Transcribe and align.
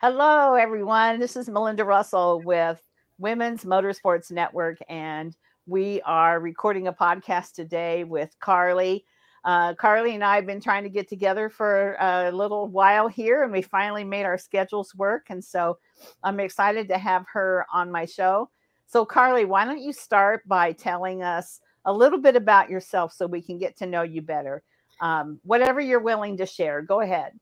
Hello, 0.00 0.54
everyone. 0.54 1.18
This 1.18 1.34
is 1.34 1.48
Melinda 1.48 1.84
Russell 1.84 2.40
with 2.44 2.80
Women's 3.18 3.64
Motorsports 3.64 4.30
Network, 4.30 4.78
and 4.88 5.36
we 5.66 6.00
are 6.02 6.38
recording 6.38 6.86
a 6.86 6.92
podcast 6.92 7.54
today 7.54 8.04
with 8.04 8.32
Carly. 8.38 9.04
Uh, 9.44 9.74
Carly 9.74 10.14
and 10.14 10.22
I 10.22 10.36
have 10.36 10.46
been 10.46 10.60
trying 10.60 10.84
to 10.84 10.88
get 10.88 11.08
together 11.08 11.50
for 11.50 11.96
a 11.98 12.30
little 12.30 12.68
while 12.68 13.08
here, 13.08 13.42
and 13.42 13.50
we 13.50 13.60
finally 13.60 14.04
made 14.04 14.22
our 14.22 14.38
schedules 14.38 14.94
work. 14.94 15.26
And 15.30 15.44
so 15.44 15.78
I'm 16.22 16.38
excited 16.38 16.86
to 16.90 16.98
have 16.98 17.26
her 17.32 17.66
on 17.72 17.90
my 17.90 18.04
show. 18.04 18.50
So, 18.86 19.04
Carly, 19.04 19.46
why 19.46 19.64
don't 19.64 19.82
you 19.82 19.92
start 19.92 20.46
by 20.46 20.70
telling 20.70 21.24
us 21.24 21.58
a 21.86 21.92
little 21.92 22.20
bit 22.20 22.36
about 22.36 22.70
yourself 22.70 23.12
so 23.12 23.26
we 23.26 23.42
can 23.42 23.58
get 23.58 23.76
to 23.78 23.86
know 23.86 24.02
you 24.02 24.22
better? 24.22 24.62
Um, 25.00 25.40
whatever 25.42 25.80
you're 25.80 25.98
willing 25.98 26.36
to 26.36 26.46
share, 26.46 26.82
go 26.82 27.00
ahead. 27.00 27.32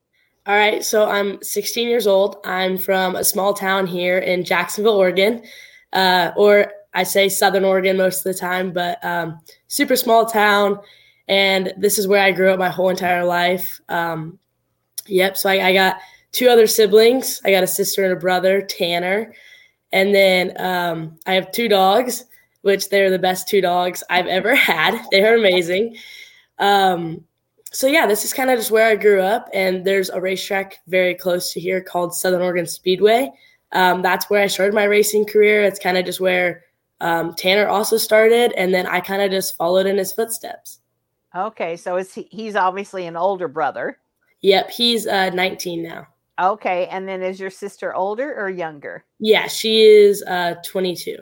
All 0.46 0.54
right, 0.54 0.84
so 0.84 1.08
I'm 1.08 1.42
16 1.42 1.88
years 1.88 2.06
old. 2.06 2.36
I'm 2.44 2.78
from 2.78 3.16
a 3.16 3.24
small 3.24 3.52
town 3.52 3.84
here 3.84 4.18
in 4.18 4.44
Jacksonville, 4.44 4.94
Oregon, 4.94 5.42
uh, 5.92 6.30
or 6.36 6.72
I 6.94 7.02
say 7.02 7.28
Southern 7.28 7.64
Oregon 7.64 7.96
most 7.96 8.24
of 8.24 8.32
the 8.32 8.38
time, 8.38 8.72
but 8.72 9.04
um, 9.04 9.40
super 9.66 9.96
small 9.96 10.24
town. 10.24 10.78
And 11.26 11.72
this 11.76 11.98
is 11.98 12.06
where 12.06 12.22
I 12.22 12.30
grew 12.30 12.52
up 12.52 12.60
my 12.60 12.68
whole 12.68 12.90
entire 12.90 13.24
life. 13.24 13.80
Um, 13.88 14.38
yep, 15.08 15.36
so 15.36 15.50
I, 15.50 15.66
I, 15.66 15.72
got 15.72 15.96
two 16.30 16.48
other 16.48 16.68
siblings. 16.68 17.40
I 17.44 17.50
got 17.50 17.64
a 17.64 17.66
sister 17.66 18.04
and 18.04 18.12
a 18.12 18.20
brother, 18.20 18.62
Tanner. 18.62 19.34
And 19.90 20.14
then 20.14 20.52
um, 20.60 21.18
I 21.26 21.34
have 21.34 21.50
two 21.50 21.68
dogs, 21.68 22.24
which 22.60 22.88
they're 22.88 23.10
the 23.10 23.18
best 23.18 23.48
two 23.48 23.60
dogs 23.60 24.04
I've 24.08 24.26
ever 24.26 24.54
had. 24.54 25.04
They 25.10 25.24
are 25.24 25.34
amazing. 25.34 25.96
Um, 26.60 27.24
so 27.76 27.86
yeah, 27.86 28.06
this 28.06 28.24
is 28.24 28.32
kind 28.32 28.50
of 28.50 28.58
just 28.58 28.70
where 28.70 28.86
I 28.86 28.96
grew 28.96 29.20
up, 29.20 29.50
and 29.52 29.84
there's 29.84 30.08
a 30.08 30.18
racetrack 30.18 30.78
very 30.86 31.14
close 31.14 31.52
to 31.52 31.60
here 31.60 31.82
called 31.82 32.14
Southern 32.14 32.40
Oregon 32.40 32.66
Speedway. 32.66 33.30
Um, 33.72 34.00
that's 34.00 34.30
where 34.30 34.42
I 34.42 34.46
started 34.46 34.74
my 34.74 34.84
racing 34.84 35.26
career. 35.26 35.62
It's 35.62 35.78
kind 35.78 35.98
of 35.98 36.06
just 36.06 36.18
where 36.18 36.64
um, 37.02 37.34
Tanner 37.34 37.68
also 37.68 37.98
started, 37.98 38.54
and 38.54 38.72
then 38.72 38.86
I 38.86 39.00
kind 39.00 39.20
of 39.20 39.30
just 39.30 39.58
followed 39.58 39.84
in 39.84 39.98
his 39.98 40.14
footsteps. 40.14 40.80
Okay, 41.34 41.76
so 41.76 41.98
is 41.98 42.14
he, 42.14 42.26
he's 42.30 42.56
obviously 42.56 43.04
an 43.06 43.14
older 43.14 43.46
brother. 43.46 43.98
Yep, 44.40 44.70
he's 44.70 45.06
uh, 45.06 45.28
19 45.28 45.82
now. 45.82 46.06
Okay, 46.40 46.86
and 46.86 47.06
then 47.06 47.22
is 47.22 47.38
your 47.38 47.50
sister 47.50 47.94
older 47.94 48.34
or 48.34 48.48
younger? 48.48 49.04
Yeah, 49.18 49.48
she 49.48 49.82
is 49.82 50.22
uh, 50.22 50.54
22. 50.64 51.18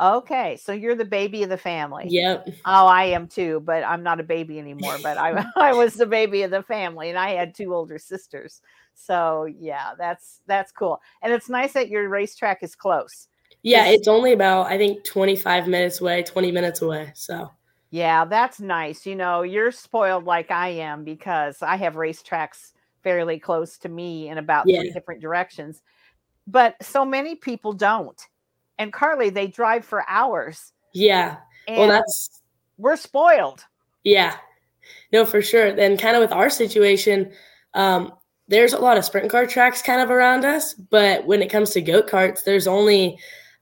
Okay, 0.00 0.56
so 0.56 0.72
you're 0.72 0.94
the 0.94 1.04
baby 1.04 1.42
of 1.42 1.48
the 1.48 1.58
family. 1.58 2.06
Yep. 2.08 2.48
Oh, 2.64 2.86
I 2.86 3.04
am 3.04 3.26
too, 3.26 3.60
but 3.64 3.82
I'm 3.82 4.04
not 4.04 4.20
a 4.20 4.22
baby 4.22 4.58
anymore. 4.60 4.96
But 5.02 5.18
I 5.18 5.44
I 5.56 5.72
was 5.72 5.94
the 5.94 6.06
baby 6.06 6.42
of 6.42 6.52
the 6.52 6.62
family, 6.62 7.08
and 7.08 7.18
I 7.18 7.30
had 7.30 7.54
two 7.54 7.74
older 7.74 7.98
sisters. 7.98 8.60
So 8.94 9.48
yeah, 9.58 9.94
that's 9.98 10.40
that's 10.46 10.70
cool, 10.70 11.00
and 11.22 11.32
it's 11.32 11.48
nice 11.48 11.72
that 11.72 11.88
your 11.88 12.08
racetrack 12.08 12.62
is 12.62 12.76
close. 12.76 13.26
Yeah, 13.62 13.86
it's 13.86 14.06
only 14.06 14.32
about 14.32 14.66
I 14.66 14.78
think 14.78 15.04
25 15.04 15.66
minutes 15.66 16.00
away, 16.00 16.22
20 16.22 16.52
minutes 16.52 16.80
away. 16.80 17.10
So 17.14 17.50
yeah, 17.90 18.24
that's 18.24 18.60
nice. 18.60 19.04
You 19.04 19.16
know, 19.16 19.42
you're 19.42 19.72
spoiled 19.72 20.24
like 20.24 20.52
I 20.52 20.68
am 20.68 21.02
because 21.02 21.60
I 21.60 21.74
have 21.76 21.94
racetracks 21.94 22.72
fairly 23.02 23.40
close 23.40 23.78
to 23.78 23.88
me 23.88 24.28
in 24.28 24.38
about 24.38 24.68
yeah. 24.68 24.80
three 24.80 24.92
different 24.92 25.20
directions, 25.20 25.82
but 26.46 26.76
so 26.80 27.04
many 27.04 27.34
people 27.34 27.72
don't 27.72 28.20
and 28.78 28.92
Carly, 28.92 29.30
they 29.30 29.46
drive 29.46 29.84
for 29.84 30.04
hours. 30.08 30.72
Yeah. 30.94 31.36
And 31.66 31.78
well, 31.78 31.88
that's 31.88 32.42
we're 32.78 32.96
spoiled. 32.96 33.64
Yeah. 34.04 34.36
No, 35.12 35.24
for 35.24 35.42
sure. 35.42 35.74
Then 35.74 35.96
kind 35.96 36.16
of 36.16 36.22
with 36.22 36.32
our 36.32 36.48
situation, 36.48 37.32
um, 37.74 38.12
there's 38.48 38.72
a 38.72 38.78
lot 38.78 38.96
of 38.96 39.04
sprint 39.04 39.30
car 39.30 39.46
tracks 39.46 39.82
kind 39.82 40.00
of 40.00 40.10
around 40.10 40.44
us, 40.44 40.74
but 40.74 41.26
when 41.26 41.42
it 41.42 41.50
comes 41.50 41.70
to 41.70 41.82
go 41.82 42.02
karts, 42.02 42.44
there's 42.44 42.66
only 42.66 43.18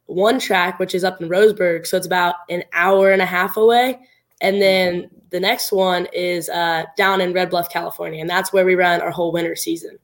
one 0.07 0.39
track 0.39 0.79
which 0.79 0.95
is 0.95 1.03
up 1.03 1.21
in 1.21 1.29
Roseburg, 1.29 1.87
so 1.87 1.97
it's 1.97 2.07
about 2.07 2.37
an 2.49 2.63
hour 2.73 3.11
and 3.11 3.21
a 3.21 3.27
half 3.27 3.57
away, 3.57 3.99
and 4.41 4.63
then 4.63 5.11
the 5.31 5.41
next 5.41 5.73
one 5.73 6.07
is 6.13 6.49
uh, 6.49 6.85
down 6.97 7.21
in 7.21 7.33
Red 7.33 7.51
Bluff, 7.51 7.69
California, 7.69 8.21
and 8.21 8.31
that's 8.31 8.53
where 8.53 8.65
we 8.65 8.77
run 8.77 9.01
our 9.01 9.11
whole 9.11 9.33
winter 9.33 9.57
season. 9.57 9.99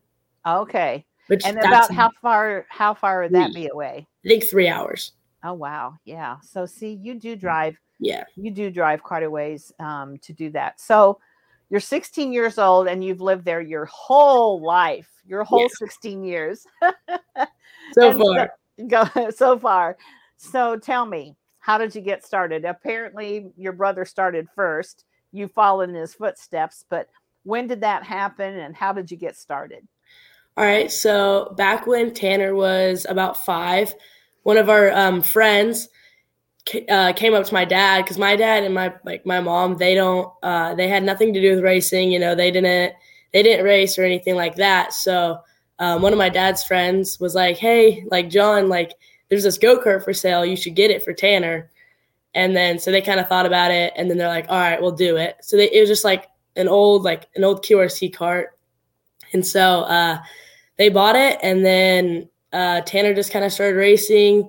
Okay. 0.45 1.05
Which 1.29 1.47
and 1.47 1.57
about 1.59 1.93
how 1.93 2.11
far 2.21 2.67
how 2.69 2.95
far 2.95 3.23
would 3.23 3.33
that 3.33 3.55
be 3.55 3.69
away? 3.69 4.09
I 4.25 4.29
think 4.29 4.45
three 4.45 4.69
hours. 4.69 5.13
Oh 5.45 5.55
wow, 5.55 5.95
yeah. 6.05 6.37
So 6.43 6.67
see, 6.67 6.93
you 7.03 7.15
do 7.15 7.37
drive. 7.37 7.77
Yeah, 7.99 8.25
you 8.37 8.51
do 8.51 8.71
drive 8.71 9.03
quite 9.03 9.23
a 9.23 9.31
ways 9.31 9.73
um, 9.79 10.19
to 10.19 10.33
do 10.33 10.51
that. 10.51 10.81
So 10.81 11.19
you're 11.73 11.81
16 11.81 12.33
years 12.33 12.59
old 12.59 12.87
and 12.87 13.03
you've 13.03 13.23
lived 13.23 13.47
there 13.47 13.63
your 13.63 13.87
whole 13.87 14.61
life, 14.63 15.09
your 15.27 15.43
whole 15.43 15.63
yeah. 15.63 15.69
16 15.79 16.23
years. 16.23 16.67
so 17.93 18.19
far, 18.19 18.53
so, 18.79 18.87
go 18.87 19.31
so 19.31 19.59
far. 19.59 19.97
So 20.37 20.77
tell 20.77 21.07
me, 21.07 21.35
how 21.61 21.79
did 21.79 21.95
you 21.95 22.03
get 22.03 22.27
started? 22.27 22.67
Apparently, 22.67 23.51
your 23.57 23.73
brother 23.73 24.05
started 24.05 24.49
first. 24.55 25.05
You 25.33 25.49
followed 25.49 25.89
in 25.89 25.95
his 25.95 26.13
footsteps, 26.13 26.85
but 26.91 27.09
when 27.45 27.69
did 27.69 27.81
that 27.81 28.03
happen 28.03 28.59
and 28.59 28.77
how 28.77 28.93
did 28.93 29.11
you 29.11 29.17
get 29.17 29.37
started? 29.37 29.89
All 30.59 30.67
right. 30.67 30.93
So 30.93 31.55
back 31.57 31.87
when 31.87 32.13
Tanner 32.13 32.55
was 32.55 33.07
about 33.09 33.43
five, 33.47 33.95
one 34.43 34.57
of 34.57 34.69
our 34.69 34.91
um, 34.93 35.23
friends 35.23 35.89
uh, 36.89 37.13
came 37.15 37.35
up 37.35 37.45
to 37.45 37.55
my 37.55 37.65
dad 37.65 38.03
because 38.03 38.19
my 38.19 38.37
dad 38.37 38.63
and 38.63 38.75
my 38.75 38.93
like 39.05 39.27
my 39.27 39.41
mom 39.41 39.77
they 39.77 39.95
don't 39.95 40.33
uh, 40.43 40.75
they 40.75 40.89
had 40.89 41.03
nothing 41.03 41.33
to 41.35 41.41
do 41.41 41.55
with 41.55 41.65
racing. 41.65 42.13
You 42.13 42.19
know, 42.19 42.35
they 42.35 42.51
didn't 42.51 42.95
they 43.33 43.43
didn't 43.43 43.65
race 43.65 43.99
or 43.99 44.05
anything 44.05 44.35
like 44.35 44.57
that. 44.57 44.93
So 44.93 45.39
um, 45.79 46.03
one 46.03 46.13
of 46.13 46.19
my 46.19 46.29
dad's 46.29 46.63
friends 46.63 47.19
was 47.19 47.35
like, 47.35 47.57
"Hey, 47.57 48.05
like 48.11 48.31
John, 48.31 48.69
like 48.69 48.93
there's 49.29 49.45
this 49.45 49.59
go 49.59 49.79
kart 49.79 50.05
for 50.05 50.13
sale. 50.13 50.45
You 50.45 50.57
should 50.57 50.77
get 50.77 50.91
it 50.91 51.03
for 51.03 51.13
Tanner." 51.13 51.71
And 52.35 52.57
then 52.57 52.79
so 52.79 52.91
they 52.91 53.03
kind 53.03 53.21
of 53.21 53.29
thought 53.29 53.47
about 53.47 53.71
it, 53.71 53.93
and 53.97 54.09
then 54.09 54.19
they're 54.19 54.29
like, 54.29 54.47
"All 54.49 54.59
right, 54.59 54.81
we'll 54.81 54.93
do 54.93 55.17
it." 55.17 55.37
So 55.43 55.57
they, 55.57 55.71
it 55.71 55.81
was 55.81 55.89
just 55.89 56.05
like 56.05 56.29
an 56.57 56.69
old 56.69 57.03
like 57.03 57.29
an 57.35 57.45
old 57.45 57.65
QRC 57.65 58.15
cart, 58.15 58.59
and 59.33 59.47
so. 59.47 59.83
uh 59.83 60.19
they 60.79 60.89
bought 60.89 61.17
it, 61.17 61.39
and 61.43 61.65
then 61.65 62.29
uh, 62.53 62.81
Tanner 62.83 63.15
just 63.15 63.33
kind 63.33 63.45
of 63.45 63.53
started 63.53 63.77
racing. 63.77 64.49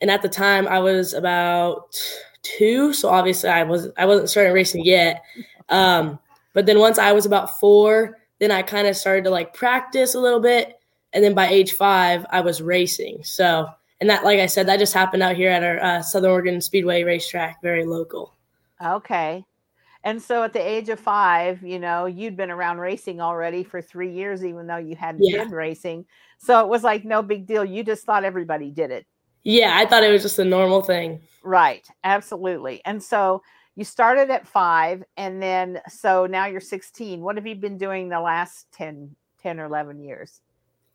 And 0.00 0.10
at 0.10 0.22
the 0.22 0.28
time, 0.28 0.68
I 0.68 0.80
was 0.80 1.14
about 1.14 1.96
two, 2.42 2.92
so 2.92 3.08
obviously 3.08 3.50
I 3.50 3.62
was 3.62 3.88
I 3.96 4.06
wasn't 4.06 4.28
starting 4.28 4.52
racing 4.52 4.84
yet. 4.84 5.22
Um, 5.68 6.18
but 6.52 6.66
then 6.66 6.78
once 6.78 6.98
I 6.98 7.12
was 7.12 7.26
about 7.26 7.58
four, 7.58 8.18
then 8.38 8.50
I 8.50 8.62
kind 8.62 8.86
of 8.86 8.96
started 8.96 9.24
to 9.24 9.30
like 9.30 9.54
practice 9.54 10.14
a 10.14 10.20
little 10.20 10.40
bit, 10.40 10.78
and 11.12 11.24
then 11.24 11.34
by 11.34 11.48
age 11.48 11.72
five, 11.72 12.26
I 12.30 12.40
was 12.40 12.60
racing. 12.60 13.24
So, 13.24 13.66
and 14.00 14.10
that, 14.10 14.24
like 14.24 14.40
I 14.40 14.46
said, 14.46 14.66
that 14.68 14.78
just 14.78 14.92
happened 14.92 15.22
out 15.22 15.36
here 15.36 15.50
at 15.50 15.64
our 15.64 15.82
uh, 15.82 16.02
Southern 16.02 16.30
Oregon 16.30 16.60
Speedway 16.60 17.02
racetrack, 17.02 17.62
very 17.62 17.84
local. 17.84 18.34
Okay. 18.84 19.44
And 20.04 20.20
so 20.20 20.42
at 20.42 20.52
the 20.52 20.60
age 20.60 20.90
of 20.90 21.00
five, 21.00 21.62
you 21.62 21.78
know, 21.78 22.04
you'd 22.04 22.36
been 22.36 22.50
around 22.50 22.78
racing 22.78 23.22
already 23.22 23.64
for 23.64 23.80
three 23.80 24.12
years, 24.12 24.44
even 24.44 24.66
though 24.66 24.76
you 24.76 24.94
hadn't 24.94 25.24
yeah. 25.24 25.44
been 25.44 25.52
racing. 25.52 26.04
So 26.38 26.60
it 26.60 26.68
was 26.68 26.84
like 26.84 27.04
no 27.04 27.22
big 27.22 27.46
deal. 27.46 27.64
You 27.64 27.82
just 27.82 28.04
thought 28.04 28.22
everybody 28.22 28.70
did 28.70 28.90
it. 28.90 29.06
Yeah, 29.44 29.72
I 29.74 29.86
thought 29.86 30.04
it 30.04 30.10
was 30.10 30.22
just 30.22 30.38
a 30.38 30.44
normal 30.44 30.82
thing. 30.82 31.22
Right. 31.42 31.86
Absolutely. 32.04 32.82
And 32.84 33.02
so 33.02 33.42
you 33.76 33.84
started 33.84 34.30
at 34.30 34.46
five, 34.46 35.02
and 35.16 35.42
then 35.42 35.80
so 35.88 36.26
now 36.26 36.46
you're 36.46 36.60
16. 36.60 37.20
What 37.20 37.36
have 37.36 37.46
you 37.46 37.56
been 37.56 37.78
doing 37.78 38.08
the 38.08 38.20
last 38.20 38.66
10, 38.72 39.14
10 39.42 39.58
or 39.58 39.64
11 39.64 40.00
years? 40.00 40.40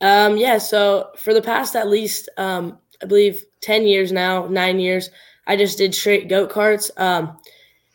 Um, 0.00 0.36
yeah, 0.36 0.56
so 0.58 1.10
for 1.16 1.34
the 1.34 1.42
past 1.42 1.76
at 1.76 1.88
least 1.88 2.28
um, 2.38 2.78
I 3.02 3.06
believe 3.06 3.44
10 3.60 3.86
years 3.86 4.12
now, 4.12 4.46
nine 4.46 4.78
years, 4.78 5.10
I 5.46 5.56
just 5.56 5.78
did 5.78 5.94
straight 5.94 6.28
go 6.28 6.46
karts. 6.46 6.90
Um, 6.96 7.36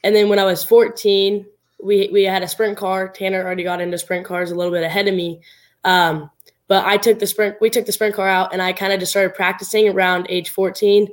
and 0.05 0.15
then 0.15 0.29
when 0.29 0.37
I 0.37 0.43
was 0.43 0.63
14, 0.63 1.47
we 1.83 2.09
we 2.13 2.23
had 2.23 2.43
a 2.43 2.47
sprint 2.47 2.77
car. 2.77 3.09
Tanner 3.09 3.43
already 3.43 3.63
got 3.63 3.81
into 3.81 3.97
sprint 3.97 4.23
cars 4.23 4.51
a 4.51 4.55
little 4.55 4.71
bit 4.71 4.83
ahead 4.83 5.07
of 5.07 5.15
me. 5.15 5.41
Um, 5.83 6.29
but 6.67 6.85
I 6.85 6.97
took 6.97 7.17
the 7.17 7.25
sprint. 7.25 7.57
We 7.59 7.71
took 7.71 7.87
the 7.87 7.91
sprint 7.91 8.15
car 8.15 8.29
out, 8.29 8.53
and 8.53 8.61
I 8.61 8.71
kind 8.71 8.93
of 8.93 8.99
just 8.99 9.11
started 9.11 9.33
practicing 9.33 9.89
around 9.89 10.27
age 10.29 10.51
14. 10.51 11.07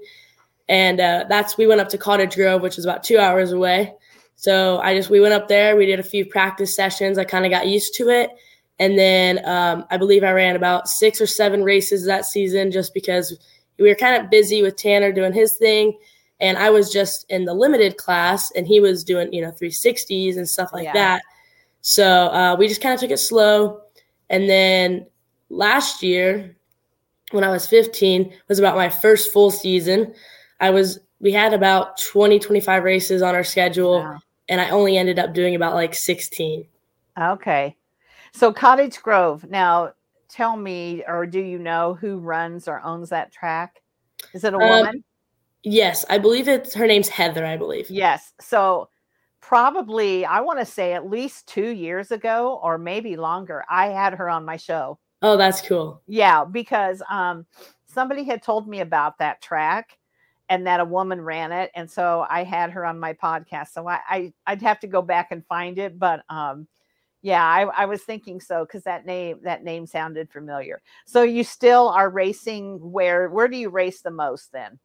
And 0.69 1.01
uh, 1.01 1.25
that's 1.27 1.57
we 1.57 1.67
went 1.67 1.81
up 1.81 1.89
to 1.89 1.99
Cottage 1.99 2.37
Grove, 2.37 2.61
which 2.61 2.77
is 2.77 2.85
about 2.85 3.03
two 3.03 3.19
hours 3.19 3.51
away. 3.51 3.95
So 4.37 4.79
I 4.81 4.95
just 4.95 5.09
we 5.09 5.21
went 5.21 5.33
up 5.33 5.49
there. 5.49 5.75
We 5.75 5.87
did 5.87 5.99
a 5.99 6.05
few 6.05 6.27
practice 6.27 6.77
sessions. 6.77 7.17
I 7.17 7.25
kind 7.25 7.47
of 7.47 7.51
got 7.51 7.69
used 7.69 7.95
to 7.95 8.11
it, 8.11 8.29
and 8.79 8.99
then 8.99 9.41
um, 9.47 9.87
I 9.91 9.97
believe 9.97 10.23
I 10.23 10.33
ran 10.33 10.55
about 10.55 10.87
six 10.87 11.19
or 11.19 11.27
seven 11.27 11.65
races 11.65 12.05
that 12.05 12.27
season, 12.27 12.71
just 12.71 12.93
because 12.93 13.39
we 13.79 13.89
were 13.89 13.95
kind 13.95 14.23
of 14.23 14.31
busy 14.31 14.61
with 14.61 14.77
Tanner 14.77 15.13
doing 15.13 15.33
his 15.33 15.57
thing 15.57 15.97
and 16.43 16.59
I 16.59 16.69
was 16.71 16.93
just 16.93 17.25
in 17.31 17.47
the 17.47 17.55
limited 17.55 17.97
class, 17.97 18.51
and 18.51 18.67
he 18.67 18.81
was 18.81 19.05
doing 19.05 19.33
you 19.33 19.41
know 19.41 19.53
360s 19.53 20.37
and 20.37 20.47
stuff 20.47 20.71
like 20.75 20.85
yeah. 20.85 20.93
that. 20.93 21.23
So 21.81 22.27
uh, 22.27 22.57
we 22.59 22.69
just 22.69 22.83
kind 22.83 22.93
of 22.93 23.01
took 23.01 23.11
it 23.11 23.19
slow, 23.19 23.81
and 24.29 24.51
then 24.51 25.07
last 25.49 26.03
year, 26.03 26.55
when 27.31 27.45
I 27.45 27.49
was 27.49 27.67
15, 27.67 28.35
was 28.49 28.59
about 28.59 28.77
my 28.77 28.89
first 28.89 29.33
full 29.33 29.51
season. 29.51 30.15
I 30.61 30.71
was 30.71 30.99
we 31.21 31.33
had 31.33 31.55
about 31.55 31.99
20 31.99 32.39
25 32.39 32.83
races 32.83 33.23
on 33.23 33.35
our 33.35 33.45
schedule, 33.45 34.01
wow. 34.01 34.19
and 34.49 34.61
I 34.61 34.71
only 34.71 34.99
ended 34.99 35.19
up 35.19 35.33
doing 35.33 35.55
about 35.55 35.75
like 35.75 35.95
16. 35.95 36.67
Okay, 37.21 37.77
so 38.33 38.53
Cottage 38.53 39.01
Grove 39.01 39.49
now 39.49 39.93
tell 40.29 40.57
me, 40.57 41.05
or 41.07 41.27
do 41.27 41.41
you 41.41 41.59
know 41.59 41.95
who 41.95 42.19
runs 42.19 42.67
or 42.67 42.81
owns 42.83 43.11
that 43.11 43.31
track? 43.31 43.81
Is 44.33 44.45
it 44.45 44.55
a 44.55 44.57
Um, 44.57 44.69
woman? 44.69 45.05
Yes, 45.65 46.05
I 46.11 46.19
believe 46.19 46.49
it's 46.49 46.75
her 46.75 46.87
name's 46.87 47.09
Heather. 47.09 47.47
I 47.47 47.57
believe. 47.57 47.91
Yes. 47.91 48.33
So 48.41 48.89
probably, 49.41 50.25
I 50.25 50.41
want 50.41 50.59
to 50.61 50.65
say 50.65 50.93
at 50.93 51.11
least 51.11 51.47
two 51.47 51.69
years 51.69 52.11
ago, 52.11 52.61
or 52.63 52.79
maybe 52.79 53.17
longer, 53.17 53.65
I 53.69 53.89
had 53.89 54.15
her 54.15 54.29
on 54.29 54.45
my 54.45 54.57
show. 54.57 54.99
Oh, 55.21 55.37
that's 55.37 55.61
cool. 55.61 56.03
Yeah, 56.07 56.45
because 56.45 57.03
um, 57.09 57.47
somebody 57.87 58.25
had 58.25 58.43
told 58.43 58.67
me 58.67 58.81
about 58.81 59.19
that 59.19 59.41
track 59.41 59.99
and 60.49 60.67
that 60.67 60.81
a 60.81 60.85
woman 60.85 61.21
ran 61.21 61.53
it, 61.53 61.71
and 61.75 61.91
so 61.91 62.27
I 62.29 62.45
had 62.45 62.71
her 62.71 62.85
on 62.85 62.99
my 62.99 63.13
podcast. 63.13 63.69
So 63.69 63.89
I, 63.89 64.01
I 64.09 64.33
I'd 64.47 64.63
have 64.63 64.81
to 64.81 64.87
go 64.87 65.01
back 65.01 65.31
and 65.31 65.47
find 65.47 65.79
it, 65.79 65.99
but 65.99 66.23
um, 66.29 66.67
yeah, 67.23 67.45
I, 67.45 67.63
I 67.63 67.87
was 67.87 68.03
thinking 68.03 68.41
so 68.41 68.65
because 68.65 68.83
that 68.83 69.07
name 69.07 69.39
that 69.45 69.63
name 69.63 69.87
sounded 69.87 70.31
familiar. 70.31 70.83
So 71.07 71.23
you 71.23 71.45
still 71.45 71.89
are 71.89 72.11
racing 72.11 72.79
where 72.81 73.31
where 73.31 73.49
do 73.49 73.57
you 73.57 73.71
race 73.71 74.03
the 74.03 74.11
most 74.11 74.51
then? 74.53 74.79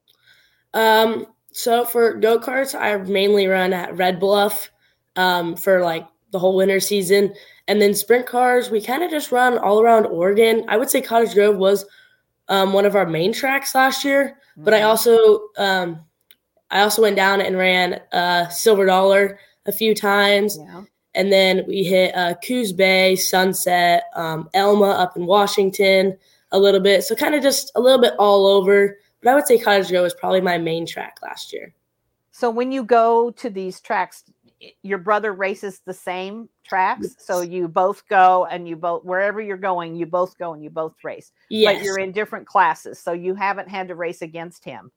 Um, 0.78 1.26
so 1.52 1.86
for 1.86 2.14
go 2.14 2.40
karts, 2.40 2.80
I 2.80 2.96
mainly 2.98 3.48
run 3.48 3.74
at 3.74 3.96
Red 3.98 4.20
Bluff 4.20 4.70
um, 5.16 5.56
for 5.56 5.82
like 5.82 6.06
the 6.32 6.38
whole 6.40 6.56
winter 6.56 6.80
season, 6.80 7.34
and 7.68 7.82
then 7.82 7.94
sprint 7.96 8.28
cars 8.28 8.70
we 8.70 8.80
kind 8.82 9.02
of 9.04 9.10
just 9.10 9.32
run 9.32 9.58
all 9.58 9.82
around 9.82 10.06
Oregon. 10.06 10.64
I 10.68 10.78
would 10.78 10.90
say 10.90 11.02
Cottage 11.02 11.34
Grove 11.34 11.58
was 11.58 11.86
um, 12.50 12.74
one 12.74 12.86
of 12.86 12.96
our 12.96 13.06
main 13.08 13.34
tracks 13.34 13.74
last 13.74 14.06
year, 14.06 14.38
but 14.56 14.74
I 14.74 14.82
Mhm. 14.82 14.86
also 14.86 15.40
um, 15.58 16.00
I 16.70 16.82
also 16.82 17.02
went 17.02 17.16
down 17.16 17.42
and 17.42 17.58
ran 17.58 18.00
uh, 18.12 18.48
Silver 18.50 18.86
Dollar 18.86 19.40
a 19.66 19.72
few 19.72 19.96
times, 19.96 20.58
yeah. 20.60 20.84
and 21.16 21.32
then 21.32 21.64
we 21.68 21.84
hit 21.84 22.16
uh, 22.16 22.36
Coos 22.46 22.72
Bay, 22.72 23.16
Sunset, 23.16 24.04
um, 24.16 24.48
Elma 24.54 24.92
up 24.92 25.18
in 25.18 25.26
Washington 25.26 26.16
a 26.52 26.60
little 26.60 26.80
bit. 26.82 27.04
So 27.04 27.16
kind 27.16 27.34
of 27.36 27.42
just 27.42 27.72
a 27.76 27.82
little 27.82 28.00
bit 28.00 28.14
all 28.20 28.46
over. 28.46 28.98
But 29.22 29.32
I 29.32 29.36
would 29.36 29.48
say 29.48 29.58
Cottage 29.58 29.90
Grove 29.90 30.04
was 30.04 30.14
probably 30.14 30.42
my 30.42 30.58
main 30.58 30.86
track 30.86 31.18
last 31.22 31.52
year. 31.52 31.74
So 32.32 32.52
when 32.52 32.72
you 32.72 32.84
go 32.84 33.32
to 33.32 33.50
these 33.50 33.82
tracks, 33.82 34.24
your 34.84 35.00
brother 35.00 35.34
races 35.34 35.82
the 35.86 35.94
same 35.94 36.50
tracks. 36.64 37.16
So 37.18 37.42
you 37.42 37.68
both 37.68 38.08
go 38.08 38.46
and 38.46 38.68
you 38.68 38.76
both 38.76 39.04
wherever 39.04 39.42
you're 39.42 39.58
going, 39.58 39.96
you 39.96 40.06
both 40.06 40.38
go 40.38 40.54
and 40.54 40.64
you 40.64 40.70
both 40.70 40.94
race. 41.04 41.32
Yes. 41.50 41.78
But 41.78 41.84
you're 41.84 42.00
in 42.00 42.12
different 42.12 42.46
classes, 42.46 43.00
so 43.00 43.14
you 43.14 43.34
haven't 43.34 43.70
had 43.70 43.88
to 43.88 43.96
race 43.96 44.22
against 44.22 44.64
him. 44.64 44.92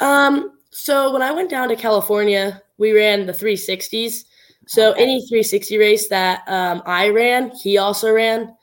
Um, 0.00 0.58
so 0.70 1.12
when 1.12 1.22
I 1.22 1.30
went 1.30 1.50
down 1.50 1.68
to 1.68 1.76
California, 1.76 2.62
we 2.78 2.92
ran 2.92 3.26
the 3.26 3.32
360s. 3.32 4.24
So 4.66 4.92
Okay. 4.92 5.02
any 5.02 5.20
360 5.28 5.78
race 5.78 6.08
that 6.08 6.42
um, 6.46 6.82
I 6.86 7.08
ran, 7.08 7.50
he 7.50 7.78
also 7.78 8.12
ran. 8.12 8.54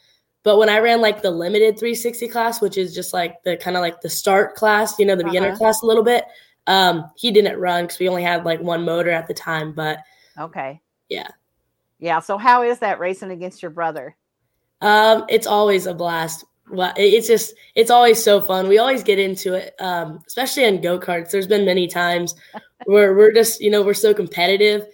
But 0.46 0.60
when 0.60 0.70
I 0.70 0.78
ran 0.78 1.02
like 1.02 1.22
the 1.24 1.32
limited 1.32 1.78
360 1.78 2.28
class, 2.30 2.62
which 2.62 2.78
is 2.78 2.94
just 2.96 3.14
like 3.14 3.42
the 3.44 3.58
kind 3.58 3.76
of 3.76 3.82
like 3.82 4.00
the 4.02 4.10
start 4.10 4.54
class, 4.56 4.98
you 5.00 5.06
know, 5.06 5.16
the 5.16 5.24
beginner 5.24 5.48
Uh-huh. 5.48 5.58
class 5.58 5.82
a 5.82 5.86
little 5.88 6.04
bit, 6.04 6.24
um, 6.68 7.10
he 7.18 7.32
didn't 7.32 7.60
run 7.60 7.86
because 7.86 8.00
we 8.00 8.08
only 8.08 8.22
had 8.24 8.46
like 8.46 8.62
one 8.62 8.86
motor 8.86 9.10
at 9.10 9.28
the 9.28 9.34
time. 9.34 9.74
But 9.74 10.00
Okay. 10.40 10.80
Yeah. 11.10 11.28
Yeah. 12.00 12.20
So 12.20 12.38
how 12.38 12.62
is 12.62 12.80
that 12.80 13.00
racing 13.00 13.32
against 13.32 13.64
your 13.64 13.72
brother? 13.72 14.16
Um, 14.82 15.26
it's 15.30 15.48
always 15.48 15.88
a 15.88 15.94
blast. 15.96 16.46
Well, 16.70 16.94
it's 16.96 17.28
just 17.28 17.56
it's 17.74 17.90
always 17.92 18.24
so 18.24 18.40
fun. 18.40 18.68
We 18.68 18.78
always 18.78 19.02
get 19.04 19.18
into 19.18 19.54
it, 19.56 19.74
um, 19.80 20.20
especially 20.28 20.66
on 20.66 20.80
go 20.82 21.00
karts. 21.00 21.32
There's 21.32 21.48
been 21.48 21.66
many 21.66 21.88
times 21.88 22.36
where 22.86 23.16
we're 23.16 23.32
just 23.34 23.62
you 23.62 23.72
know 23.72 23.82
we're 23.82 23.94
so 23.96 24.14
competitive, 24.14 24.86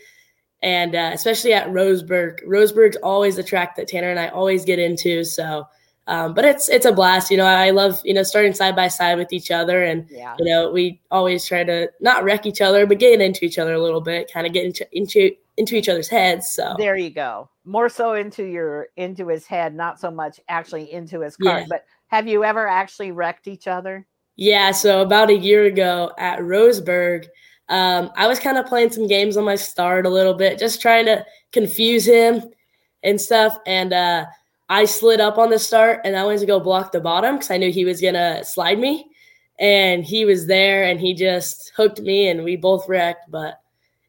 and 0.62 0.96
uh, 0.96 1.12
especially 1.14 1.54
at 1.54 1.68
Roseburg. 1.68 2.44
Roseburg's 2.46 2.98
always 2.98 3.36
the 3.36 3.44
track 3.44 3.76
that 3.76 3.88
Tanner 3.88 4.10
and 4.10 4.20
I 4.20 4.28
always 4.30 4.64
get 4.66 4.80
into. 4.80 5.24
So, 5.24 5.68
um, 6.08 6.34
but 6.34 6.46
it's 6.46 6.70
it's 6.70 6.86
a 6.86 6.92
blast. 6.92 7.32
You 7.32 7.38
know, 7.38 7.46
I 7.46 7.72
love 7.72 8.00
you 8.04 8.14
know 8.14 8.24
starting 8.24 8.54
side 8.54 8.76
by 8.76 8.88
side 8.88 9.18
with 9.18 9.34
each 9.34 9.52
other, 9.52 9.84
and 9.84 10.06
Yeah. 10.10 10.36
you 10.40 10.46
know 10.46 10.72
we 10.72 11.02
always 11.12 11.46
try 11.46 11.64
to 11.64 11.90
not 12.00 12.24
wreck 12.24 12.46
each 12.46 12.62
other, 12.62 12.86
but 12.86 13.00
get 13.00 13.22
into 13.22 13.46
each 13.46 13.60
other 13.60 13.74
a 13.74 13.82
little 13.82 14.02
bit, 14.02 14.32
kind 14.32 14.46
of 14.48 14.54
get 14.54 14.66
into 14.66 14.88
into 14.96 15.32
into 15.58 15.76
each 15.76 15.90
other's 15.90 16.10
heads. 16.10 16.50
So 16.50 16.76
There 16.78 16.96
you 16.96 17.10
go. 17.10 17.50
More 17.66 17.90
so 17.90 18.14
into 18.14 18.44
your 18.44 18.88
into 18.98 19.28
his 19.28 19.46
head, 19.46 19.76
not 19.76 20.00
so 20.00 20.10
much 20.10 20.40
actually 20.48 20.92
into 20.92 21.22
his 21.22 21.38
car. 21.38 21.60
Yeah. 21.60 21.66
But 21.70 21.86
have 22.08 22.28
you 22.28 22.44
ever 22.44 22.68
actually 22.68 23.12
wrecked 23.12 23.48
each 23.48 23.68
other? 23.68 24.06
Yeah, 24.38 24.72
so 24.72 25.02
about 25.02 25.30
a 25.30 25.36
year 25.38 25.66
ago 25.66 26.12
at 26.18 26.40
Roseburg, 26.40 27.28
um, 27.72 28.12
I 28.16 28.28
was 28.28 28.38
kind 28.40 28.58
of 28.58 28.66
playing 28.68 28.92
some 28.92 29.08
games 29.08 29.38
on 29.38 29.46
my 29.46 29.56
start 29.56 30.06
a 30.06 30.10
little 30.10 30.34
bit, 30.34 30.60
just 30.60 30.82
trying 30.82 31.06
to 31.06 31.26
confuse 31.54 32.06
him 32.06 32.44
and 33.02 33.20
stuff. 33.20 33.58
And 33.66 33.94
uh, 33.94 34.26
I 34.70 34.86
slid 34.86 35.22
up 35.22 35.38
on 35.38 35.50
the 35.50 35.58
start 35.58 36.02
and 36.04 36.16
I 36.16 36.26
went 36.26 36.42
to 36.42 36.46
go 36.46 36.60
block 36.60 36.92
the 36.92 37.00
bottom 37.00 37.36
because 37.36 37.50
I 37.50 37.58
knew 37.58 37.72
he 37.72 37.86
was 37.86 38.02
going 38.02 38.14
to 38.16 38.44
slide 38.44 38.78
me. 38.78 39.08
And 39.58 40.04
he 40.04 40.26
was 40.26 40.48
there 40.48 40.84
and 40.86 41.00
he 41.00 41.14
just 41.14 41.72
hooked 41.76 42.02
me 42.02 42.28
and 42.28 42.44
we 42.44 42.58
both 42.58 42.90
wrecked. 42.90 43.32
But 43.32 43.62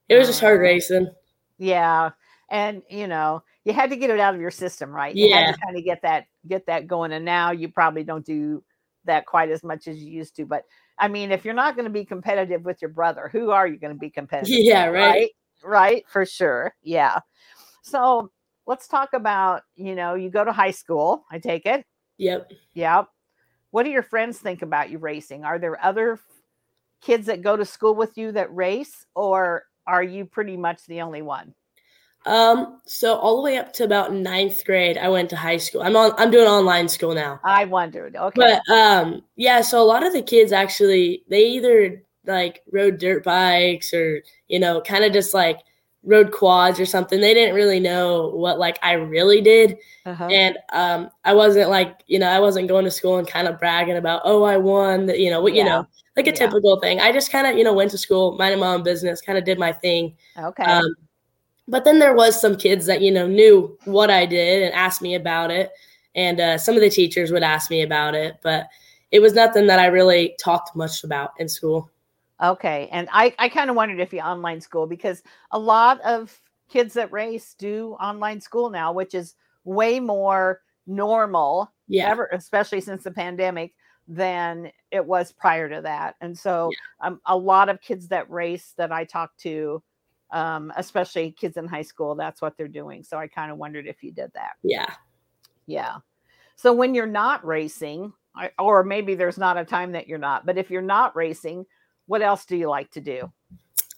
it 0.09 0.17
was 0.17 0.26
just 0.26 0.41
hard 0.41 0.61
racing. 0.61 1.09
Yeah. 1.59 2.11
And 2.50 2.82
you 2.91 3.06
know, 3.06 3.43
you 3.64 3.73
had 3.73 3.91
to 3.91 3.97
get 3.97 4.11
it 4.11 4.19
out 4.19 4.35
of 4.35 4.41
your 4.41 4.50
system, 4.50 4.91
right? 4.91 5.14
You 5.14 5.29
Yeah. 5.29 5.47
had 5.47 5.55
to 5.55 5.61
kind 5.61 5.76
of 5.76 5.85
get 5.85 6.03
that 6.03 6.26
get 6.49 6.67
that 6.67 6.87
going. 6.87 7.12
And 7.12 7.25
now 7.25 7.53
you 7.53 7.69
probably 7.69 8.03
don't 8.03 8.25
do 8.25 8.62
that 9.04 9.26
quite 9.26 9.50
as 9.50 9.62
much 9.62 9.88
as 9.88 10.02
you 10.02 10.10
used 10.10 10.37
to. 10.37 10.46
But 10.46 10.64
I 10.99 11.08
mean, 11.08 11.32
if 11.32 11.44
you're 11.44 11.54
not 11.54 11.75
going 11.75 11.87
to 11.87 11.90
be 11.90 12.04
competitive 12.04 12.64
with 12.64 12.81
your 12.81 12.90
brother, 12.90 13.28
who 13.32 13.50
are 13.50 13.66
you 13.66 13.78
going 13.78 13.93
to 13.93 13.99
be 13.99 14.10
competitive? 14.19 14.58
Yeah, 14.58 14.87
with, 14.87 14.94
right. 14.94 15.10
right. 15.10 15.31
Right, 15.64 16.04
for 16.08 16.26
sure. 16.26 16.75
Yeah. 16.82 17.20
So 17.82 18.31
let's 18.66 18.88
talk 18.88 19.12
about, 19.12 19.62
you 19.76 19.94
know, 19.94 20.14
you 20.14 20.31
go 20.31 20.44
to 20.44 20.52
high 20.52 20.70
school, 20.70 21.25
I 21.31 21.38
take 21.38 21.66
it. 21.66 21.84
Yep. 22.19 22.52
Yep. 22.75 23.08
What 23.70 23.84
do 23.84 23.90
your 23.90 24.02
friends 24.02 24.38
think 24.38 24.62
about 24.62 24.90
you 24.90 24.99
racing? 24.99 25.44
Are 25.44 25.58
there 25.58 25.82
other 25.82 26.20
kids 27.00 27.26
that 27.26 27.43
go 27.43 27.56
to 27.56 27.64
school 27.64 27.94
with 27.94 28.16
you 28.19 28.32
that 28.32 28.54
race, 28.54 29.06
or 29.14 29.64
are 29.87 30.02
you 30.02 30.25
pretty 30.25 30.56
much 30.56 30.84
the 30.87 31.00
only 31.00 31.22
one? 31.22 31.54
Um, 32.25 32.81
so 32.87 33.15
all 33.17 33.37
the 33.37 33.43
way 33.43 33.57
up 33.59 33.73
to 33.75 33.85
about 33.85 34.13
ninth 34.15 34.65
grade, 34.65 34.97
I 34.99 35.09
went 35.09 35.31
to 35.31 35.37
high 35.37 35.57
school. 35.57 35.83
I'm 35.83 35.97
on 35.97 36.13
I'm 36.19 36.31
doing 36.31 36.47
online 36.47 36.89
school 36.89 37.15
now. 37.15 37.41
I 37.45 37.65
wondered. 37.65 38.15
Okay. 38.17 38.61
But 38.67 38.73
um, 38.73 39.23
yeah, 39.37 39.61
so 39.63 39.83
a 39.83 39.85
lot 39.85 40.07
of 40.07 40.13
the 40.13 40.23
kids 40.23 40.53
actually 40.53 41.25
they 41.29 41.47
either 41.49 42.03
like 42.27 42.63
rode 42.73 42.99
dirt 42.99 43.25
bikes 43.25 43.93
or 43.93 44.23
you 44.49 44.61
know 44.61 44.81
kind 44.83 45.05
of 45.05 45.13
just 45.13 45.35
like 45.35 45.59
rode 46.05 46.33
quads 46.33 46.79
or 46.81 46.87
something. 46.87 47.21
They 47.21 47.35
didn't 47.35 47.55
really 47.57 47.81
know 47.81 48.29
what 48.31 48.59
like 48.59 48.79
I 48.83 48.93
really 48.95 49.41
did, 49.41 49.77
Uh-huh. 50.07 50.29
and 50.31 50.59
um, 50.73 51.11
I 51.25 51.35
wasn't 51.35 51.71
like 51.71 52.03
you 52.07 52.19
know 52.21 52.29
I 52.29 52.39
wasn't 52.41 52.69
going 52.69 52.85
to 52.85 52.91
school 52.91 53.19
and 53.19 53.26
kind 53.26 53.49
of 53.49 53.59
bragging 53.59 53.97
about 53.97 54.23
oh 54.25 54.45
I 54.45 54.57
won 54.59 55.09
you 55.11 55.31
know 55.31 55.41
what 55.41 55.55
you 55.55 55.64
know 55.64 55.87
like 56.17 56.26
a 56.26 56.31
Yeah. 56.31 56.37
typical 56.37 56.79
thing. 56.81 57.00
I 57.00 57.11
just 57.12 57.33
kind 57.33 57.47
of 57.49 57.57
you 57.59 57.64
know 57.64 57.73
went 57.73 57.91
to 57.93 57.99
school, 57.99 58.37
minded 58.38 58.61
my 58.61 58.75
own 58.75 58.83
business, 58.85 59.21
kind 59.21 59.38
of 59.38 59.45
did 59.45 59.59
my 59.59 59.73
thing. 59.73 60.17
Okay. 60.38 60.62
Um, 60.64 60.95
but 61.69 61.85
then 61.85 61.99
there 61.99 62.14
was 62.14 62.40
some 62.40 62.57
kids 62.57 62.87
that 62.87 63.02
you 63.02 63.11
know 63.11 63.26
knew 63.26 63.76
what 63.85 64.11
I 64.11 64.26
did 64.26 64.62
and 64.62 64.75
asked 64.75 65.02
me 65.02 65.14
about 65.14 65.50
it, 65.50 65.71
and 66.14 66.40
uh, 66.40 66.59
some 66.59 66.75
of 66.75 66.81
the 66.81 66.90
teachers 66.90 67.33
would 67.33 67.42
ask 67.42 67.71
me 67.71 67.83
about 67.83 68.14
it, 68.14 68.37
but 68.42 68.69
it 69.11 69.21
was 69.21 69.35
nothing 69.35 69.66
that 69.66 69.78
I 69.78 69.87
really 69.87 70.35
talked 70.40 70.75
much 70.75 71.04
about 71.04 71.33
in 71.38 71.49
school. 71.49 71.90
okay. 72.42 72.88
And 72.90 73.09
I, 73.12 73.35
I 73.38 73.49
kind 73.49 73.71
of 73.71 73.76
wondered 73.76 74.00
if 74.00 74.12
you 74.12 74.21
online 74.21 74.61
school 74.61 74.87
because 74.87 75.23
a 75.52 75.59
lot 75.59 76.00
of 76.00 76.40
kids 76.69 76.95
that 76.95 77.12
race 77.12 77.54
do 77.59 77.97
online 78.00 78.40
school 78.40 78.71
now, 78.71 78.92
which 78.92 79.14
is 79.14 79.35
way 79.64 80.00
more 80.00 80.61
normal 80.87 81.73
Yeah, 81.87 82.11
ever, 82.11 82.28
especially 82.33 82.81
since 82.81 83.04
the 83.04 83.11
pandemic, 83.11 83.75
than 84.09 84.73
it 84.90 85.04
was 85.04 85.31
prior 85.33 85.69
to 85.69 85.83
that. 85.83 86.16
And 86.21 86.37
so 86.37 86.71
um, 87.00 87.21
a 87.26 87.37
lot 87.37 87.69
of 87.69 87.81
kids 87.81 88.09
that 88.09 88.31
race 88.31 88.73
that 88.76 88.90
I 88.90 89.04
talk 89.04 89.37
to, 89.38 89.83
um, 90.33 90.73
especially 90.77 91.31
kids 91.31 91.57
in 91.57 91.69
high 91.69 91.83
school, 91.83 92.15
that's 92.15 92.43
what 92.43 92.57
they're 92.57 92.69
doing. 92.69 93.05
So 93.05 93.19
I 93.19 93.29
kind 93.29 93.53
of 93.53 93.59
wondered 93.59 93.87
if 93.87 94.03
you 94.03 94.11
did 94.11 94.33
that. 94.35 94.53
yeah. 94.62 94.93
Yeah. 95.67 95.97
So 96.57 96.73
when 96.73 96.95
you're 96.95 97.07
not 97.07 97.45
racing, 97.47 98.12
or 98.59 98.83
maybe 98.83 99.15
there's 99.15 99.39
not 99.39 99.57
a 99.57 99.65
time 99.65 99.93
that 99.93 100.09
you're 100.09 100.19
not, 100.19 100.45
but 100.47 100.59
if 100.59 100.71
you're 100.71 100.83
not 100.83 101.15
racing, 101.15 101.67
what 102.07 102.23
else 102.23 102.45
do 102.45 102.57
you 102.57 102.69
like 102.69 102.91
to 102.93 103.01
do? 103.01 103.33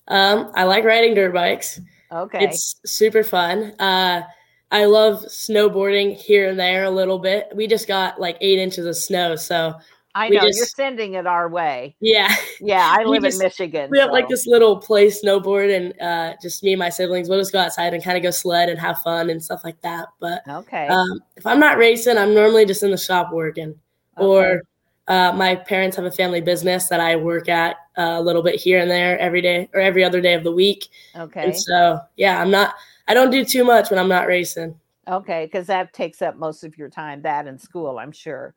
Um, 0.08 0.50
I 0.54 0.64
like 0.64 0.84
riding 0.84 1.14
dirt 1.14 1.32
bikes. 1.32 1.80
Okay. 2.12 2.44
It's 2.44 2.80
super 2.84 3.24
fun. 3.24 3.74
Uh, 3.78 4.22
I 4.70 4.84
love 4.86 5.24
snowboarding 5.26 6.16
here 6.16 6.48
and 6.50 6.58
there 6.58 6.84
a 6.84 6.90
little 6.90 7.18
bit. 7.18 7.48
We 7.54 7.66
just 7.66 7.86
got 7.86 8.20
like 8.20 8.36
eight 8.40 8.58
inches 8.58 8.86
of 8.86 8.96
snow, 8.96 9.36
so 9.36 9.74
I 10.14 10.28
we 10.30 10.36
know 10.36 10.44
you're 10.44 10.52
sending 10.66 11.14
it 11.14 11.26
our 11.26 11.48
way. 11.48 11.96
yeah. 12.00 12.34
Yeah, 12.60 12.94
I 12.98 13.02
live 13.06 13.22
just- 13.22 13.40
in 13.40 13.46
Michigan. 13.46 13.90
We 13.90 13.98
have 13.98 14.10
like 14.12 14.28
this 14.28 14.46
little 14.46 14.76
play 14.78 15.08
snowboard, 15.08 15.74
and 15.74 16.00
uh, 16.00 16.36
just 16.40 16.62
me 16.62 16.72
and 16.72 16.78
my 16.78 16.88
siblings. 16.88 17.28
We'll 17.28 17.40
just 17.40 17.52
go 17.52 17.58
outside 17.58 17.94
and 17.94 18.02
kind 18.02 18.16
of 18.16 18.22
go 18.22 18.30
sled 18.30 18.68
and 18.68 18.78
have 18.78 18.98
fun 19.00 19.30
and 19.30 19.42
stuff 19.42 19.62
like 19.64 19.80
that. 19.82 20.08
But 20.20 20.42
Okay. 20.48 20.86
Um, 20.86 21.20
if 21.36 21.46
I'm 21.46 21.58
not 21.58 21.78
racing, 21.78 22.16
I'm 22.16 22.34
normally 22.34 22.64
just 22.64 22.82
in 22.82 22.90
the 22.90 22.96
shop 22.96 23.32
working, 23.32 23.74
okay. 24.16 24.24
or 24.26 24.62
uh, 25.08 25.32
my 25.32 25.54
parents 25.54 25.96
have 25.96 26.04
a 26.06 26.10
family 26.10 26.40
business 26.40 26.88
that 26.88 27.00
I 27.00 27.16
work 27.16 27.48
at 27.48 27.76
uh, 27.98 28.14
a 28.16 28.22
little 28.22 28.42
bit 28.42 28.54
here 28.54 28.78
and 28.78 28.90
there 28.90 29.18
every 29.18 29.42
day 29.42 29.68
or 29.74 29.80
every 29.80 30.02
other 30.04 30.20
day 30.20 30.34
of 30.34 30.44
the 30.44 30.52
week. 30.52 30.88
okay. 31.16 31.44
And 31.44 31.56
so, 31.58 32.00
yeah, 32.16 32.40
I'm 32.40 32.50
not, 32.50 32.74
I 33.06 33.12
don't 33.14 33.30
do 33.30 33.44
too 33.44 33.64
much 33.64 33.90
when 33.90 33.98
I'm 33.98 34.08
not 34.08 34.26
racing. 34.28 34.78
Okay, 35.06 35.44
because 35.44 35.66
that 35.66 35.92
takes 35.92 36.22
up 36.22 36.36
most 36.36 36.64
of 36.64 36.78
your 36.78 36.88
time. 36.88 37.20
That 37.20 37.46
and 37.46 37.60
school, 37.60 37.98
I'm 37.98 38.12
sure. 38.12 38.54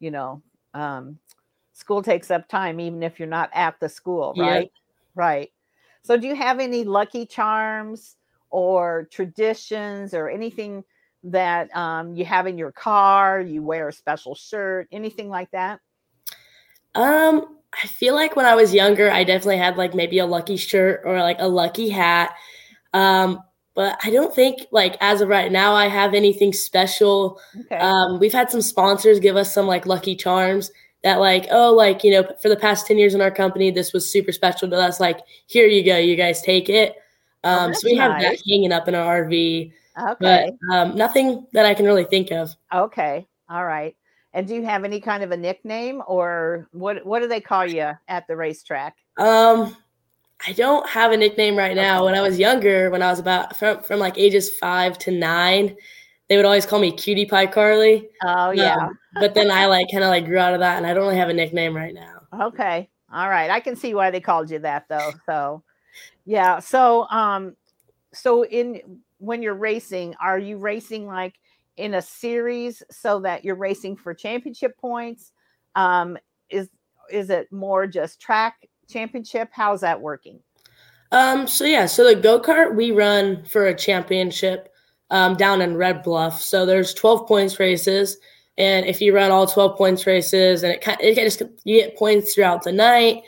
You 0.00 0.10
know, 0.10 0.42
um, 0.74 1.18
school 1.72 2.02
takes 2.02 2.30
up 2.30 2.48
time 2.48 2.80
even 2.80 3.02
if 3.02 3.18
you're 3.18 3.28
not 3.28 3.50
at 3.52 3.78
the 3.80 3.88
school, 3.88 4.34
Yeah. 4.36 4.44
right? 4.44 4.72
Right. 5.14 5.52
So, 6.02 6.16
do 6.16 6.26
you 6.26 6.34
have 6.34 6.60
any 6.60 6.84
lucky 6.84 7.24
charms 7.24 8.16
or 8.50 9.08
traditions 9.10 10.12
or 10.12 10.28
anything 10.28 10.84
that 11.24 11.74
um, 11.74 12.14
you 12.14 12.24
have 12.24 12.46
in 12.46 12.58
your 12.58 12.72
car? 12.72 13.40
You 13.40 13.62
wear 13.62 13.88
a 13.88 13.92
special 13.92 14.34
shirt, 14.34 14.88
anything 14.92 15.28
like 15.30 15.50
that? 15.52 15.80
Um, 16.94 17.58
I 17.82 17.86
feel 17.86 18.14
like 18.14 18.36
when 18.36 18.46
I 18.46 18.54
was 18.54 18.74
younger, 18.74 19.10
I 19.10 19.24
definitely 19.24 19.56
had 19.58 19.76
like 19.76 19.94
maybe 19.94 20.18
a 20.18 20.26
lucky 20.26 20.56
shirt 20.56 21.02
or 21.04 21.18
like 21.20 21.38
a 21.40 21.48
lucky 21.48 21.88
hat. 21.88 22.34
Um, 22.92 23.40
but 23.74 23.98
I 24.04 24.10
don't 24.10 24.34
think 24.34 24.66
like 24.70 24.96
as 25.00 25.20
of 25.20 25.28
right 25.28 25.50
now 25.50 25.74
I 25.74 25.88
have 25.88 26.14
anything 26.14 26.52
special. 26.52 27.40
Okay. 27.60 27.76
Um, 27.76 28.18
we've 28.20 28.32
had 28.32 28.50
some 28.50 28.62
sponsors 28.62 29.20
give 29.20 29.36
us 29.36 29.52
some 29.52 29.66
like 29.66 29.86
lucky 29.86 30.14
charms 30.14 30.70
that 31.02 31.20
like, 31.20 31.46
oh, 31.50 31.72
like, 31.72 32.02
you 32.02 32.10
know, 32.10 32.24
for 32.40 32.48
the 32.48 32.56
past 32.56 32.86
10 32.86 32.98
years 32.98 33.14
in 33.14 33.20
our 33.20 33.30
company, 33.30 33.70
this 33.70 33.92
was 33.92 34.10
super 34.10 34.32
special 34.32 34.68
to 34.70 34.76
us. 34.76 35.00
Like, 35.00 35.20
here 35.46 35.66
you 35.66 35.84
go, 35.84 35.98
you 35.98 36.16
guys 36.16 36.40
take 36.42 36.68
it. 36.68 36.96
Um, 37.44 37.70
that's 37.70 37.82
so 37.82 37.88
we 37.88 37.96
have 37.96 38.20
that 38.22 38.40
hanging 38.48 38.72
up 38.72 38.88
in 38.88 38.94
our 38.94 39.24
RV, 39.24 39.72
okay. 40.00 40.16
but 40.18 40.74
um, 40.74 40.96
nothing 40.96 41.46
that 41.52 41.66
I 41.66 41.74
can 41.74 41.84
really 41.84 42.04
think 42.04 42.32
of. 42.32 42.56
Okay. 42.74 43.26
All 43.50 43.66
right. 43.66 43.94
And 44.32 44.48
do 44.48 44.54
you 44.54 44.64
have 44.64 44.82
any 44.82 44.98
kind 44.98 45.22
of 45.22 45.30
a 45.30 45.36
nickname 45.36 46.02
or 46.08 46.68
what 46.72 47.04
what 47.06 47.20
do 47.20 47.28
they 47.28 47.40
call 47.40 47.66
you 47.66 47.92
at 48.08 48.26
the 48.26 48.34
racetrack? 48.34 48.96
Um, 49.18 49.76
I 50.46 50.52
don't 50.52 50.88
have 50.88 51.12
a 51.12 51.16
nickname 51.16 51.56
right 51.56 51.74
now. 51.74 52.04
When 52.04 52.14
I 52.14 52.20
was 52.20 52.38
younger, 52.38 52.90
when 52.90 53.02
I 53.02 53.10
was 53.10 53.18
about 53.18 53.56
from, 53.56 53.82
from 53.82 53.98
like 53.98 54.18
ages 54.18 54.56
five 54.58 54.98
to 54.98 55.10
nine, 55.10 55.76
they 56.28 56.36
would 56.36 56.44
always 56.44 56.66
call 56.66 56.78
me 56.78 56.92
Cutie 56.92 57.26
Pie 57.26 57.46
Carly. 57.46 58.08
Oh 58.22 58.50
yeah. 58.50 58.76
Um, 58.76 58.98
but 59.14 59.34
then 59.34 59.50
I 59.50 59.66
like 59.66 59.86
kind 59.90 60.04
of 60.04 60.10
like 60.10 60.26
grew 60.26 60.38
out 60.38 60.54
of 60.54 60.60
that, 60.60 60.76
and 60.76 60.86
I 60.86 60.92
don't 60.92 61.04
really 61.04 61.16
have 61.16 61.28
a 61.28 61.34
nickname 61.34 61.74
right 61.74 61.94
now. 61.94 62.20
Okay. 62.42 62.90
All 63.12 63.28
right. 63.28 63.50
I 63.50 63.60
can 63.60 63.76
see 63.76 63.94
why 63.94 64.10
they 64.10 64.20
called 64.20 64.50
you 64.50 64.58
that 64.60 64.86
though. 64.88 65.12
So 65.26 65.62
yeah. 66.24 66.58
So 66.58 67.08
um 67.10 67.56
so 68.12 68.44
in 68.44 69.00
when 69.18 69.42
you're 69.42 69.54
racing, 69.54 70.14
are 70.20 70.38
you 70.38 70.58
racing 70.58 71.06
like 71.06 71.34
in 71.76 71.94
a 71.94 72.02
series 72.02 72.82
so 72.90 73.20
that 73.20 73.44
you're 73.44 73.54
racing 73.54 73.96
for 73.96 74.14
championship 74.14 74.76
points? 74.78 75.32
Um 75.76 76.18
is 76.50 76.68
is 77.10 77.30
it 77.30 77.50
more 77.52 77.86
just 77.86 78.20
track 78.20 78.66
championship? 78.88 79.48
How's 79.52 79.80
that 79.82 80.00
working? 80.00 80.40
Um, 81.12 81.46
so 81.46 81.64
yeah, 81.64 81.86
so 81.86 82.04
the 82.04 82.20
go 82.20 82.40
kart 82.40 82.74
we 82.74 82.90
run 82.90 83.44
for 83.44 83.66
a 83.66 83.74
championship 83.74 84.72
um, 85.10 85.36
down 85.36 85.62
in 85.62 85.76
Red 85.76 86.02
Bluff. 86.02 86.42
So 86.42 86.66
there's 86.66 86.92
12 86.94 87.28
points 87.28 87.60
races, 87.60 88.18
and 88.58 88.84
if 88.86 89.00
you 89.00 89.14
run 89.14 89.30
all 89.30 89.46
12 89.46 89.76
points 89.76 90.06
races, 90.06 90.64
and 90.64 90.72
it 90.72 90.80
kind 90.80 90.98
it 91.00 91.14
just 91.14 91.42
you 91.64 91.80
get 91.80 91.96
points 91.96 92.34
throughout 92.34 92.64
the 92.64 92.72
night. 92.72 93.22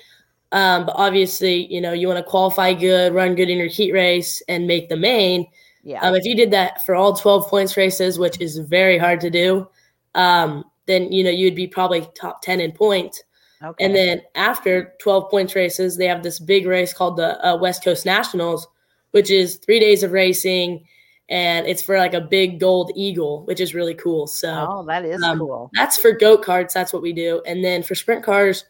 Um, 0.53 0.87
but 0.87 0.95
obviously, 0.97 1.73
you 1.73 1.81
know 1.81 1.93
you 1.93 2.09
want 2.09 2.19
to 2.19 2.29
qualify 2.29 2.73
good, 2.73 3.15
run 3.15 3.35
good 3.37 3.51
in 3.51 3.59
your 3.59 3.69
heat 3.69 3.93
race, 3.93 4.43
and 4.49 4.67
make 4.67 4.89
the 4.89 4.97
main. 4.97 5.47
Yeah. 5.85 6.01
Um, 6.01 6.17
if 6.17 6.25
you 6.25 6.35
did 6.35 6.51
that 6.51 6.85
for 6.85 6.97
all 6.97 7.15
12 7.15 7.47
points 7.47 7.77
races, 7.77 8.19
which 8.19 8.41
is 8.41 8.59
very 8.59 8.99
hard 8.99 9.21
to 9.21 9.31
do, 9.31 9.69
um, 10.17 10.65
then 10.87 11.13
you 11.13 11.23
know 11.23 11.31
you'd 11.31 11.55
be 11.55 11.69
probably 11.69 12.09
top 12.17 12.43
10 12.43 12.61
in 12.61 12.73
points. 12.73 13.23
Okay. 13.63 13.85
And 13.85 13.95
then 13.95 14.23
after 14.35 14.95
12 15.01 15.31
points 15.31 15.55
races, 15.55 15.97
they 15.97 16.07
have 16.07 16.23
this 16.23 16.39
big 16.39 16.67
race 16.67 16.93
called 16.93 17.17
the 17.17 17.45
uh, 17.47 17.57
West 17.57 17.83
Coast 17.83 18.05
Nationals, 18.05 18.67
which 19.13 19.31
is 19.31 19.57
three 19.57 19.81
days 19.81 20.03
of 20.03 20.13
racing, 20.13 20.87
and 21.29 21.67
it's 21.67 21.83
for 21.83 21.99
like 21.99 22.15
a 22.15 22.21
big 22.21 22.61
gold 22.61 22.93
eagle, 22.95 23.45
which 23.47 23.61
is 23.61 23.75
really 23.75 23.95
cool. 23.95 24.27
So 24.27 24.67
oh, 24.69 24.87
that 24.87 25.05
is 25.05 25.23
um, 25.23 25.39
cool. 25.39 25.71
that's 25.75 25.97
for 25.97 26.13
go 26.13 26.37
karts. 26.37 26.73
That's 26.73 26.93
what 26.93 27.03
we 27.03 27.13
do. 27.13 27.43
And 27.47 27.65
then 27.65 27.83
for 27.83 27.95
sprint 27.95 28.25
cars, 28.25 28.65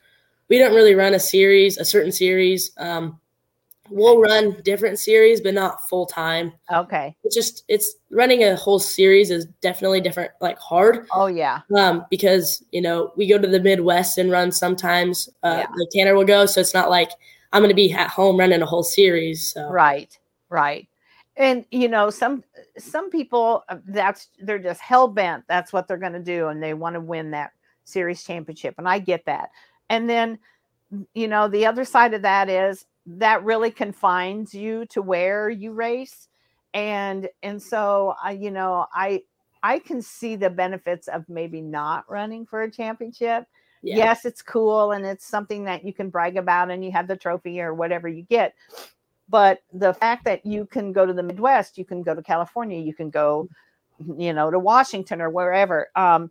we 0.49 0.59
don't 0.59 0.75
really 0.75 0.95
run 0.95 1.15
a 1.15 1.21
series, 1.21 1.79
a 1.79 1.85
certain 1.85 2.13
series. 2.13 2.71
Um, 2.79 3.21
we'll 3.91 4.21
run 4.21 4.61
different 4.63 4.99
series, 4.99 5.41
but 5.41 5.55
not 5.55 5.87
full 5.89 6.07
time. 6.07 6.53
Okay. 6.73 7.17
It's 7.25 7.35
just 7.35 7.65
it's 7.69 7.97
running 8.11 8.45
a 8.45 8.57
whole 8.57 8.79
series 8.79 9.31
is 9.31 9.47
definitely 9.61 10.01
different, 10.01 10.33
like 10.41 10.59
hard 10.59 11.07
Oh 11.13 11.27
yeah. 11.27 11.61
um, 11.77 12.05
because 12.11 12.63
you 12.73 12.81
know 12.81 13.13
we 13.17 13.27
go 13.27 13.39
to 13.39 13.49
the 13.49 13.61
Midwest 13.61 14.19
and 14.19 14.31
run 14.31 14.53
sometimes. 14.53 15.29
Uh, 15.43 15.65
Yeah. 15.65 15.67
Like 15.77 15.89
Tanner 15.93 16.15
will 16.15 16.25
go, 16.25 16.47
so 16.47 16.61
it's 16.61 16.75
not 16.75 16.91
like 16.91 17.11
I'm 17.53 17.63
going 17.63 17.71
to 17.71 17.75
be 17.75 17.93
at 17.93 18.09
home 18.11 18.39
running 18.39 18.63
a 18.63 18.67
whole 18.67 18.83
series. 18.83 19.53
So 19.53 19.69
Right. 19.69 20.17
Right. 20.49 20.89
And 21.37 21.65
you 21.71 21.89
know, 21.89 22.11
some 22.11 22.43
some 22.79 23.11
people 23.11 23.65
uh, 23.69 23.79
that's 23.87 24.29
they're 24.41 24.59
just 24.59 24.81
hell 24.81 25.09
bent. 25.09 25.45
That's 25.49 25.73
what 25.73 25.87
they're 25.89 25.97
going 25.99 26.13
to 26.15 26.19
do, 26.23 26.49
and 26.49 26.63
they 26.63 26.75
want 26.75 26.95
to 26.95 27.01
win 27.01 27.31
that 27.33 27.53
series 27.85 28.25
championship. 28.25 28.75
And 28.79 28.89
I 28.89 28.99
get 28.99 29.25
that. 29.27 29.51
And 29.89 30.09
then, 30.11 30.39
you 31.15 31.29
know, 31.29 31.47
the 31.47 31.67
other 31.67 31.85
side 31.85 32.15
of 32.15 32.23
that 32.23 32.49
is 32.49 32.85
that 33.07 33.45
really 33.45 33.71
confines 33.71 34.55
you 34.55 34.85
to 34.87 35.01
where 35.03 35.49
you 35.49 35.73
race, 35.73 36.29
and 36.75 37.29
and 37.43 37.63
so 37.63 38.15
I, 38.23 38.33
you 38.33 38.51
know, 38.51 38.87
I 38.93 39.23
I 39.63 39.79
can 39.79 40.03
see 40.03 40.37
the 40.37 40.51
benefits 40.51 41.09
of 41.09 41.29
maybe 41.29 41.61
not 41.61 42.09
running 42.11 42.47
for 42.47 42.63
a 42.63 42.71
championship. 42.71 43.47
Yeah, 43.83 43.97
yes 43.97 44.25
it's 44.25 44.43
cool 44.43 44.93
and 44.93 45.05
it's 45.05 45.27
something 45.27 45.65
that 45.65 45.85
you 45.85 45.93
can 45.93 46.11
brag 46.11 46.37
about 46.37 46.71
and 46.71 46.85
you 46.85 46.91
have 46.93 47.07
the 47.07 47.17
trophy 47.17 47.61
or 47.61 47.75
whatever 47.75 48.09
you 48.09 48.23
get. 48.23 48.55
But 49.29 49.63
the 49.73 49.93
fact 49.93 50.25
that 50.25 50.47
you 50.47 50.67
can 50.67 50.93
go 50.93 51.05
to 51.07 51.13
the 51.13 51.23
midwest 51.23 51.79
you 51.79 51.85
can 51.85 52.03
go 52.03 52.15
to 52.15 52.23
california 52.23 52.81
you 52.81 52.95
can 52.95 53.11
go 53.11 53.49
you 54.19 54.33
know 54.33 54.51
to 54.51 54.59
washington 54.59 55.21
or 55.21 55.31
wherever 55.31 55.89
um, 55.97 56.31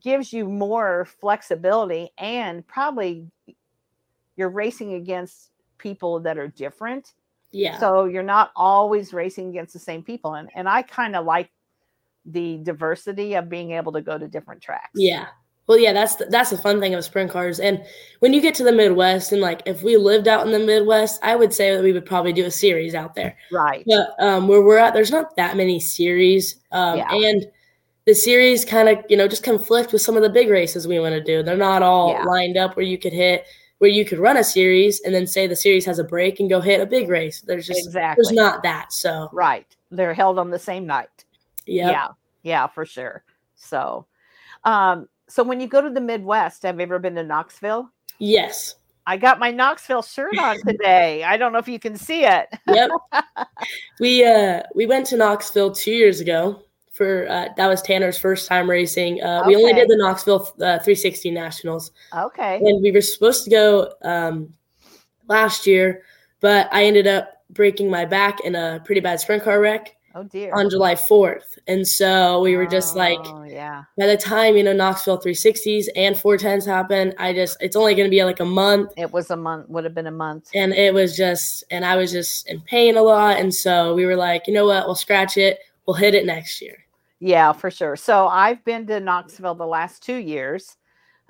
gives 0.00 0.32
you 0.32 0.48
more 0.48 1.06
flexibility 1.20 2.10
and 2.18 2.66
probably 2.66 3.26
you're 4.36 4.48
racing 4.48 4.94
against 4.94 5.51
people 5.82 6.20
that 6.20 6.38
are 6.38 6.48
different 6.48 7.12
yeah, 7.54 7.78
so 7.78 8.06
you're 8.06 8.22
not 8.22 8.50
always 8.56 9.12
racing 9.12 9.50
against 9.50 9.74
the 9.74 9.78
same 9.78 10.02
people 10.02 10.34
and, 10.34 10.48
and 10.54 10.68
i 10.68 10.80
kind 10.80 11.14
of 11.14 11.26
like 11.26 11.50
the 12.24 12.58
diversity 12.62 13.34
of 13.34 13.48
being 13.50 13.72
able 13.72 13.92
to 13.92 14.00
go 14.00 14.16
to 14.16 14.28
different 14.28 14.62
tracks 14.62 14.92
yeah. 14.94 15.26
Well, 15.68 15.78
yeah, 15.78 15.92
that's 15.92 16.16
the, 16.16 16.24
that's 16.26 16.50
the 16.50 16.58
fun 16.58 16.80
thing 16.80 16.92
of 16.94 17.04
sprint 17.04 17.30
cars. 17.30 17.60
And 17.60 17.84
when 18.18 18.32
you 18.32 18.40
get 18.40 18.54
to 18.56 18.64
the 18.64 18.72
Midwest, 18.72 19.30
and 19.30 19.40
like 19.40 19.62
if 19.64 19.82
we 19.84 19.96
lived 19.96 20.26
out 20.26 20.44
in 20.44 20.52
the 20.52 20.58
Midwest, 20.58 21.20
I 21.22 21.36
would 21.36 21.54
say 21.54 21.74
that 21.74 21.82
we 21.84 21.92
would 21.92 22.04
probably 22.04 22.32
do 22.32 22.44
a 22.44 22.50
series 22.50 22.96
out 22.96 23.14
there. 23.14 23.36
right 23.52 23.84
But 23.86 24.08
um, 24.18 24.48
where 24.48 24.60
we're 24.60 24.76
at, 24.78 24.92
there's 24.92 25.12
not 25.12 25.36
that 25.36 25.56
many 25.56 25.78
series, 25.78 26.56
um, 26.72 26.98
Yeah. 26.98 27.12
and 27.14 27.46
the 28.06 28.14
series 28.14 28.64
kind 28.64 28.88
of 28.88 28.98
you 29.08 29.16
know 29.16 29.28
just 29.28 29.44
conflict 29.44 29.92
with 29.92 30.02
some 30.02 30.16
of 30.16 30.22
the 30.22 30.28
big 30.28 30.50
races 30.50 30.88
we 30.88 30.98
want 30.98 31.14
to 31.14 31.22
do. 31.22 31.44
They're 31.44 31.56
not 31.56 31.80
all 31.82 32.10
Yeah. 32.10 32.24
lined 32.24 32.56
up 32.56 32.74
where 32.74 32.84
you 32.84 32.98
could 32.98 33.12
hit 33.12 33.46
where 33.82 33.90
you 33.90 34.04
could 34.04 34.20
run 34.20 34.36
a 34.36 34.44
series 34.44 35.00
and 35.00 35.12
then 35.12 35.26
say 35.26 35.48
the 35.48 35.56
series 35.56 35.84
has 35.84 35.98
a 35.98 36.04
break 36.04 36.38
and 36.38 36.48
go 36.48 36.60
hit 36.60 36.80
a 36.80 36.86
big 36.86 37.08
race. 37.08 37.40
There's 37.40 37.66
just 37.66 37.84
exactly 37.84 38.22
there's 38.22 38.32
not 38.32 38.62
that. 38.62 38.92
So 38.92 39.28
Right. 39.32 39.66
They're 39.90 40.14
held 40.14 40.38
on 40.38 40.50
the 40.50 40.58
same 40.60 40.86
night. 40.86 41.24
yeah, 41.66 41.90
Yeah. 41.90 42.08
Yeah, 42.44 42.66
for 42.68 42.86
sure. 42.86 43.24
So 43.56 44.06
um 44.62 45.08
so 45.28 45.42
when 45.42 45.60
you 45.60 45.66
go 45.66 45.80
to 45.80 45.90
the 45.90 46.00
Midwest, 46.00 46.62
have 46.62 46.76
you 46.76 46.82
ever 46.82 47.00
been 47.00 47.16
to 47.16 47.24
Knoxville? 47.24 47.90
yes, 48.20 48.76
I 49.04 49.16
got 49.16 49.40
my 49.40 49.50
Knoxville 49.50 50.02
shirt 50.02 50.38
on 50.38 50.58
today. 50.64 51.24
I 51.24 51.36
don't 51.36 51.52
know 51.52 51.58
if 51.58 51.66
you 51.66 51.80
can 51.80 51.96
see 51.96 52.24
it. 52.24 52.50
yep. 52.68 52.88
we 53.98 54.24
uh 54.24 54.62
we 54.76 54.86
went 54.86 55.06
to 55.06 55.16
Knoxville 55.16 55.72
two 55.72 55.90
years 55.90 56.20
ago 56.20 56.62
for 56.92 57.26
uh, 57.28 57.48
that 57.56 57.66
was 57.68 57.80
Tanner's 57.82 58.18
first 58.18 58.46
time 58.46 58.68
racing. 58.68 59.22
Uh, 59.22 59.42
We 59.46 59.56
only 59.56 59.72
did 59.72 59.88
the 59.88 59.96
Knoxville 59.96 60.42
uh, 60.60 60.78
360 60.78 61.30
Nationals. 61.30 61.90
Okay. 62.16 62.56
and 62.56 62.82
we 62.82 62.92
were 62.92 63.00
supposed 63.00 63.44
to 63.44 63.50
go 63.50 63.92
um, 64.02 64.52
last 65.28 65.66
year, 65.66 66.02
but 66.40 66.68
I 66.72 66.84
ended 66.84 67.06
up 67.06 67.42
breaking 67.50 67.90
my 67.90 68.04
back 68.04 68.40
in 68.40 68.54
a 68.54 68.80
pretty 68.84 69.00
bad 69.00 69.20
sprint 69.20 69.42
car 69.42 69.60
wreck 69.60 69.96
Oh 70.14 70.22
dear. 70.24 70.52
on 70.54 70.68
July 70.68 70.94
4th. 70.94 71.56
And 71.66 71.86
so 71.88 72.40
we 72.42 72.56
were 72.56 72.66
just 72.66 72.94
like, 72.96 73.18
Oh, 73.24 73.44
yeah. 73.44 73.84
by 73.96 74.06
the 74.06 74.16
time, 74.16 74.56
you 74.58 74.62
know, 74.62 74.72
Knoxville 74.74 75.18
360s 75.18 75.86
and 75.96 76.14
410s 76.14 76.66
happen, 76.66 77.14
I 77.18 77.32
just, 77.32 77.56
it's 77.62 77.76
only 77.76 77.94
going 77.94 78.06
to 78.06 78.10
be 78.10 78.22
like 78.24 78.40
a 78.40 78.44
month. 78.44 78.92
It 78.98 79.10
was 79.10 79.30
a 79.30 79.36
month, 79.36 79.68
would 79.70 79.84
have 79.84 79.94
been 79.94 80.06
a 80.08 80.10
month. 80.10 80.50
And 80.54 80.74
it 80.74 80.92
was 80.92 81.16
just, 81.16 81.64
and 81.70 81.84
I 81.86 81.96
was 81.96 82.12
just 82.12 82.46
in 82.48 82.60
pain 82.60 82.96
a 82.98 83.02
lot. 83.02 83.38
And 83.38 83.54
so 83.54 83.94
we 83.94 84.04
were 84.04 84.16
like, 84.16 84.46
you 84.46 84.52
know 84.52 84.66
what, 84.66 84.84
we'll 84.86 84.94
scratch 84.94 85.38
it, 85.38 85.60
we'll 85.86 85.94
hit 85.94 86.14
it 86.14 86.26
next 86.26 86.60
year. 86.60 86.76
Yeah, 87.20 87.52
for 87.52 87.70
sure. 87.70 87.96
So 87.96 88.26
I've 88.26 88.64
been 88.64 88.86
to 88.88 88.98
Knoxville 88.98 89.54
the 89.54 89.66
last 89.66 90.02
two 90.02 90.16
years. 90.16 90.76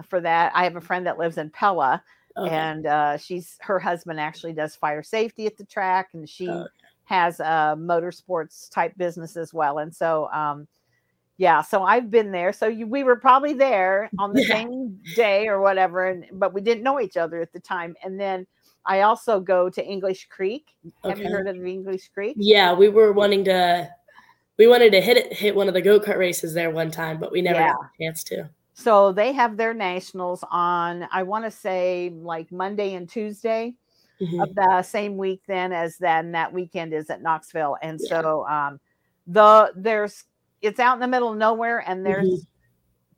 For 0.08 0.20
that, 0.22 0.52
I 0.54 0.64
have 0.64 0.76
a 0.76 0.80
friend 0.80 1.06
that 1.06 1.18
lives 1.18 1.36
in 1.38 1.50
Pella, 1.50 2.02
Okay. 2.36 2.50
and 2.50 2.86
uh, 2.86 3.16
she's 3.18 3.56
her 3.60 3.78
husband 3.78 4.18
actually 4.18 4.54
does 4.54 4.74
fire 4.74 5.02
safety 5.02 5.46
at 5.46 5.56
the 5.56 5.64
track, 5.66 6.08
and 6.14 6.28
she 6.28 6.48
Okay. 6.48 6.66
has 7.04 7.40
a 7.40 7.76
motorsports 7.78 8.70
type 8.70 8.96
business 8.96 9.36
as 9.36 9.52
well. 9.52 9.78
And 9.78 9.94
so, 9.94 10.28
um, 10.32 10.66
yeah, 11.36 11.60
so 11.60 11.82
I've 11.84 12.10
been 12.10 12.32
there. 12.32 12.52
So 12.52 12.66
you, 12.68 12.86
we 12.86 13.04
were 13.04 13.16
probably 13.16 13.52
there 13.52 14.10
on 14.18 14.32
the 14.32 14.40
Yeah. 14.48 14.54
same 14.64 14.98
day 15.14 15.46
or 15.46 15.60
whatever, 15.60 16.06
and 16.08 16.24
but 16.32 16.54
we 16.54 16.62
didn't 16.62 16.82
know 16.82 17.00
each 17.00 17.18
other 17.18 17.40
at 17.42 17.52
the 17.52 17.60
time. 17.60 17.94
And 18.02 18.18
then 18.18 18.46
I 18.86 19.02
also 19.02 19.40
go 19.40 19.68
to 19.68 19.84
English 19.86 20.26
Creek. 20.30 20.74
Have 21.04 21.18
you 21.18 21.28
heard 21.28 21.46
of 21.48 21.64
English 21.64 22.08
Creek? 22.08 22.36
Yeah, 22.38 22.72
we 22.72 22.88
were 22.88 23.12
wanting 23.12 23.44
to 23.44 23.90
we 24.58 24.66
wanted 24.66 24.92
to 24.92 25.00
hit 25.00 25.16
it, 25.16 25.32
hit 25.32 25.54
one 25.54 25.68
of 25.68 25.74
the 25.74 25.82
go 25.82 25.98
kart 25.98 26.18
races 26.18 26.54
there 26.54 26.70
one 26.70 26.90
time, 26.90 27.18
but 27.18 27.32
we 27.32 27.42
never 27.42 27.60
Yeah. 27.60 27.72
got 27.72 27.76
a 27.76 28.02
chance 28.04 28.24
to. 28.24 28.48
So 28.74 29.12
they 29.12 29.32
have 29.32 29.56
their 29.56 29.74
nationals 29.74 30.44
on, 30.50 31.06
I 31.12 31.22
want 31.22 31.44
to 31.44 31.50
say 31.50 32.10
like 32.14 32.50
Monday 32.52 32.94
and 32.94 33.08
Tuesday 33.08 33.74
Mhm. 34.20 34.42
of 34.42 34.54
the 34.54 34.82
same 34.82 35.16
week 35.16 35.42
then 35.46 35.72
as 35.72 35.96
then 35.98 36.32
that 36.32 36.52
weekend 36.52 36.92
is 36.94 37.10
at 37.10 37.22
Knoxville. 37.22 37.76
And 37.82 38.00
Yeah. 38.00 38.08
so 38.22 38.46
um 38.48 38.80
the 39.26 39.72
there's 39.76 40.24
it's 40.62 40.80
out 40.80 40.94
in 40.94 41.00
the 41.00 41.08
middle 41.08 41.30
of 41.32 41.38
nowhere 41.38 41.82
and 41.86 42.04
there's 42.06 42.26
Mhm. 42.26 42.46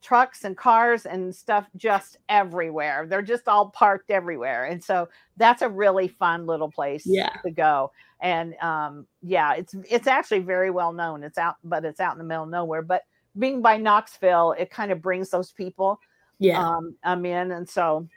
Trucks 0.05 0.43
and 0.45 0.55
cars 0.55 1.05
and 1.07 1.35
stuff 1.35 1.67
just 1.75 2.17
everywhere. 2.29 3.07
They're 3.09 3.23
just 3.23 3.47
all 3.47 3.69
parked 3.71 4.11
everywhere. 4.11 4.65
And 4.65 4.83
so 4.83 5.09
that's 5.37 5.63
a 5.63 5.69
really 5.69 6.07
fun 6.07 6.45
little 6.45 6.69
place 6.71 7.03
Yeah. 7.07 7.29
to 7.43 7.49
go. 7.51 7.91
And 8.21 8.53
um 8.61 9.07
yeah, 9.23 9.53
it's 9.55 9.73
it's 9.89 10.07
actually 10.07 10.39
very 10.41 10.69
well 10.69 10.93
known. 10.93 11.23
It's 11.23 11.39
out 11.39 11.55
but 11.63 11.83
it's 11.85 11.99
out 11.99 12.13
in 12.13 12.19
the 12.19 12.23
middle 12.23 12.43
of 12.43 12.49
nowhere. 12.51 12.83
But 12.83 13.01
being 13.39 13.61
by 13.61 13.77
Knoxville, 13.77 14.53
it 14.59 14.69
kind 14.69 14.91
of 14.91 15.01
brings 15.01 15.29
those 15.31 15.51
people 15.51 15.99
Yeah. 16.39 16.59
um, 16.63 16.95
I'm 17.03 17.25
in, 17.25 17.51
and 17.51 17.67
so 17.67 18.07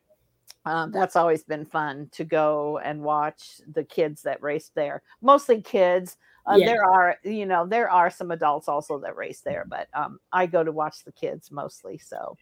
um, 0.69 0.93
that's 0.93 1.17
always 1.17 1.43
been 1.43 1.65
fun 1.65 2.11
to 2.13 2.25
go 2.25 2.79
and 2.85 3.01
watch 3.01 3.63
the 3.73 3.85
kids 3.85 4.21
that 4.23 4.43
race 4.43 4.71
there. 4.75 5.03
Mostly 5.23 5.63
kids. 5.63 6.19
Uh, 6.47 6.57
Yeah. 6.59 6.67
There 6.67 6.85
are, 6.85 7.17
you 7.25 7.47
know, 7.47 7.67
there 7.67 7.91
are 7.91 8.11
some 8.11 8.31
adults 8.31 8.69
also 8.69 8.99
that 8.99 9.17
race 9.17 9.41
there, 9.41 9.65
but 9.67 9.89
um, 9.95 10.19
I 10.31 10.45
go 10.45 10.63
to 10.63 10.71
watch 10.71 11.05
the 11.05 11.13
kids 11.13 11.51
mostly. 11.51 11.97
So, 11.97 12.37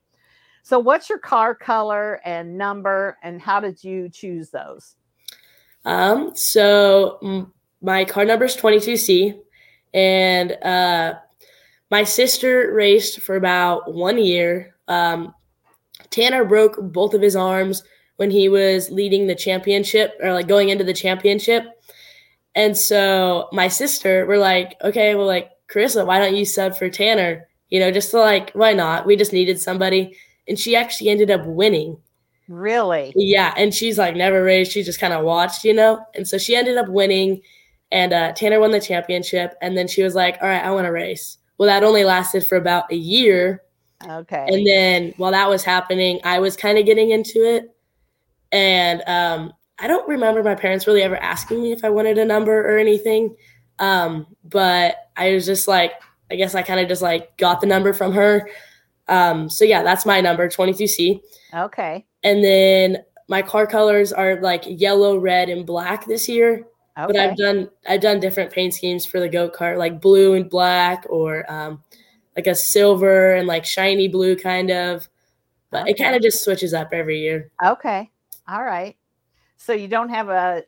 so 0.64 0.80
what's 0.80 1.09
your 1.09 1.21
car 1.21 1.54
color 1.54 2.21
and 2.25 2.59
number, 2.59 3.16
and 3.23 3.40
how 3.40 3.61
did 3.61 3.85
you 3.85 4.09
choose 4.09 4.50
those? 4.50 4.97
Um, 5.85 6.33
so 6.35 7.52
my 7.80 8.04
car 8.04 8.25
number 8.25 8.47
is 8.47 8.56
22C, 8.56 9.38
and 9.95 10.50
uh, 10.64 11.14
my 11.92 12.02
sister 12.02 12.73
raced 12.75 13.21
for 13.21 13.37
about 13.37 13.95
one 13.95 14.18
year. 14.18 14.75
Um, 14.88 15.33
Tanner 16.11 16.45
broke 16.45 16.76
both 16.80 17.14
of 17.14 17.23
his 17.23 17.37
arms 17.37 17.85
when 18.17 18.31
he 18.31 18.49
was 18.49 18.91
leading 18.91 19.27
the 19.27 19.35
championship 19.35 20.15
or 20.23 20.33
like 20.33 20.49
going 20.49 20.69
into 20.69 20.85
the 20.85 20.95
championship. 20.95 21.65
And 22.55 22.77
so 22.77 23.49
my 23.53 23.69
sister, 23.69 24.27
we're 24.27 24.39
like, 24.39 24.77
okay, 24.83 25.15
well, 25.15 25.27
like, 25.27 25.51
Carissa, 25.69 26.07
why 26.07 26.19
don't 26.19 26.37
you 26.37 26.45
sub 26.45 26.77
for 26.77 26.89
Tanner? 26.89 27.47
You 27.69 27.81
know, 27.81 27.91
just 27.91 28.11
to 28.13 28.19
like, 28.19 28.51
why 28.53 28.73
not? 28.73 29.05
We 29.05 29.17
just 29.17 29.33
needed 29.33 29.61
somebody. 29.61 30.17
And 30.49 30.59
she 30.59 30.77
actually 30.77 31.11
ended 31.11 31.31
up 31.31 31.45
winning. 31.45 31.99
Really? 32.49 33.13
Yeah, 33.17 33.53
and 33.57 33.75
she's 33.75 33.99
like 33.99 34.15
never 34.15 34.43
raced. 34.45 34.73
She 34.73 34.85
just 34.85 35.01
kind 35.01 35.13
of 35.13 35.25
watched, 35.25 35.65
you 35.65 35.75
know. 35.75 36.05
And 36.15 36.27
so 36.29 36.39
she 36.39 36.55
ended 36.55 36.77
up 36.77 36.89
winning, 36.89 37.43
and 37.91 38.13
uh, 38.13 38.33
Tanner 38.33 38.61
won 38.61 38.71
the 38.71 38.81
championship. 38.81 39.55
And 39.61 39.77
then 39.77 39.89
she 39.89 40.05
was 40.05 40.15
like, 40.15 40.39
"All 40.41 40.49
right, 40.49 40.65
I 40.65 40.71
want 40.71 40.85
to 40.87 40.93
race." 40.93 41.39
Well, 41.59 41.67
that 41.67 41.83
only 41.83 42.05
lasted 42.05 42.47
for 42.47 42.57
about 42.57 42.93
a 42.93 42.97
year, 42.97 43.63
Okay. 44.09 44.47
and 44.49 44.65
then 44.67 45.13
while 45.17 45.33
that 45.33 45.49
was 45.49 45.65
happening, 45.65 46.21
I 46.23 46.39
was 46.39 46.57
kind 46.57 46.79
of 46.79 46.87
getting 46.87 47.11
into 47.11 47.45
it, 47.45 47.75
and 48.53 49.03
um, 49.07 49.53
I 49.79 49.87
don't 49.87 50.09
remember 50.09 50.43
my 50.43 50.55
parents 50.55 50.87
really 50.87 51.03
ever 51.03 51.17
asking 51.17 51.62
me 51.62 51.73
if 51.73 51.85
I 51.85 51.91
wanted 51.91 52.19
a 52.19 52.25
number 52.25 52.59
or 52.59 52.79
anything. 52.79 53.37
Um, 53.79 54.26
but 54.45 54.97
I 55.17 55.33
was 55.33 55.47
just 55.47 55.69
like, 55.69 55.93
I 56.31 56.37
guess 56.37 56.55
I 56.55 56.62
kind 56.62 56.81
of 56.81 56.88
just 56.88 57.03
like 57.03 57.37
got 57.37 57.61
the 57.61 57.67
number 57.67 57.93
from 57.93 58.12
her. 58.12 58.49
Um, 59.09 59.49
so 59.50 59.65
yeah, 59.65 59.83
that's 59.83 60.07
my 60.07 60.21
number, 60.21 60.49
22C. 60.49 61.21
okay. 61.55 62.07
And 62.25 62.43
then 62.43 63.05
my 63.29 63.43
car 63.43 63.67
colors 63.67 64.12
are 64.12 64.41
like 64.41 64.65
yellow, 64.67 65.19
red, 65.19 65.49
and 65.49 65.67
black 65.67 66.07
this 66.07 66.29
year. 66.29 66.67
Okay. 66.99 67.07
But 67.07 67.17
I've 67.17 67.37
done 67.37 67.71
I've 67.87 68.00
done 68.00 68.21
different 68.21 68.53
paint 68.53 68.75
schemes 68.75 69.05
for 69.05 69.21
the 69.21 69.29
go 69.29 69.50
kart, 69.50 69.76
like 69.76 70.00
blue 70.00 70.33
and 70.35 70.49
black, 70.49 71.05
or 71.09 71.50
um, 71.53 71.83
like 72.37 72.47
a 72.47 72.55
silver 72.55 73.35
and 73.35 73.47
like 73.47 73.65
shiny 73.65 74.09
blue 74.09 74.35
kind 74.35 74.71
of. 74.71 75.09
But 75.71 75.88
it 75.88 75.99
kind 75.99 76.17
of 76.17 76.23
just 76.23 76.43
switches 76.43 76.73
up 76.73 76.88
every 76.93 77.21
year. 77.21 77.50
Okay. 77.65 78.11
All 78.49 78.65
right. 78.65 78.97
So 79.56 79.73
you 79.73 79.89
don't 79.89 80.11
have 80.11 80.28
a 80.28 80.63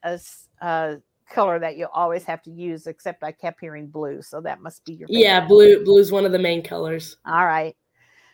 a 0.61 0.99
color 1.31 1.59
that 1.59 1.77
you 1.77 1.87
always 1.93 2.25
have 2.25 2.43
to 2.43 2.51
use, 2.51 2.87
except 2.87 3.23
I 3.23 3.33
kept 3.33 3.61
hearing 3.61 3.89
blue. 3.89 4.23
So 4.23 4.41
that 4.41 4.61
must 4.61 4.85
be 4.85 4.95
your 4.95 5.09
Yeah, 5.11 5.47
blue. 5.47 5.85
blue 5.85 5.99
is 5.99 6.11
one 6.11 6.25
of 6.25 6.33
the 6.33 6.39
main 6.39 6.63
colors. 6.63 7.17
All 7.27 7.45
right. 7.45 7.77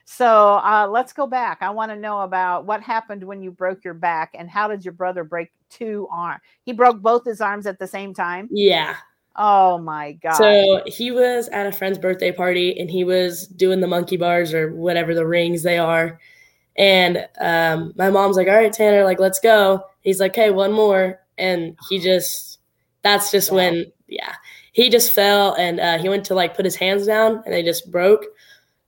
So 0.07 0.26
uh, 0.26 0.87
let's 0.90 1.12
go 1.12 1.26
back. 1.26 1.59
I 1.62 1.70
want 1.70 1.90
to 1.90 1.96
know 1.96 2.20
about 2.20 2.66
what 2.66 2.83
happened 2.83 3.24
when 3.24 3.42
you 3.42 3.50
broke 3.50 3.85
your 3.85 3.94
back 3.94 4.30
and 4.35 4.50
how 4.50 4.68
did 4.68 4.85
your 4.85 4.92
brother 4.92 5.24
break 5.24 5.50
two 5.70 6.07
arms? 6.11 6.42
He 6.62 6.72
broke 6.72 7.00
both 7.00 7.24
his 7.24 7.40
arms 7.40 7.66
at 7.66 7.78
the 7.78 7.87
same 7.87 8.12
time. 8.12 8.48
Yeah. 8.52 8.96
Oh 9.35 9.78
my 9.78 10.12
God. 10.12 10.37
So 10.38 10.83
he 10.87 11.11
was 11.11 11.48
at 11.48 11.66
a 11.66 11.72
friend's 11.72 11.98
birthday 11.98 12.33
party 12.33 12.78
and 12.78 12.90
he 12.90 13.02
was 13.02 13.46
doing 13.48 13.80
the 13.80 13.87
monkey 13.87 14.16
bars 14.16 14.52
or 14.52 14.74
whatever 14.74 15.14
the 15.14 15.26
rings 15.26 15.62
they 15.62 15.78
are. 15.78 16.20
And 16.76 17.26
um, 17.40 17.92
my 17.96 18.10
mom's 18.10 18.37
like, 18.37 18.48
all 18.48 18.54
right, 18.54 18.72
Tanner, 18.72 19.04
like, 19.04 19.20
let's 19.20 19.40
go. 19.40 19.84
He's 20.00 20.20
like, 20.20 20.34
hey, 20.34 20.50
one 20.50 20.72
more. 20.72 21.20
And 21.38 21.76
he 21.88 21.98
just, 21.98 22.58
that's 23.02 23.30
just 23.30 23.50
Wow. 23.50 23.56
when, 23.56 23.92
yeah, 24.08 24.34
he 24.72 24.88
just 24.90 25.12
fell 25.12 25.54
and 25.54 25.78
uh, 25.80 25.98
he 25.98 26.08
went 26.08 26.24
to 26.26 26.34
like 26.34 26.56
put 26.56 26.64
his 26.64 26.76
hands 26.76 27.06
down 27.06 27.42
and 27.44 27.54
they 27.54 27.62
just 27.62 27.90
broke. 27.90 28.24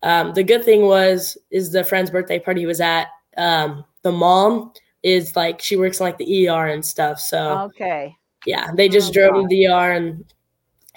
Um, 0.03 0.35
the 0.35 0.43
good 0.45 0.65
thing 0.65 0.83
was, 0.83 1.39
is 1.51 1.71
the 1.73 1.85
friend's 1.85 2.11
birthday 2.11 2.39
party 2.39 2.61
he 2.61 2.67
was 2.67 2.81
at, 2.81 3.09
um, 3.37 3.85
the 4.03 4.13
mom 4.13 4.73
is 5.03 5.37
like, 5.37 5.61
she 5.61 5.77
works 5.77 6.01
in 6.01 6.07
like 6.07 6.19
the 6.19 6.49
ER 6.49 6.67
and 6.67 6.85
stuff. 6.85 7.19
So, 7.21 7.59
okay. 7.67 8.15
yeah 8.47 8.71
they 8.75 8.89
just 8.89 9.11
Oh, 9.11 9.13
drove 9.13 9.33
God. 9.33 9.39
him 9.43 9.49
to 9.49 9.57
the 9.57 9.67
ER 9.69 9.93
and 9.93 10.25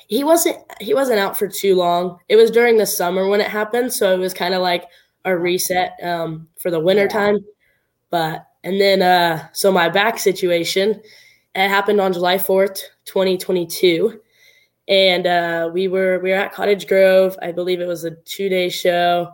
he 0.07 0.23
wasn't 0.23 0.57
he 0.79 0.93
wasn't 0.95 1.19
out 1.19 1.37
for 1.37 1.47
too 1.47 1.75
long 1.75 2.17
it 2.29 2.35
was 2.35 2.49
during 2.51 2.77
the 2.77 2.85
summer 2.85 3.27
when 3.27 3.41
it 3.41 3.47
happened 3.47 3.91
so 3.93 4.11
it 4.13 4.17
was 4.17 4.33
kind 4.33 4.53
of 4.55 4.61
like 4.61 4.85
a 5.25 5.37
reset 5.37 5.97
um, 6.03 6.47
for 6.57 6.71
the 6.71 6.79
winter 6.79 7.07
time. 7.07 7.39
But 8.09 8.45
and 8.63 8.79
then 8.79 9.01
uh 9.01 9.47
so 9.53 9.71
my 9.71 9.89
back 9.89 10.19
situation 10.19 11.01
it 11.55 11.69
happened 11.69 11.99
on 12.01 12.13
july 12.13 12.37
4th 12.37 12.81
2022 13.05 14.19
and 14.87 15.27
uh 15.27 15.69
we 15.71 15.87
were 15.87 16.19
we 16.19 16.31
were 16.31 16.35
at 16.35 16.53
cottage 16.53 16.87
grove. 16.87 17.37
I 17.41 17.51
believe 17.51 17.79
it 17.79 17.87
was 17.87 18.05
a 18.05 18.11
two 18.11 18.49
day 18.49 18.69
show. 18.69 19.31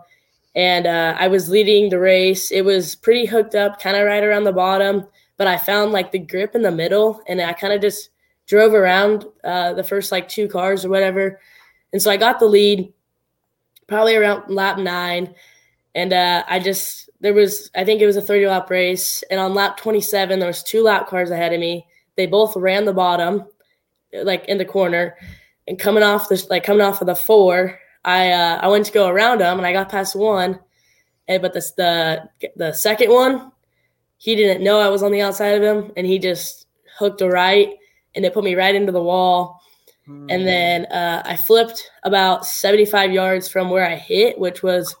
And 0.54 0.86
uh, 0.86 1.14
i 1.18 1.28
was 1.28 1.50
leading 1.50 1.90
the 1.90 1.98
race. 1.98 2.50
It 2.50 2.62
was 2.62 2.94
pretty 2.94 3.26
hooked 3.26 3.54
up 3.54 3.78
kind 3.78 3.94
of 3.96 4.06
right 4.06 4.24
around 4.24 4.44
the 4.44 4.52
bottom. 4.52 5.06
But 5.36 5.48
I 5.48 5.58
found 5.58 5.92
like 5.92 6.12
the 6.12 6.18
grip 6.18 6.54
in 6.54 6.62
the 6.62 6.70
middle 6.70 7.20
and 7.26 7.42
I 7.42 7.52
kind 7.52 7.74
of 7.74 7.82
just 7.82 8.10
drove 8.46 8.72
around 8.72 9.26
uh, 9.44 9.74
the 9.74 9.84
first 9.84 10.12
like 10.12 10.28
two 10.28 10.48
cars 10.48 10.84
or 10.84 10.88
whatever. 10.88 11.40
And 11.92 12.00
so 12.00 12.10
I 12.10 12.16
got 12.16 12.38
the 12.38 12.46
lead 12.46 12.92
probably 13.86 14.16
around 14.16 14.48
lap 14.48 14.78
nine. 14.78 15.34
And 15.96 16.12
uh, 16.12 16.44
I 16.46 16.60
just, 16.60 17.08
there 17.20 17.32
was, 17.32 17.70
I 17.74 17.82
think 17.82 18.00
it 18.00 18.06
was 18.06 18.16
a 18.16 18.22
30 18.22 18.46
lap 18.46 18.70
race. 18.70 19.24
And 19.30 19.40
on 19.40 19.54
lap 19.54 19.78
27, 19.78 20.38
there 20.38 20.46
was 20.46 20.62
two 20.62 20.82
lap 20.82 21.08
cars 21.08 21.30
ahead 21.30 21.54
of 21.54 21.58
me. 21.58 21.86
They 22.16 22.26
both 22.26 22.54
ran 22.54 22.84
the 22.84 22.92
bottom, 22.92 23.46
like 24.12 24.44
in 24.44 24.58
the 24.58 24.64
corner. 24.64 25.16
And 25.66 25.78
coming 25.78 26.02
off 26.02 26.28
this, 26.28 26.48
like 26.50 26.64
coming 26.64 26.82
off 26.82 27.00
of 27.00 27.06
the 27.06 27.16
four, 27.16 27.80
I 28.04 28.30
uh, 28.30 28.60
I 28.62 28.68
went 28.68 28.86
to 28.86 28.92
go 28.92 29.08
around 29.08 29.40
them 29.40 29.58
and 29.58 29.66
I 29.66 29.72
got 29.72 29.88
past 29.88 30.14
one. 30.14 30.60
And, 31.28 31.42
but 31.42 31.54
this, 31.54 31.72
the 31.72 32.28
the 32.54 32.72
second 32.72 33.10
one, 33.10 33.50
he 34.18 34.36
didn't 34.36 34.62
know 34.62 34.78
I 34.78 34.88
was 34.88 35.02
on 35.02 35.10
the 35.10 35.22
outside 35.22 35.60
of 35.60 35.62
him, 35.62 35.92
and 35.96 36.06
he 36.06 36.18
just 36.18 36.68
hooked 36.98 37.20
a 37.20 37.28
right, 37.28 37.70
and 38.14 38.24
it 38.24 38.32
put 38.32 38.44
me 38.44 38.54
right 38.54 38.74
into 38.74 38.92
the 38.92 39.02
wall. 39.02 39.60
Mm. 40.08 40.26
And 40.30 40.46
then 40.46 40.84
uh, 40.86 41.22
I 41.24 41.34
flipped 41.34 41.90
about 42.04 42.46
75 42.46 43.10
yards 43.12 43.48
from 43.48 43.70
where 43.70 43.84
I 43.84 43.96
hit, 43.96 44.38
which 44.38 44.62
was 44.62 44.94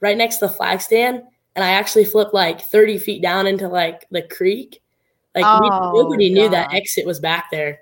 right 0.00 0.16
next 0.16 0.36
to 0.36 0.46
the 0.46 0.52
flag 0.52 0.80
stand. 0.80 1.22
And 1.54 1.64
I 1.64 1.70
actually 1.70 2.04
flipped 2.04 2.34
like 2.34 2.60
30 2.60 2.98
feet 2.98 3.22
down 3.22 3.46
into 3.46 3.68
like 3.68 4.06
the 4.10 4.22
creek. 4.22 4.80
Like 5.34 5.44
Oh, 5.46 5.92
nobody 5.94 6.30
knew 6.32 6.48
that 6.48 6.72
exit 6.72 7.06
was 7.06 7.20
back 7.20 7.50
there. 7.50 7.80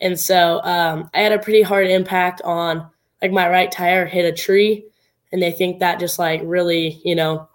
And 0.00 0.18
so 0.18 0.60
um, 0.62 1.10
I 1.14 1.20
had 1.20 1.32
a 1.32 1.38
pretty 1.38 1.62
hard 1.62 1.88
impact 1.88 2.42
on 2.42 2.88
like 3.22 3.32
my 3.32 3.48
right 3.48 3.70
tire 3.70 4.06
hit 4.06 4.24
a 4.24 4.36
tree. 4.36 4.84
And 5.32 5.42
they 5.42 5.52
think 5.52 5.80
that 5.80 5.98
just 5.98 6.18
like 6.18 6.40
really, 6.44 7.00
you 7.04 7.14
know, 7.14 7.48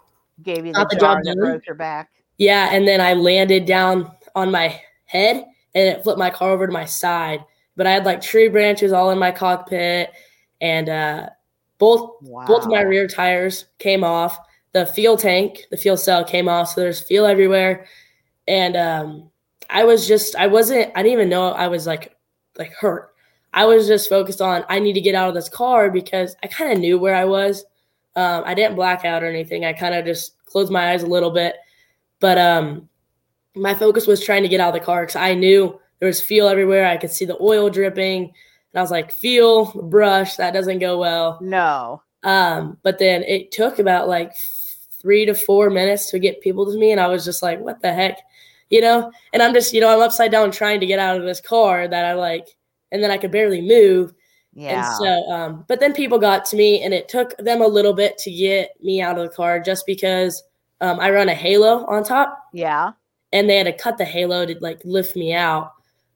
gave 0.44 0.66
you 0.66 0.74
the 0.74 0.86
the 0.90 0.96
job 0.98 1.20
that 1.24 1.38
broke 1.38 1.66
your 1.66 1.76
back. 1.76 2.10
yeah, 2.38 2.70
and 2.72 2.88
then 2.88 3.00
I 3.00 3.14
landed 3.14 3.66
down 3.66 4.12
on 4.36 4.52
my 4.52 4.80
head 5.06 5.46
and 5.74 5.88
it 5.88 6.04
flipped 6.04 6.20
my 6.20 6.30
car 6.30 6.52
over 6.52 6.68
to 6.68 6.74
my 6.74 6.86
side. 6.86 7.46
But 7.78 7.88
I 7.88 7.92
had 7.92 8.06
like 8.06 8.22
tree 8.22 8.50
branches 8.50 8.92
all 8.92 9.12
in 9.12 9.20
my 9.20 9.32
cockpit 9.32 10.12
and 10.60 10.90
uh 10.90 11.30
both 11.82 12.22
Wow. 12.22 12.46
both 12.46 12.68
my 12.68 12.82
rear 12.82 13.08
tires 13.08 13.66
came 13.80 14.04
off. 14.04 14.38
The 14.74 14.86
fuel 14.86 15.18
tank, 15.18 15.66
the 15.72 15.78
fuel 15.78 15.98
cell 15.98 16.24
came 16.24 16.48
off, 16.48 16.70
so 16.70 16.82
there's 16.82 17.02
fuel 17.02 17.26
everywhere. 17.26 17.88
And 18.48 18.78
um 18.78 19.32
I 19.70 19.84
was 19.84 20.08
just 20.08 20.36
I 20.36 20.48
wasn't 20.48 20.92
I 20.96 21.02
didn't 21.04 21.14
even 21.14 21.30
know 21.30 21.50
I 21.50 21.68
was 21.68 21.88
like 21.88 22.16
like 22.58 22.72
hurt. 22.74 23.10
I 23.54 23.66
was 23.66 23.88
just 23.88 24.08
focused 24.10 24.42
on 24.42 24.64
I 24.70 24.80
need 24.80 24.94
to 24.94 25.02
get 25.02 25.16
out 25.16 25.28
of 25.30 25.36
this 25.36 25.50
car 25.50 25.90
because 25.90 26.36
I 26.44 26.48
kind 26.48 26.72
of 26.72 26.80
knew 26.80 27.00
where 27.00 27.16
I 27.16 27.26
was. 27.26 27.66
Um, 28.16 28.44
I 28.46 28.54
didn't 28.54 28.76
black 28.76 29.04
out 29.06 29.24
or 29.24 29.28
anything. 29.28 29.66
I 29.66 29.74
kind 29.74 29.96
of 29.96 30.06
just 30.06 30.36
closed 30.46 30.72
my 30.72 30.92
eyes 30.92 31.04
a 31.04 31.08
little 31.08 31.32
bit, 31.32 31.56
but 32.20 32.38
um, 32.38 32.90
my 33.56 33.74
focus 33.74 34.06
was 34.06 34.24
trying 34.24 34.44
to 34.44 34.50
get 34.50 34.60
out 34.60 34.74
of 34.76 34.80
the 34.80 34.86
car 34.86 35.02
because 35.04 35.16
I 35.16 35.34
knew 35.34 35.80
there 36.00 36.08
was 36.08 36.22
fuel 36.22 36.48
everywhere. 36.50 36.86
I 36.88 36.98
could 36.98 37.12
see 37.12 37.26
the 37.26 37.42
oil 37.42 37.70
dripping. 37.70 38.34
And 38.74 38.80
I 38.80 38.82
was 38.82 38.92
like, 38.92 39.12
feel 39.12 39.66
brush, 39.84 40.36
that 40.38 40.54
doesn't 40.54 40.80
go 40.80 40.98
well. 40.98 41.40
No. 41.42 42.04
Um, 42.24 42.78
but 42.84 43.00
then 43.00 43.24
it 43.24 43.52
took 43.52 43.80
about 43.80 44.08
like 44.08 44.34
three 45.02 45.26
to 45.26 45.34
four 45.34 45.70
minutes 45.70 46.12
to 46.12 46.20
get 46.20 46.42
people 46.42 46.72
to 46.72 46.78
me. 46.78 46.92
And 46.92 47.02
I 47.02 47.08
was 47.08 47.26
just 47.26 47.42
like, 47.42 47.60
what 47.60 47.82
the 47.82 47.94
heck? 47.94 48.20
You 48.70 48.82
know? 48.82 49.12
And 49.34 49.42
I'm 49.42 49.54
just, 49.54 49.74
you 49.74 49.82
know, 49.82 49.90
I'm 49.90 50.02
upside 50.02 50.32
down 50.32 50.52
trying 50.52 50.80
to 50.80 50.86
get 50.86 51.00
out 51.00 51.18
of 51.18 51.24
this 51.24 51.42
car 51.42 51.88
that 51.88 52.06
I 52.06 52.14
like, 52.14 52.48
and 52.92 53.04
then 53.04 53.12
I 53.12 53.18
could 53.18 53.32
barely 53.32 53.62
move. 53.62 54.14
Yeah. 54.54 54.86
And 54.86 54.98
so, 54.98 55.32
um, 55.32 55.66
but 55.68 55.80
then 55.80 55.94
people 55.94 56.20
got 56.20 56.46
to 56.46 56.58
me, 56.58 56.84
and 56.84 56.94
it 56.94 57.08
took 57.08 57.36
them 57.38 57.62
a 57.62 57.68
little 57.68 57.94
bit 57.94 58.18
to 58.20 58.32
get 58.32 58.72
me 58.82 59.02
out 59.02 59.18
of 59.18 59.24
the 59.24 59.36
car 59.36 59.60
just 59.60 59.86
because 59.86 60.44
um, 60.82 61.00
I 61.00 61.10
run 61.10 61.30
a 61.30 61.34
halo 61.34 61.86
on 61.86 62.04
top, 62.04 62.38
yeah. 62.54 62.92
and 63.32 63.50
they 63.50 63.58
had 63.58 63.68
to 63.68 63.74
cut 63.74 63.98
the 63.98 64.06
halo 64.06 64.46
to 64.46 64.58
like 64.60 64.82
lift 64.84 65.16
me 65.16 65.34
out. 65.34 65.72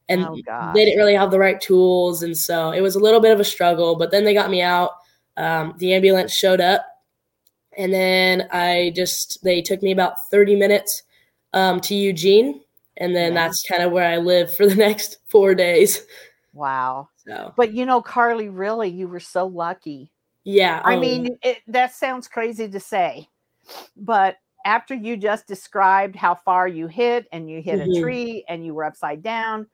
And 0.08 0.22
Oh, 0.22 0.72
they 0.74 0.84
didn't 0.84 0.98
really 0.98 1.14
have 1.14 1.30
the 1.32 1.38
right 1.38 1.60
tools, 1.60 2.22
and 2.22 2.36
so 2.36 2.70
it 2.70 2.80
was 2.80 2.94
a 2.94 3.00
little 3.00 3.20
bit 3.20 3.32
of 3.32 3.40
a 3.40 3.44
struggle. 3.44 3.96
But 3.96 4.10
then 4.12 4.24
they 4.24 4.34
got 4.34 4.50
me 4.50 4.62
out. 4.62 4.92
Um, 5.36 5.74
the 5.78 5.92
ambulance 5.94 6.32
showed 6.32 6.60
up, 6.60 6.86
and 7.76 7.92
then 7.92 8.48
I 8.52 8.92
just 8.94 9.42
they 9.42 9.60
took 9.62 9.82
me 9.82 9.90
about 9.92 10.28
thirty 10.30 10.54
minutes 10.54 11.02
um, 11.52 11.80
to 11.80 11.94
Eugene, 11.94 12.62
and 12.98 13.14
then 13.16 13.34
Yeah. 13.34 13.48
that's 13.48 13.66
kind 13.68 13.82
of 13.82 13.90
where 13.92 14.08
I 14.08 14.18
live 14.18 14.54
for 14.54 14.66
the 14.66 14.74
next 14.86 15.18
four 15.28 15.54
days. 15.54 16.02
Wow. 16.52 17.08
So 17.16 17.52
But 17.56 17.72
you 17.74 17.84
know, 17.84 18.00
Carly, 18.00 18.48
really, 18.48 18.88
you 18.88 19.08
were 19.08 19.20
so 19.20 19.46
lucky. 19.46 20.12
yeah, 20.44 20.80
I 20.84 20.94
um, 20.94 21.00
mean, 21.00 21.38
it, 21.42 21.58
that 21.66 21.92
sounds 21.94 22.28
crazy 22.28 22.68
to 22.68 22.80
say, 22.80 23.28
but 23.96 24.36
after 24.64 24.94
you 24.94 25.16
just 25.16 25.46
described 25.46 26.16
how 26.16 26.34
far 26.34 26.66
you 26.68 26.86
hit 26.88 27.26
and 27.32 27.50
you 27.50 27.60
hit 27.62 27.80
Mhm. 27.80 27.96
a 27.98 28.00
tree 28.00 28.44
and 28.48 28.64
you 28.64 28.74
were 28.74 28.84
upside 28.84 29.22
down, 29.22 29.66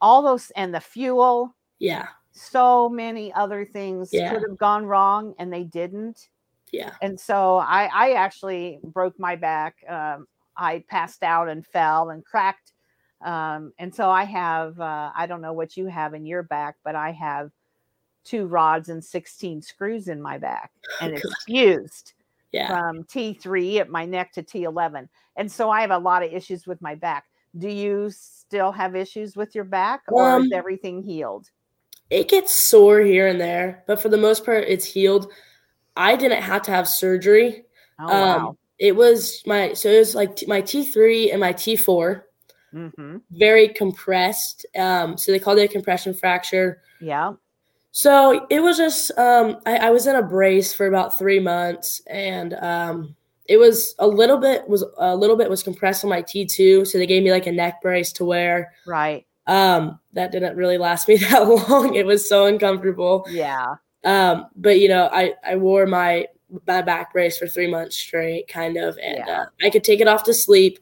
all 0.00 0.22
those 0.22 0.50
and 0.52 0.74
the 0.74 0.80
fuel, 0.80 1.54
yeah, 1.78 2.08
so 2.32 2.88
many 2.88 3.32
other 3.32 3.64
things 3.64 4.10
Yeah. 4.12 4.32
could 4.32 4.42
have 4.48 4.58
gone 4.58 4.86
wrong 4.86 5.34
and 5.38 5.52
they 5.52 5.64
didn't. 5.64 6.28
yeah, 6.72 6.94
And 7.02 7.18
so 7.18 7.56
I, 7.58 7.90
I 7.92 8.12
actually 8.12 8.78
broke 8.84 9.18
my 9.18 9.34
back. 9.34 9.76
Um, 9.88 10.28
I 10.56 10.84
passed 10.88 11.22
out 11.24 11.48
and 11.48 11.66
fell 11.66 12.10
and 12.10 12.24
cracked. 12.24 12.72
Um, 13.22 13.72
and 13.78 13.92
so 13.92 14.08
I 14.08 14.24
have, 14.24 14.78
uh, 14.80 15.10
I 15.14 15.26
don't 15.26 15.40
know 15.40 15.52
what 15.52 15.76
you 15.76 15.86
have 15.86 16.14
in 16.14 16.24
your 16.24 16.44
back, 16.44 16.76
but 16.84 16.94
I 16.94 17.10
have 17.10 17.50
two 18.24 18.46
rods 18.46 18.88
and 18.88 19.04
16 19.04 19.62
screws 19.62 20.08
in 20.08 20.22
my 20.22 20.38
back 20.38 20.70
and 21.00 21.14
it's 21.14 21.44
fused 21.44 22.12
yeah. 22.52 22.68
from 22.68 23.02
T3 23.04 23.80
at 23.80 23.88
my 23.88 24.04
neck 24.04 24.32
to 24.34 24.42
T11. 24.42 25.08
And 25.36 25.50
so 25.50 25.70
I 25.70 25.80
have 25.80 25.90
a 25.90 25.98
lot 25.98 26.22
of 26.22 26.32
issues 26.32 26.66
with 26.66 26.80
my 26.80 26.94
back. 26.94 27.24
Do 27.58 27.68
you 27.68 28.10
still 28.10 28.72
have 28.72 28.94
issues 28.96 29.36
with 29.36 29.54
your 29.54 29.64
back 29.64 30.02
or 30.08 30.38
is 30.38 30.46
Um, 30.46 30.52
everything 30.52 31.02
healed? 31.02 31.48
it 32.10 32.28
gets 32.28 32.68
sore 32.68 33.00
here 33.00 33.28
and 33.28 33.40
there, 33.40 33.84
but 33.86 34.00
for 34.00 34.08
the 34.08 34.16
most 34.16 34.44
part, 34.44 34.64
it's 34.66 34.84
healed. 34.84 35.30
I 35.96 36.16
didn't 36.16 36.42
have 36.42 36.62
to 36.62 36.70
have 36.70 36.88
surgery. 36.88 37.64
Oh, 37.98 38.08
um, 38.08 38.42
wow. 38.44 38.56
It 38.78 38.96
was 38.96 39.42
my 39.46 39.74
so 39.74 39.90
it 39.90 39.98
was 39.98 40.14
like 40.14 40.36
t- 40.36 40.46
my 40.46 40.60
T 40.62 40.84
three 40.84 41.30
and 41.30 41.40
my 41.40 41.52
T 41.52 41.76
four, 41.76 42.26
hmm 42.72 43.18
very 43.32 43.68
compressed. 43.68 44.66
Um, 44.76 45.16
so 45.16 45.30
they 45.30 45.38
called 45.38 45.58
it 45.58 45.70
a 45.70 45.72
compression 45.72 46.14
fracture. 46.14 46.82
Yeah. 47.00 47.34
So 47.92 48.46
it 48.50 48.60
was 48.60 48.76
just 48.76 49.10
um, 49.18 49.58
I, 49.66 49.76
I 49.76 49.90
was 49.90 50.06
in 50.06 50.16
a 50.16 50.22
brace 50.22 50.72
for 50.72 50.86
about 50.86 51.16
three 51.18 51.40
months, 51.40 52.00
and 52.08 52.54
um, 52.54 53.14
it 53.50 53.56
was 53.58 53.96
a 53.98 54.06
little 54.06 54.38
bit 54.38 54.66
was 54.68 54.84
a 54.98 55.16
little 55.16 55.34
bit 55.34 55.50
was 55.50 55.64
compressed 55.64 56.04
on 56.04 56.10
my 56.10 56.22
T 56.22 56.46
two. 56.46 56.84
So 56.84 56.98
they 56.98 57.06
gave 57.06 57.24
me 57.24 57.32
like 57.32 57.48
a 57.48 57.52
neck 57.52 57.82
brace 57.82 58.12
to 58.12 58.24
wear. 58.24 58.72
Right. 58.86 59.26
Um, 59.48 59.98
that 60.12 60.30
didn't 60.30 60.56
really 60.56 60.78
last 60.78 61.08
me 61.08 61.16
that 61.30 61.40
long. 61.48 61.96
It 61.96 62.06
was 62.06 62.28
so 62.28 62.46
uncomfortable. 62.46 63.26
Yeah. 63.28 63.74
Um, 64.04 64.46
but 64.54 64.78
you 64.78 64.88
know, 64.88 65.10
I 65.12 65.34
I 65.44 65.56
wore 65.56 65.84
my 65.86 66.26
my 66.64 66.80
back 66.80 67.12
brace 67.12 67.38
for 67.38 67.48
three 67.48 67.66
months 67.68 67.96
straight, 67.96 68.46
kind 68.46 68.76
of, 68.76 68.96
and 69.02 69.18
Yeah. 69.26 69.40
uh, 69.40 69.44
I 69.62 69.68
could 69.70 69.82
take 69.82 70.00
it 70.00 70.06
off 70.06 70.22
to 70.24 70.34
sleep. 70.34 70.78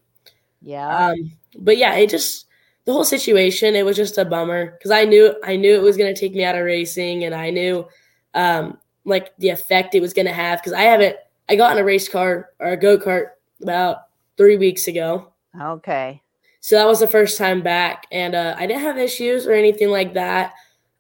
Yeah. 0.60 1.06
Um, 1.08 1.32
but 1.58 1.78
yeah, 1.78 1.94
it 1.94 2.10
just 2.10 2.44
the 2.84 2.92
whole 2.92 3.04
situation. 3.04 3.76
It 3.76 3.86
was 3.86 3.96
just 3.96 4.18
a 4.18 4.26
bummer 4.26 4.72
because 4.72 4.90
I 4.90 5.04
knew 5.06 5.34
I 5.42 5.56
knew 5.56 5.74
it 5.74 5.82
was 5.82 5.96
gonna 5.96 6.14
take 6.14 6.34
me 6.34 6.44
out 6.44 6.54
of 6.54 6.64
racing, 6.66 7.24
and 7.24 7.34
I 7.34 7.48
knew 7.48 7.86
um 8.34 8.76
like 9.06 9.34
the 9.38 9.48
effect 9.48 9.94
it 9.94 10.00
was 10.02 10.12
gonna 10.12 10.34
have 10.34 10.58
because 10.60 10.74
I 10.74 10.82
haven't 10.82 11.16
I 11.48 11.56
got 11.56 11.72
in 11.72 11.78
a 11.78 11.84
race 11.84 12.08
car 12.08 12.50
or 12.58 12.68
a 12.68 12.76
go 12.76 12.98
kart 12.98 13.30
about 13.62 14.08
three 14.36 14.56
weeks 14.56 14.86
ago. 14.86 15.32
okay. 15.60 16.22
So 16.60 16.76
that 16.76 16.86
was 16.86 17.00
the 17.00 17.06
first 17.06 17.38
time 17.38 17.62
back, 17.62 18.06
and 18.10 18.34
uh, 18.34 18.54
I 18.58 18.66
didn't 18.66 18.82
have 18.82 18.98
issues 18.98 19.46
or 19.46 19.52
anything 19.52 19.90
like 19.90 20.14
that. 20.14 20.52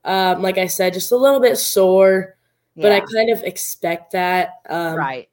Um, 0.04 0.40
like 0.40 0.56
I 0.56 0.66
said, 0.66 0.94
just 0.94 1.12
a 1.12 1.16
little 1.16 1.40
bit 1.40 1.58
sore, 1.58 2.36
but 2.76 2.92
I 2.92 3.00
kind 3.00 3.30
of 3.30 3.42
expect 3.42 4.12
that. 4.12 4.60
Um, 4.70 4.94
right. 4.94 5.28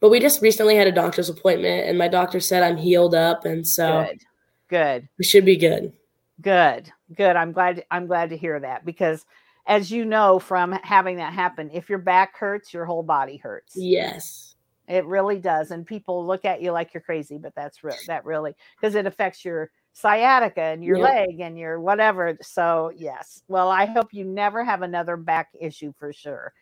But 0.00 0.10
we 0.10 0.20
just 0.20 0.40
recently 0.42 0.76
had 0.76 0.86
a 0.86 0.92
doctor's 0.92 1.28
appointment, 1.28 1.88
and 1.88 1.98
my 1.98 2.08
doctor 2.08 2.38
said 2.38 2.62
I'm 2.62 2.76
healed 2.76 3.14
up, 3.14 3.44
and 3.44 3.66
so 3.66 4.06
Good. 4.06 4.20
Good. 4.68 5.08
we 5.18 5.24
should 5.24 5.44
be 5.44 5.56
good. 5.56 5.92
Good. 6.40 6.90
Good. 7.14 7.36
I'm 7.36 7.52
glad 7.52 7.84
I'm 7.90 8.06
glad 8.06 8.30
to 8.30 8.36
hear 8.36 8.58
that 8.60 8.84
because 8.84 9.26
as 9.66 9.90
you 9.90 10.04
know 10.04 10.38
from 10.38 10.72
having 10.82 11.16
that 11.16 11.32
happen, 11.32 11.70
if 11.72 11.88
your 11.88 11.98
back 11.98 12.36
hurts, 12.36 12.72
your 12.72 12.84
whole 12.84 13.02
body 13.02 13.36
hurts. 13.36 13.72
Yes. 13.76 14.53
It 14.88 15.06
really 15.06 15.38
does. 15.38 15.70
And 15.70 15.86
people 15.86 16.26
look 16.26 16.44
at 16.44 16.60
you 16.60 16.72
like 16.72 16.92
you're 16.92 17.00
crazy, 17.00 17.38
but 17.38 17.54
that's 17.54 17.82
real 17.82 17.96
that 18.06 18.24
really 18.24 18.54
because 18.78 18.94
it 18.94 19.06
affects 19.06 19.44
your 19.44 19.70
sciatica 19.94 20.60
and 20.60 20.84
your 20.84 20.98
Yep. 20.98 21.14
leg 21.14 21.40
and 21.40 21.58
your 21.58 21.80
whatever. 21.80 22.36
So 22.42 22.92
yes. 22.96 23.42
Well, 23.48 23.70
I 23.70 23.86
hope 23.86 24.12
you 24.12 24.24
never 24.24 24.64
have 24.64 24.82
another 24.82 25.16
back 25.16 25.48
issue 25.58 25.92
for 25.98 26.12
sure. 26.12 26.52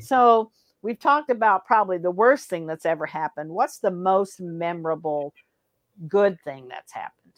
So 0.00 0.52
we've 0.82 0.98
talked 0.98 1.30
about 1.30 1.64
probably 1.64 1.98
the 1.98 2.10
worst 2.10 2.48
thing 2.48 2.66
that's 2.66 2.86
ever 2.86 3.06
happened. 3.06 3.50
What's 3.50 3.78
the 3.78 3.90
most 3.90 4.40
memorable 4.40 5.32
good 6.08 6.38
thing 6.42 6.68
that's 6.68 6.92
happened? 6.92 7.32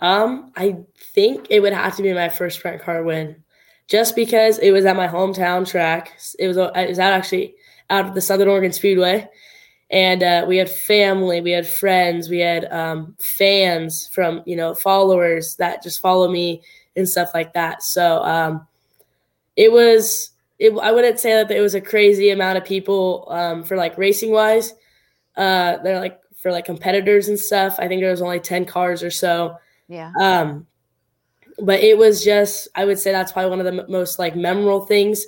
Um, 0.00 0.52
I 0.56 0.78
think 0.96 1.46
it 1.50 1.60
would 1.60 1.72
have 1.72 1.96
to 1.96 2.02
be 2.02 2.12
my 2.12 2.28
first 2.28 2.58
sprint 2.58 2.82
car 2.82 3.02
win, 3.02 3.42
just 3.88 4.16
because 4.16 4.58
it 4.58 4.72
was 4.72 4.84
at 4.84 4.96
my 4.96 5.06
hometown 5.06 5.66
track. 5.66 6.18
It 6.38 6.48
was 6.48 6.56
it 6.56 6.88
was 6.88 6.98
out 6.98 7.12
actually 7.12 7.56
out 7.94 8.06
of 8.08 8.14
the 8.14 8.20
Southern 8.20 8.48
Oregon 8.48 8.72
Speedway, 8.72 9.28
and 9.90 10.22
uh, 10.22 10.44
we 10.48 10.56
had 10.56 10.68
family, 10.68 11.40
we 11.40 11.52
had 11.52 11.66
friends, 11.66 12.28
we 12.28 12.40
had 12.40 12.64
um, 12.72 13.14
fans 13.18 14.08
from 14.12 14.42
you 14.46 14.56
know 14.56 14.74
followers 14.74 15.56
that 15.56 15.82
just 15.82 16.00
follow 16.00 16.28
me 16.30 16.62
and 16.96 17.08
stuff 17.08 17.30
like 17.34 17.52
that. 17.54 17.82
So 17.82 18.22
um, 18.24 18.66
it 19.56 19.70
was. 19.72 20.30
It, 20.56 20.72
I 20.80 20.92
wouldn't 20.92 21.18
say 21.18 21.32
that 21.32 21.50
it 21.50 21.60
was 21.60 21.74
a 21.74 21.80
crazy 21.80 22.30
amount 22.30 22.58
of 22.58 22.64
people 22.64 23.26
um, 23.28 23.64
for 23.64 23.76
like 23.76 23.98
racing 23.98 24.30
wise. 24.30 24.72
Uh, 25.36 25.78
they're 25.82 25.98
like 25.98 26.20
for 26.36 26.52
like 26.52 26.64
competitors 26.64 27.28
and 27.28 27.38
stuff. 27.38 27.74
I 27.78 27.88
think 27.88 28.00
there 28.00 28.12
was 28.12 28.22
only 28.22 28.38
ten 28.38 28.64
cars 28.64 29.02
or 29.02 29.10
so. 29.10 29.56
Yeah. 29.88 30.12
Um, 30.20 30.66
but 31.58 31.80
it 31.80 31.98
was 31.98 32.24
just, 32.24 32.68
I 32.74 32.84
would 32.84 32.98
say 32.98 33.12
that's 33.12 33.32
probably 33.32 33.50
one 33.50 33.60
of 33.60 33.66
the 33.66 33.82
m- 33.82 33.90
most 33.90 34.18
like 34.18 34.36
memorable 34.36 34.86
things 34.86 35.24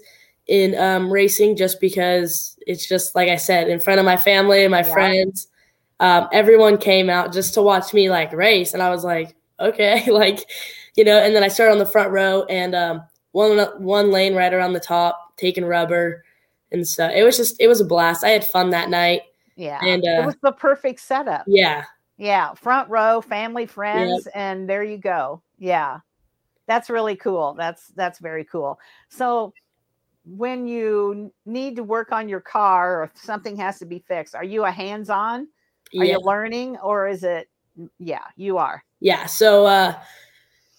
in 0.46 0.76
um, 0.78 1.12
racing, 1.12 1.56
just 1.56 1.80
because 1.80 2.56
it's 2.66 2.87
just 2.87 3.14
like 3.14 3.28
I 3.28 3.37
said, 3.37 3.68
in 3.68 3.80
front 3.80 3.98
of 4.00 4.06
my 4.06 4.16
family 4.16 4.62
and 4.64 4.70
my 4.70 4.82
Yeah. 4.82 4.92
friends, 4.92 5.48
um, 6.00 6.28
everyone 6.32 6.78
came 6.78 7.11
out 7.11 7.32
just 7.32 7.54
to 7.54 7.62
watch 7.62 7.92
me 7.94 8.11
like 8.11 8.32
race, 8.32 8.74
and 8.74 8.82
I 8.82 8.90
was 8.90 9.04
like, 9.04 9.35
okay, 9.61 10.04
like, 10.11 10.48
you 10.96 11.04
know. 11.04 11.18
And 11.18 11.35
then 11.35 11.42
I 11.42 11.48
started 11.48 11.72
on 11.72 11.78
the 11.78 11.87
front 11.87 12.11
row 12.11 12.44
and 12.44 12.74
um, 12.74 13.02
one 13.32 13.59
one 13.82 14.11
lane 14.11 14.35
right 14.35 14.52
around 14.52 14.72
the 14.72 14.80
top, 14.80 15.37
taking 15.37 15.64
rubber, 15.64 16.24
and 16.72 16.87
so 16.87 17.09
it 17.09 17.22
was 17.22 17.37
just 17.37 17.61
it 17.61 17.68
was 17.68 17.80
a 17.80 17.85
blast. 17.85 18.24
I 18.24 18.30
had 18.30 18.44
fun 18.44 18.70
that 18.70 18.90
night. 18.90 19.22
Yeah. 19.56 19.80
And, 19.82 20.04
it 20.04 20.20
uh, 20.20 20.26
was 20.26 20.37
the 20.42 20.52
perfect 20.52 21.00
setup. 21.00 21.44
Yeah, 21.46 21.85
Yeah, 22.18 22.52
front 22.54 22.90
row, 22.90 23.22
family, 23.22 23.66
friends, 23.66 24.26
and 24.35 24.68
there 24.68 24.82
you 24.85 24.98
go. 24.98 25.42
Yeah. 25.59 26.00
That's 26.66 26.90
really 26.90 27.16
cool. 27.16 27.54
That's 27.54 27.87
that's 27.88 28.18
very 28.18 28.44
cool. 28.44 28.78
So 29.09 29.54
when 30.26 30.66
you 30.66 31.32
need 31.46 31.76
to 31.76 31.84
work 31.84 32.12
on 32.12 32.28
your 32.28 32.40
car 32.40 33.02
or 33.02 33.12
something 33.14 33.56
has 33.56 33.78
to 33.78 33.86
be 33.86 34.04
fixed, 34.08 34.34
are 34.34 34.44
you 34.44 34.64
a 34.64 34.70
hands-on? 34.70 35.42
Are 35.96 36.04
yeah. 36.04 36.12
you 36.14 36.20
learning 36.20 36.76
or 36.78 37.06
is 37.06 37.22
it 37.22 37.48
yeah, 37.98 38.24
you 38.36 38.58
are. 38.58 38.82
yeah 39.00 39.26
so 39.26 39.66
uh 39.66 39.94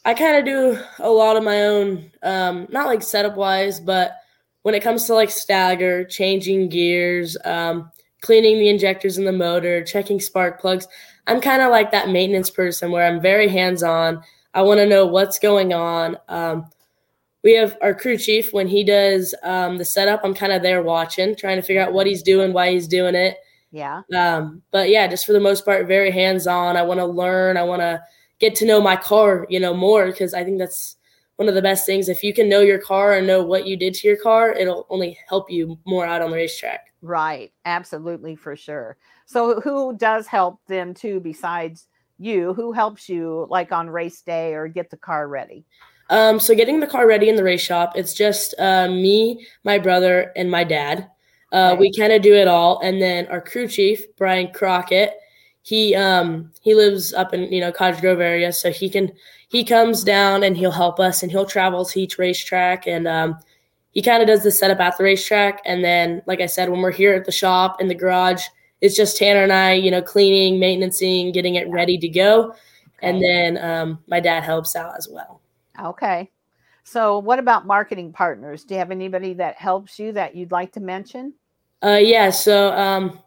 i 0.05 0.13
kind 0.13 0.38
of 0.38 0.45
do 0.45 0.79
a 0.99 1.10
lot 1.10 1.36
of 1.38 1.43
my 1.43 1.65
own 1.65 2.10
um 2.23 2.67
not 2.71 2.88
like 2.88 3.03
setup 3.03 3.36
wise 3.36 3.79
but 3.79 4.17
when 4.63 4.73
it 4.73 4.83
comes 4.83 5.05
to 5.05 5.13
like 5.13 5.29
stagger 5.29 6.03
changing 6.03 6.67
gears 6.69 7.38
um 7.45 7.91
cleaning 8.21 8.57
the 8.57 8.69
injectors 8.69 9.17
in 9.17 9.25
the 9.25 9.31
motor 9.31 9.83
checking 9.83 10.19
spark 10.19 10.60
plugs 10.60 10.88
i'm 11.27 11.39
kind 11.39 11.62
of 11.62 11.69
like 11.69 11.91
that 11.91 12.10
maintenance 12.10 12.49
person 12.49 12.91
where 12.91 13.05
i'm 13.05 13.21
very 13.21 13.47
hands 13.47 13.83
on 13.83 14.21
i 14.55 14.62
want 14.62 14.79
to 14.79 14.88
know 14.88 15.05
what's 15.05 15.38
going 15.38 15.73
on 15.73 16.17
um 16.29 16.65
we 17.47 17.53
have 17.55 17.77
our 17.81 17.93
crew 17.93 18.17
chief 18.17 18.51
when 18.51 18.67
he 18.67 18.83
does 18.83 19.33
um, 19.43 19.77
the 19.77 19.86
setup 19.86 20.19
i'm 20.25 20.33
kind 20.33 20.51
of 20.51 20.62
there 20.62 20.83
watching 20.83 21.36
trying 21.36 21.55
to 21.55 21.62
figure 21.62 21.81
out 21.81 21.93
what 21.93 22.05
he's 22.07 22.21
doing 22.23 22.51
why 22.51 22.71
he's 22.71 22.88
doing 22.88 23.15
it 23.15 23.38
Yeah. 23.71 24.01
um, 24.15 24.62
but 24.71 24.89
yeah, 24.89 25.07
just 25.07 25.25
for 25.25 25.33
the 25.33 25.39
most 25.49 25.65
part, 25.65 25.88
very 25.88 26.12
hands 26.12 26.47
on. 26.47 26.77
I 26.77 26.83
want 26.83 26.99
to 26.99 27.05
learn. 27.23 27.57
I 27.57 27.63
want 27.63 27.81
to 27.81 28.01
get 28.39 28.55
to 28.60 28.65
know 28.65 28.79
my 28.81 28.95
car, 28.95 29.45
you 29.49 29.60
know, 29.60 29.73
more 29.73 30.05
because 30.07 30.33
I 30.33 30.43
think 30.43 30.57
that's 30.57 30.95
one 31.36 31.49
of 31.49 31.55
the 31.55 31.62
best 31.62 31.86
things. 31.86 32.07
If 32.07 32.23
you 32.23 32.33
can 32.33 32.47
know 32.49 32.62
your 32.62 32.79
car 32.79 33.13
and 33.17 33.27
know 33.27 33.43
what 33.43 33.67
you 33.67 33.75
did 33.77 33.93
to 33.95 34.07
your 34.07 34.17
car, 34.17 34.53
it'll 34.53 34.86
only 34.89 35.17
help 35.29 35.51
you 35.51 35.77
more 35.86 36.05
out 36.05 36.21
on 36.21 36.31
the 36.31 36.38
racetrack. 36.38 36.93
Right. 37.01 37.51
Absolutely, 37.65 38.36
for 38.36 38.55
sure. 38.55 38.95
So, 39.25 39.60
who 39.62 39.95
does 39.97 40.27
help 40.27 40.60
them 40.67 40.93
too, 40.93 41.19
besides 41.19 41.88
you? 42.17 42.53
Who 42.53 42.71
helps 42.71 43.10
you, 43.10 43.47
like 43.49 43.71
on 43.73 43.89
race 43.89 44.21
day 44.21 44.53
or 44.55 44.67
get 44.69 44.89
the 44.89 44.97
car 44.97 45.27
ready? 45.27 45.65
Um, 46.10 46.39
so, 46.39 46.56
getting 46.56 46.80
the 46.80 46.88
car 46.88 47.08
ready 47.08 47.30
in 47.30 47.36
the 47.36 47.43
race 47.43 47.62
shop, 47.62 47.93
it's 47.96 48.13
just 48.13 48.56
uh, 48.60 48.88
me, 48.88 49.46
my 49.63 49.78
brother, 49.78 50.32
and 50.36 50.50
my 50.50 50.63
dad. 50.63 51.10
Uh, 51.52 51.76
We 51.80 51.91
kind 51.93 52.12
of 52.13 52.22
do 52.22 52.34
it 52.34 52.48
all, 52.48 52.80
and 52.80 53.02
then 53.02 53.28
our 53.28 53.41
crew 53.41 53.67
chief, 53.67 54.04
Brian 54.17 54.52
Crockett, 54.54 55.13
he 55.62 55.96
um, 55.96 56.52
he 56.62 56.74
lives 56.76 57.13
up 57.13 57.34
in 57.34 57.52
you 57.52 57.60
know 57.62 57.72
Cottage 57.72 58.02
Grove 58.02 58.22
area, 58.22 58.52
so 58.54 58.72
he 58.72 58.89
can 58.89 59.12
he 59.50 59.63
comes 59.63 60.04
down 60.04 60.43
and 60.43 60.56
he'll 60.58 60.72
help 60.72 61.00
us, 61.00 61.24
and 61.24 61.32
he'll 61.32 61.46
travel 61.46 61.84
to 61.86 62.00
each 62.02 62.17
racetrack, 62.17 62.88
and 62.88 63.08
um, 63.08 63.38
he 63.91 64.02
kind 64.02 64.22
of 64.22 64.28
does 64.28 64.43
the 64.43 64.52
setup 64.52 64.80
at 64.80 64.98
the 64.98 65.04
racetrack, 65.04 65.62
and 65.65 65.84
then 65.84 66.22
like 66.26 66.39
I 66.41 66.46
said, 66.46 66.70
when 66.70 66.82
we're 66.82 66.91
here 66.91 67.13
at 67.15 67.26
the 67.26 67.32
shop 67.34 67.82
in 67.82 67.88
the 67.89 67.96
garage, 67.96 68.43
it's 68.82 68.96
just 68.96 69.17
Tanner 69.17 69.43
and 69.43 69.52
I, 69.54 69.74
you 69.74 69.91
know, 69.91 70.02
cleaning, 70.02 70.60
maintaining, 70.60 71.32
getting 71.34 71.56
it 71.56 71.70
ready 71.70 71.98
to 71.98 72.08
go, 72.10 72.54
and 73.02 73.22
then 73.22 73.58
um, 73.58 74.00
my 74.08 74.20
dad 74.22 74.43
helps 74.43 74.76
out 74.76 74.96
as 74.98 75.08
well. 75.10 75.37
Okay. 75.82 76.32
So, 76.84 77.20
what 77.20 77.40
about 77.40 77.66
marketing 77.68 78.13
partners? 78.13 78.63
Do 78.63 78.74
you 78.74 78.80
have 78.80 78.92
anybody 78.92 79.34
that 79.34 79.56
helps 79.56 80.00
you 80.00 80.13
that 80.13 80.36
you'd 80.36 80.52
like 80.52 80.72
to 80.74 80.80
mention? 80.80 81.34
Uh, 81.84 82.00
yeah. 82.02 82.30
So, 82.30 82.72
um, 82.74 83.20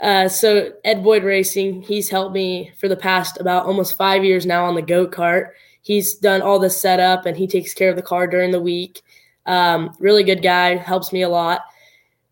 uh, 0.00 0.28
so 0.28 0.72
Ed 0.84 1.02
Boyd 1.02 1.24
Racing, 1.24 1.82
he's 1.82 2.08
helped 2.08 2.34
me 2.34 2.72
for 2.78 2.88
the 2.88 2.96
past 2.96 3.40
about 3.40 3.66
almost 3.66 3.96
five 3.96 4.24
years 4.24 4.46
now 4.46 4.64
on 4.64 4.74
the 4.74 4.82
go 4.82 5.06
kart. 5.06 5.50
He's 5.82 6.16
done 6.16 6.42
all 6.42 6.58
the 6.58 6.70
setup 6.70 7.26
and 7.26 7.36
he 7.36 7.46
takes 7.46 7.72
care 7.72 7.90
of 7.90 7.96
the 7.96 8.02
car 8.02 8.26
during 8.26 8.50
the 8.50 8.60
week. 8.60 9.02
Um, 9.46 9.94
really 10.00 10.24
good 10.24 10.42
guy, 10.42 10.76
helps 10.76 11.12
me 11.12 11.22
a 11.22 11.28
lot. 11.28 11.62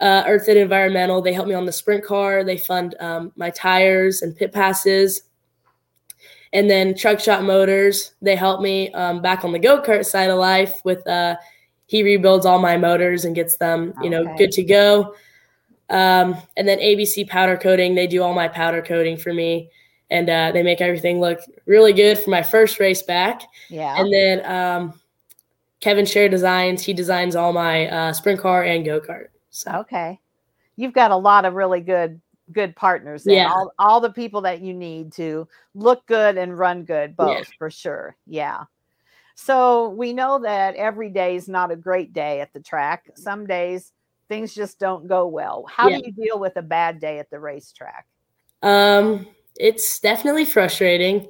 Uh, 0.00 0.24
Earth 0.26 0.48
and 0.48 0.58
Environmental, 0.58 1.22
they 1.22 1.32
help 1.32 1.46
me 1.46 1.54
on 1.54 1.64
the 1.64 1.72
sprint 1.72 2.04
car. 2.04 2.44
They 2.44 2.58
fund 2.58 2.96
um, 2.98 3.32
my 3.36 3.50
tires 3.50 4.22
and 4.22 4.36
pit 4.36 4.52
passes. 4.52 5.22
And 6.54 6.70
then 6.70 6.94
Truck 6.94 7.20
Shop 7.20 7.42
Motors, 7.42 8.12
they 8.22 8.36
help 8.36 8.62
me 8.62 8.90
um, 8.92 9.20
back 9.20 9.44
on 9.44 9.52
the 9.52 9.58
go 9.58 9.82
kart 9.82 10.06
side 10.06 10.30
of 10.30 10.38
life 10.38 10.80
with 10.84 11.06
uh, 11.06 11.36
he 11.86 12.02
rebuilds 12.02 12.46
all 12.46 12.60
my 12.60 12.76
motors 12.76 13.24
and 13.24 13.34
gets 13.34 13.56
them, 13.56 13.92
you 14.02 14.08
know, 14.08 14.24
good 14.36 14.52
to 14.52 14.62
go. 14.62 15.14
Um, 15.90 16.36
and 16.56 16.66
then 16.66 16.78
ABC 16.78 17.28
Powder 17.28 17.56
Coating, 17.56 17.94
they 17.94 18.06
do 18.06 18.22
all 18.22 18.34
my 18.34 18.48
powder 18.48 18.80
coating 18.80 19.16
for 19.16 19.34
me, 19.34 19.68
and 20.10 20.30
uh, 20.30 20.52
they 20.52 20.62
make 20.62 20.80
everything 20.80 21.20
look 21.20 21.40
really 21.66 21.92
good 21.92 22.18
for 22.18 22.30
my 22.30 22.42
first 22.42 22.80
race 22.80 23.02
back. 23.02 23.42
Yeah. 23.68 24.00
And 24.00 24.12
then 24.12 24.46
um, 24.46 25.00
Kevin 25.80 26.06
Share 26.06 26.28
Designs, 26.28 26.82
he 26.82 26.94
designs 26.94 27.36
all 27.36 27.52
my 27.52 27.88
uh, 27.88 28.12
sprint 28.12 28.40
car 28.40 28.64
and 28.64 28.84
go 28.84 29.00
kart. 29.00 29.26
So. 29.50 29.70
Okay, 29.80 30.20
you've 30.76 30.94
got 30.94 31.10
a 31.10 31.16
lot 31.16 31.44
of 31.44 31.54
really 31.54 31.80
good 31.80 32.20
good 32.52 32.76
partners. 32.76 33.24
Yeah. 33.26 33.50
All, 33.50 33.72
all 33.78 34.00
the 34.00 34.12
people 34.12 34.42
that 34.42 34.60
you 34.60 34.74
need 34.74 35.12
to 35.14 35.48
look 35.74 36.06
good 36.06 36.36
and 36.36 36.56
run 36.56 36.84
good, 36.84 37.16
both 37.16 37.38
yeah. 37.38 37.44
for 37.58 37.70
sure. 37.70 38.16
Yeah. 38.26 38.64
So 39.34 39.88
we 39.90 40.12
know 40.12 40.38
that 40.40 40.76
every 40.76 41.10
day 41.10 41.36
is 41.36 41.48
not 41.48 41.72
a 41.72 41.76
great 41.76 42.12
day 42.12 42.40
at 42.40 42.52
the 42.52 42.60
track. 42.60 43.10
Some 43.16 43.46
days 43.46 43.92
things 44.28 44.54
just 44.54 44.78
don't 44.78 45.06
go 45.06 45.26
well. 45.26 45.66
How 45.68 45.88
yeah. 45.88 45.98
do 45.98 46.04
you 46.06 46.12
deal 46.12 46.38
with 46.38 46.56
a 46.56 46.62
bad 46.62 47.00
day 47.00 47.18
at 47.18 47.30
the 47.30 47.40
racetrack? 47.40 48.06
Um, 48.62 49.26
it's 49.56 49.98
definitely 50.00 50.44
frustrating. 50.44 51.28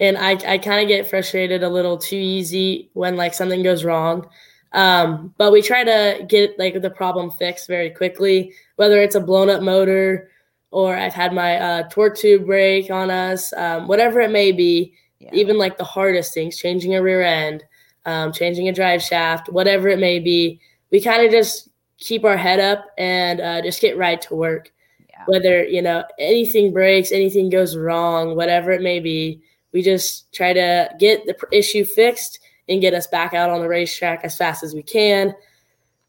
And 0.00 0.16
I, 0.18 0.32
I 0.46 0.58
kind 0.58 0.82
of 0.82 0.88
get 0.88 1.08
frustrated 1.08 1.62
a 1.62 1.68
little 1.68 1.98
too 1.98 2.16
easy 2.16 2.90
when 2.94 3.16
like 3.16 3.34
something 3.34 3.62
goes 3.62 3.84
wrong. 3.84 4.28
Um, 4.72 5.32
but 5.38 5.52
we 5.52 5.62
try 5.62 5.84
to 5.84 6.24
get 6.28 6.58
like 6.58 6.80
the 6.80 6.90
problem 6.90 7.30
fixed 7.30 7.68
very 7.68 7.90
quickly, 7.90 8.52
whether 8.76 9.00
it's 9.00 9.14
a 9.14 9.20
blown 9.20 9.48
up 9.48 9.62
motor 9.62 10.30
or 10.74 10.96
I've 10.96 11.14
had 11.14 11.32
my 11.32 11.56
uh, 11.56 11.88
torque 11.88 12.16
tube 12.16 12.46
break 12.46 12.90
on 12.90 13.08
us, 13.08 13.52
um, 13.52 13.86
whatever 13.86 14.20
it 14.20 14.32
may 14.32 14.50
be, 14.50 14.92
yeah. 15.20 15.30
even 15.32 15.56
like 15.56 15.78
the 15.78 15.84
hardest 15.84 16.34
things, 16.34 16.56
changing 16.56 16.96
a 16.96 17.00
rear 17.00 17.22
end, 17.22 17.62
um, 18.06 18.32
changing 18.32 18.68
a 18.68 18.72
drive 18.72 19.00
shaft, 19.00 19.48
whatever 19.48 19.86
it 19.86 20.00
may 20.00 20.18
be, 20.18 20.58
we 20.90 21.00
kind 21.00 21.24
of 21.24 21.30
just 21.30 21.68
keep 21.98 22.24
our 22.24 22.36
head 22.36 22.58
up 22.58 22.86
and 22.98 23.40
uh, 23.40 23.62
just 23.62 23.80
get 23.80 23.96
right 23.96 24.20
to 24.22 24.34
work. 24.34 24.72
Yeah. 25.08 25.22
Whether 25.26 25.64
you 25.64 25.80
know 25.80 26.02
anything 26.18 26.72
breaks, 26.72 27.12
anything 27.12 27.50
goes 27.50 27.76
wrong, 27.76 28.34
whatever 28.34 28.72
it 28.72 28.82
may 28.82 28.98
be, 28.98 29.40
we 29.72 29.80
just 29.80 30.32
try 30.32 30.52
to 30.52 30.90
get 30.98 31.24
the 31.24 31.36
issue 31.52 31.84
fixed 31.84 32.40
and 32.68 32.80
get 32.80 32.94
us 32.94 33.06
back 33.06 33.32
out 33.32 33.48
on 33.48 33.60
the 33.60 33.68
racetrack 33.68 34.24
as 34.24 34.36
fast 34.36 34.64
as 34.64 34.74
we 34.74 34.82
can. 34.82 35.36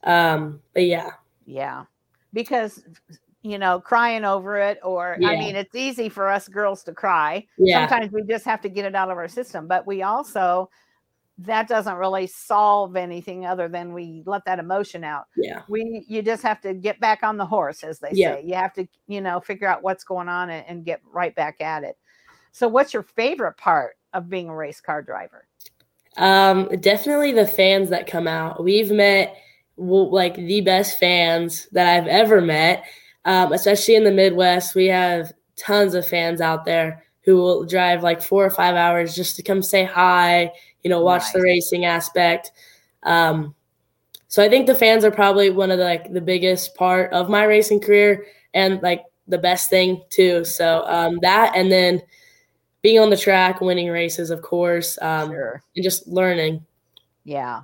Um, 0.03 0.59
but 0.73 0.85
yeah, 0.85 1.11
yeah, 1.45 1.83
because 2.33 2.83
you 3.45 3.59
know, 3.59 3.79
crying 3.79 4.25
over 4.25 4.57
it, 4.57 4.79
or 4.83 5.17
yeah. 5.19 5.29
I 5.29 5.37
mean, 5.37 5.55
it's 5.55 5.75
easy 5.75 6.09
for 6.09 6.27
us 6.27 6.47
girls 6.47 6.83
to 6.83 6.93
cry. 6.93 7.45
Yeah. 7.59 7.87
Sometimes 7.87 8.11
we 8.11 8.23
just 8.23 8.43
have 8.45 8.59
to 8.61 8.69
get 8.69 8.85
it 8.85 8.95
out 8.95 9.11
of 9.11 9.17
our 9.17 9.27
system, 9.27 9.67
but 9.67 9.85
we 9.85 10.01
also 10.01 10.69
that 11.37 11.67
doesn't 11.67 11.97
really 11.97 12.25
solve 12.27 12.95
anything 12.95 13.45
other 13.45 13.67
than 13.67 13.93
we 13.93 14.23
let 14.25 14.45
that 14.45 14.57
emotion 14.57 15.03
out. 15.03 15.25
Yeah. 15.35 15.61
We 15.69 16.03
you 16.07 16.23
just 16.23 16.41
have 16.41 16.59
to 16.61 16.73
get 16.73 16.99
back 16.99 17.21
on 17.21 17.37
the 17.37 17.45
horse, 17.45 17.83
as 17.83 17.99
they 17.99 18.09
yeah. 18.13 18.35
say. 18.35 18.43
You 18.45 18.55
have 18.55 18.73
to, 18.73 18.87
you 19.07 19.21
know, 19.21 19.39
figure 19.39 19.67
out 19.67 19.83
what's 19.83 20.03
going 20.03 20.27
on 20.27 20.49
and, 20.49 20.65
and 20.67 20.85
get 20.85 21.01
right 21.11 21.35
back 21.35 21.61
at 21.61 21.83
it. 21.83 21.97
So 22.51 22.67
what's 22.67 22.93
your 22.93 23.03
favorite 23.03 23.57
part 23.57 23.95
of 24.13 24.27
being 24.27 24.49
a 24.49 24.55
race 24.55 24.81
car 24.81 25.03
driver? 25.03 25.45
Um, 26.17 26.69
definitely 26.79 27.33
the 27.33 27.45
fans 27.45 27.89
that 27.89 28.07
come 28.07 28.27
out. 28.27 28.63
We've 28.63 28.91
met 28.91 29.35
like 29.77 30.35
the 30.35 30.61
best 30.61 30.97
fans 30.97 31.67
that 31.73 31.85
I've 31.85 32.07
ever 32.07 32.41
met 32.41 32.85
um, 33.25 33.51
especially 33.51 33.95
in 33.95 34.03
the 34.03 34.11
Midwest. 34.11 34.75
We 34.75 34.85
have 34.87 35.33
tons 35.57 35.93
of 35.93 36.07
fans 36.07 36.41
out 36.41 36.65
there 36.65 37.03
who 37.23 37.37
will 37.37 37.65
drive 37.65 38.03
like 38.03 38.21
four 38.21 38.45
or 38.45 38.51
five 38.51 38.75
hours 38.75 39.15
just 39.15 39.35
to 39.35 39.43
come 39.43 39.61
say 39.61 39.83
hi, 39.83 40.51
you 40.83 40.89
know, 40.89 41.01
watch 41.01 41.23
nice. 41.23 41.33
the 41.33 41.41
racing 41.41 41.85
aspect. 41.85 42.51
Um, 43.03 43.55
so 44.27 44.43
I 44.43 44.49
think 44.49 44.67
the 44.67 44.75
fans 44.75 45.03
are 45.03 45.11
probably 45.11 45.49
one 45.49 45.71
of 45.71 45.79
the, 45.79 45.83
like 45.83 46.13
the 46.13 46.21
biggest 46.21 46.75
part 46.75 47.11
of 47.13 47.29
my 47.29 47.43
racing 47.43 47.79
career 47.79 48.25
and 48.53 48.81
like 48.83 49.03
the 49.27 49.37
best 49.39 49.69
thing 49.69 50.03
too. 50.09 50.45
So 50.45 50.83
um, 50.85 51.17
that 51.21 51.53
and 51.55 51.71
then 51.71 52.01
being 52.83 52.99
on 52.99 53.09
the 53.09 53.17
track, 53.17 53.61
winning 53.61 53.89
races, 53.89 54.29
of 54.29 54.43
course, 54.43 54.99
um, 55.01 55.29
sure. 55.29 55.63
and 55.75 55.83
just 55.83 56.07
learning. 56.07 56.63
Yeah. 57.23 57.61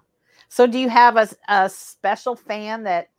So 0.50 0.66
do 0.66 0.80
you 0.80 0.90
have 0.90 1.16
a, 1.18 1.30
a 1.48 1.70
special 1.70 2.36
fan 2.36 2.84
that 2.84 3.11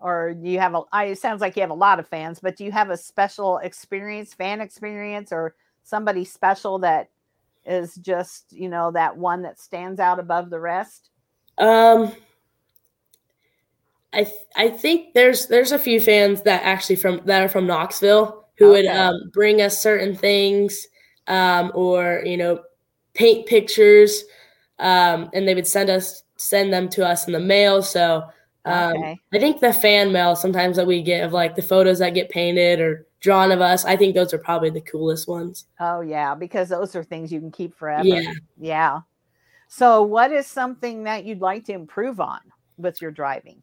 or 0.00 0.34
do 0.34 0.48
you 0.48 0.58
have 0.58 0.74
a 0.74 0.82
I, 0.92 1.06
it 1.06 1.18
sounds 1.18 1.40
like 1.40 1.56
you 1.56 1.62
have 1.62 1.70
a 1.70 1.74
lot 1.74 1.98
of 1.98 2.08
fans 2.08 2.40
but 2.40 2.56
do 2.56 2.64
you 2.64 2.72
have 2.72 2.90
a 2.90 2.96
special 2.96 3.58
experience 3.58 4.34
fan 4.34 4.60
experience 4.60 5.32
or 5.32 5.54
somebody 5.84 6.24
special 6.24 6.78
that 6.80 7.10
is 7.64 7.94
just 7.96 8.52
you 8.52 8.68
know 8.68 8.90
that 8.92 9.16
one 9.16 9.42
that 9.42 9.58
stands 9.58 10.00
out 10.00 10.18
above 10.18 10.50
the 10.50 10.60
rest 10.60 11.10
um 11.58 12.12
i 14.12 14.24
th- 14.24 14.36
i 14.56 14.68
think 14.68 15.12
there's 15.14 15.46
there's 15.46 15.72
a 15.72 15.78
few 15.78 16.00
fans 16.00 16.42
that 16.42 16.62
actually 16.62 16.96
from 16.96 17.20
that 17.26 17.42
are 17.42 17.48
from 17.48 17.66
knoxville 17.66 18.48
who 18.56 18.72
okay. 18.72 18.82
would 18.82 18.94
um, 18.94 19.30
bring 19.32 19.62
us 19.62 19.80
certain 19.80 20.14
things 20.14 20.86
um, 21.28 21.72
or 21.74 22.22
you 22.24 22.36
know 22.36 22.60
paint 23.14 23.46
pictures 23.46 24.24
um, 24.78 25.30
and 25.34 25.46
they 25.46 25.54
would 25.54 25.66
send 25.66 25.90
us 25.90 26.22
send 26.36 26.72
them 26.72 26.88
to 26.88 27.06
us 27.06 27.26
in 27.26 27.32
the 27.32 27.40
mail 27.40 27.82
so 27.82 28.22
um, 28.64 28.96
okay. 28.96 29.18
I 29.32 29.38
think 29.38 29.60
the 29.60 29.72
fan 29.72 30.12
mail 30.12 30.36
sometimes 30.36 30.76
that 30.76 30.86
we 30.86 31.02
get 31.02 31.24
of 31.24 31.32
like 31.32 31.56
the 31.56 31.62
photos 31.62 31.98
that 32.00 32.14
get 32.14 32.28
painted 32.28 32.80
or 32.80 33.06
drawn 33.20 33.52
of 33.52 33.60
us, 33.60 33.84
I 33.84 33.96
think 33.96 34.14
those 34.14 34.34
are 34.34 34.38
probably 34.38 34.70
the 34.70 34.80
coolest 34.80 35.28
ones. 35.28 35.66
Oh 35.78 36.00
yeah, 36.00 36.34
because 36.34 36.68
those 36.68 36.94
are 36.94 37.04
things 37.04 37.32
you 37.32 37.40
can 37.40 37.50
keep 37.50 37.74
forever. 37.74 38.06
Yeah. 38.06 38.32
Yeah. 38.58 39.00
So 39.68 40.02
what 40.02 40.32
is 40.32 40.46
something 40.46 41.04
that 41.04 41.24
you'd 41.24 41.40
like 41.40 41.64
to 41.66 41.72
improve 41.72 42.20
on 42.20 42.40
with 42.76 43.00
your 43.00 43.10
driving? 43.10 43.62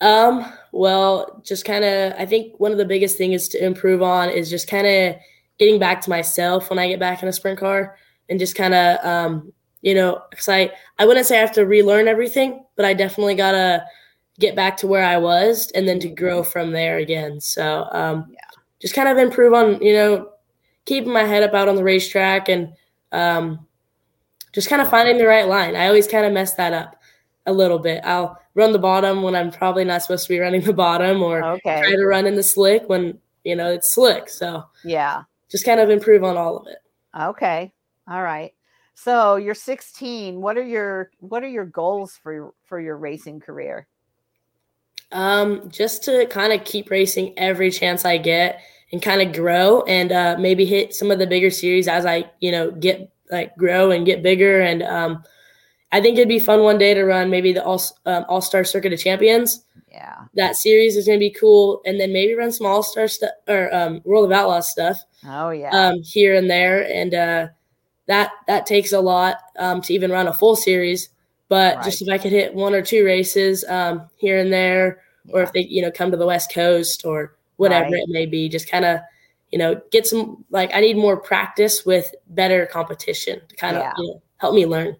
Um, 0.00 0.52
well, 0.70 1.42
just 1.44 1.64
kind 1.64 1.84
of 1.84 2.12
I 2.18 2.26
think 2.26 2.60
one 2.60 2.70
of 2.70 2.78
the 2.78 2.84
biggest 2.84 3.18
things 3.18 3.48
to 3.48 3.64
improve 3.64 4.02
on 4.02 4.30
is 4.30 4.50
just 4.50 4.68
kind 4.68 4.86
of 4.86 5.16
getting 5.58 5.80
back 5.80 6.00
to 6.02 6.10
myself 6.10 6.70
when 6.70 6.78
I 6.78 6.88
get 6.88 7.00
back 7.00 7.22
in 7.22 7.28
a 7.28 7.32
sprint 7.32 7.58
car 7.58 7.96
and 8.28 8.38
just 8.38 8.54
kind 8.54 8.74
of 8.74 9.04
um, 9.04 9.52
you 9.80 9.94
know, 9.94 10.22
cuz 10.30 10.48
I 10.48 10.70
I 10.98 11.06
wouldn't 11.06 11.26
say 11.26 11.38
I 11.38 11.40
have 11.40 11.52
to 11.52 11.66
relearn 11.66 12.06
everything, 12.06 12.64
but 12.76 12.84
I 12.84 12.94
definitely 12.94 13.34
got 13.34 13.52
to 13.52 13.84
get 14.38 14.54
back 14.54 14.76
to 14.78 14.86
where 14.86 15.04
I 15.04 15.16
was 15.16 15.70
and 15.74 15.88
then 15.88 15.98
to 16.00 16.08
grow 16.08 16.42
from 16.42 16.72
there 16.72 16.98
again. 16.98 17.40
So 17.40 17.88
um, 17.92 18.26
yeah. 18.30 18.38
just 18.80 18.94
kind 18.94 19.08
of 19.08 19.18
improve 19.18 19.52
on, 19.52 19.82
you 19.82 19.92
know, 19.92 20.30
keeping 20.84 21.12
my 21.12 21.24
head 21.24 21.42
up 21.42 21.54
out 21.54 21.68
on 21.68 21.76
the 21.76 21.84
racetrack 21.84 22.48
and 22.48 22.72
um, 23.12 23.66
just 24.52 24.68
kind 24.68 24.80
of 24.80 24.88
finding 24.88 25.18
the 25.18 25.26
right 25.26 25.48
line. 25.48 25.76
I 25.76 25.86
always 25.86 26.06
kind 26.06 26.24
of 26.24 26.32
mess 26.32 26.54
that 26.54 26.72
up 26.72 27.00
a 27.46 27.52
little 27.52 27.78
bit. 27.78 28.02
I'll 28.04 28.38
run 28.54 28.72
the 28.72 28.78
bottom 28.78 29.22
when 29.22 29.34
I'm 29.34 29.50
probably 29.50 29.84
not 29.84 30.02
supposed 30.02 30.26
to 30.26 30.32
be 30.32 30.38
running 30.38 30.62
the 30.62 30.72
bottom 30.72 31.22
or 31.22 31.44
okay. 31.44 31.80
try 31.80 31.90
to 31.90 32.06
run 32.06 32.26
in 32.26 32.36
the 32.36 32.42
slick 32.42 32.88
when, 32.88 33.18
you 33.44 33.56
know, 33.56 33.70
it's 33.70 33.94
slick. 33.94 34.28
So 34.28 34.64
yeah, 34.84 35.22
just 35.50 35.64
kind 35.64 35.80
of 35.80 35.90
improve 35.90 36.24
on 36.24 36.36
all 36.36 36.56
of 36.56 36.66
it. 36.66 36.78
Okay. 37.18 37.72
All 38.08 38.22
right. 38.22 38.52
So 38.94 39.36
you're 39.36 39.54
16. 39.54 40.40
What 40.40 40.56
are 40.56 40.64
your 40.64 41.10
what 41.20 41.42
are 41.42 41.48
your 41.48 41.64
goals 41.64 42.18
for 42.22 42.52
for 42.64 42.80
your 42.80 42.96
racing 42.96 43.40
career? 43.40 43.86
Um, 45.10 45.70
just 45.70 46.04
to 46.04 46.26
kind 46.26 46.52
of 46.52 46.64
keep 46.64 46.90
racing 46.90 47.32
every 47.38 47.70
chance 47.70 48.04
I 48.04 48.18
get 48.18 48.60
and 48.92 49.00
kind 49.00 49.22
of 49.22 49.34
grow 49.34 49.82
and 49.82 50.12
uh, 50.12 50.36
maybe 50.38 50.64
hit 50.66 50.94
some 50.94 51.10
of 51.10 51.18
the 51.18 51.26
bigger 51.26 51.50
series 51.50 51.88
as 51.88 52.04
I, 52.04 52.30
you 52.40 52.52
know, 52.52 52.70
get 52.70 53.10
like 53.30 53.56
grow 53.56 53.90
and 53.90 54.06
get 54.06 54.22
bigger. 54.22 54.60
And 54.60 54.82
um, 54.82 55.24
I 55.92 56.00
think 56.00 56.16
it'd 56.16 56.28
be 56.28 56.38
fun 56.38 56.62
one 56.62 56.78
day 56.78 56.94
to 56.94 57.04
run 57.04 57.30
maybe 57.30 57.52
the 57.52 57.64
All 57.64 57.82
um, 58.06 58.24
All 58.28 58.40
Star 58.40 58.64
Circuit 58.64 58.92
of 58.92 59.00
Champions. 59.00 59.64
Yeah, 59.90 60.24
that 60.34 60.56
series 60.56 60.96
is 60.96 61.06
going 61.06 61.18
to 61.18 61.24
be 61.24 61.30
cool, 61.30 61.80
and 61.86 61.98
then 61.98 62.12
maybe 62.12 62.34
run 62.34 62.52
some 62.52 62.66
All 62.66 62.82
Star 62.82 63.08
stuff 63.08 63.30
or 63.48 63.74
um, 63.74 64.02
World 64.04 64.26
of 64.26 64.32
Outlaws 64.32 64.70
stuff. 64.70 65.02
Oh 65.26 65.50
yeah, 65.50 65.70
um, 65.70 66.02
here 66.02 66.34
and 66.34 66.50
there, 66.50 66.86
and 66.92 67.14
uh, 67.14 67.48
that 68.06 68.32
that 68.46 68.66
takes 68.66 68.92
a 68.92 69.00
lot 69.00 69.38
um, 69.58 69.80
to 69.82 69.94
even 69.94 70.10
run 70.10 70.28
a 70.28 70.32
full 70.32 70.56
series. 70.56 71.08
But 71.48 71.76
right. 71.76 71.84
just 71.84 72.02
if 72.02 72.08
I 72.08 72.18
could 72.18 72.32
hit 72.32 72.54
one 72.54 72.74
or 72.74 72.82
two 72.82 73.04
races 73.04 73.64
um, 73.68 74.08
here 74.16 74.38
and 74.38 74.52
there, 74.52 75.02
yeah. 75.24 75.34
or 75.34 75.42
if 75.42 75.52
they 75.52 75.60
you 75.60 75.82
know 75.82 75.90
come 75.90 76.10
to 76.10 76.16
the 76.16 76.26
West 76.26 76.52
Coast 76.52 77.04
or 77.04 77.36
whatever 77.56 77.90
right. 77.90 78.02
it 78.02 78.08
may 78.08 78.26
be, 78.26 78.48
just 78.48 78.70
kind 78.70 78.84
of 78.84 79.00
you 79.50 79.58
know 79.58 79.80
get 79.90 80.06
some 80.06 80.44
like 80.50 80.70
I 80.74 80.80
need 80.80 80.96
more 80.96 81.16
practice 81.16 81.86
with 81.86 82.14
better 82.28 82.66
competition 82.66 83.40
to 83.48 83.56
kind 83.56 83.76
of 83.76 83.82
yeah. 83.82 83.92
you 83.96 84.06
know, 84.06 84.22
help 84.36 84.54
me 84.54 84.66
learn. 84.66 84.96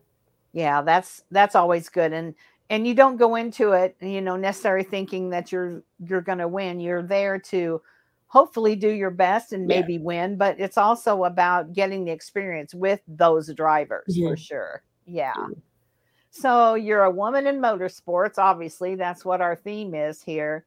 Yeah, 0.52 0.82
that's 0.82 1.22
that's 1.30 1.54
always 1.54 1.88
good, 1.88 2.12
and 2.12 2.34
and 2.70 2.86
you 2.86 2.94
don't 2.94 3.16
go 3.16 3.36
into 3.36 3.72
it 3.72 3.96
you 4.00 4.20
know 4.20 4.36
necessarily 4.36 4.84
thinking 4.84 5.30
that 5.30 5.52
you're 5.52 5.82
you're 5.98 6.22
going 6.22 6.38
to 6.38 6.48
win. 6.48 6.80
You're 6.80 7.02
there 7.02 7.38
to 7.38 7.82
hopefully 8.28 8.76
do 8.76 8.90
your 8.90 9.10
best 9.10 9.52
and 9.52 9.66
maybe 9.66 9.94
yeah. 9.94 10.00
win, 10.02 10.36
but 10.36 10.60
it's 10.60 10.78
also 10.78 11.24
about 11.24 11.72
getting 11.72 12.04
the 12.04 12.12
experience 12.12 12.74
with 12.74 13.00
those 13.08 13.52
drivers 13.54 14.14
mm-hmm. 14.16 14.28
for 14.28 14.36
sure. 14.36 14.82
Yeah. 15.06 15.32
So 16.30 16.74
you're 16.74 17.04
a 17.04 17.10
woman 17.10 17.46
in 17.46 17.60
motorsports. 17.60 18.38
Obviously, 18.38 18.94
that's 18.94 19.24
what 19.24 19.40
our 19.40 19.56
theme 19.56 19.94
is 19.94 20.22
here. 20.22 20.64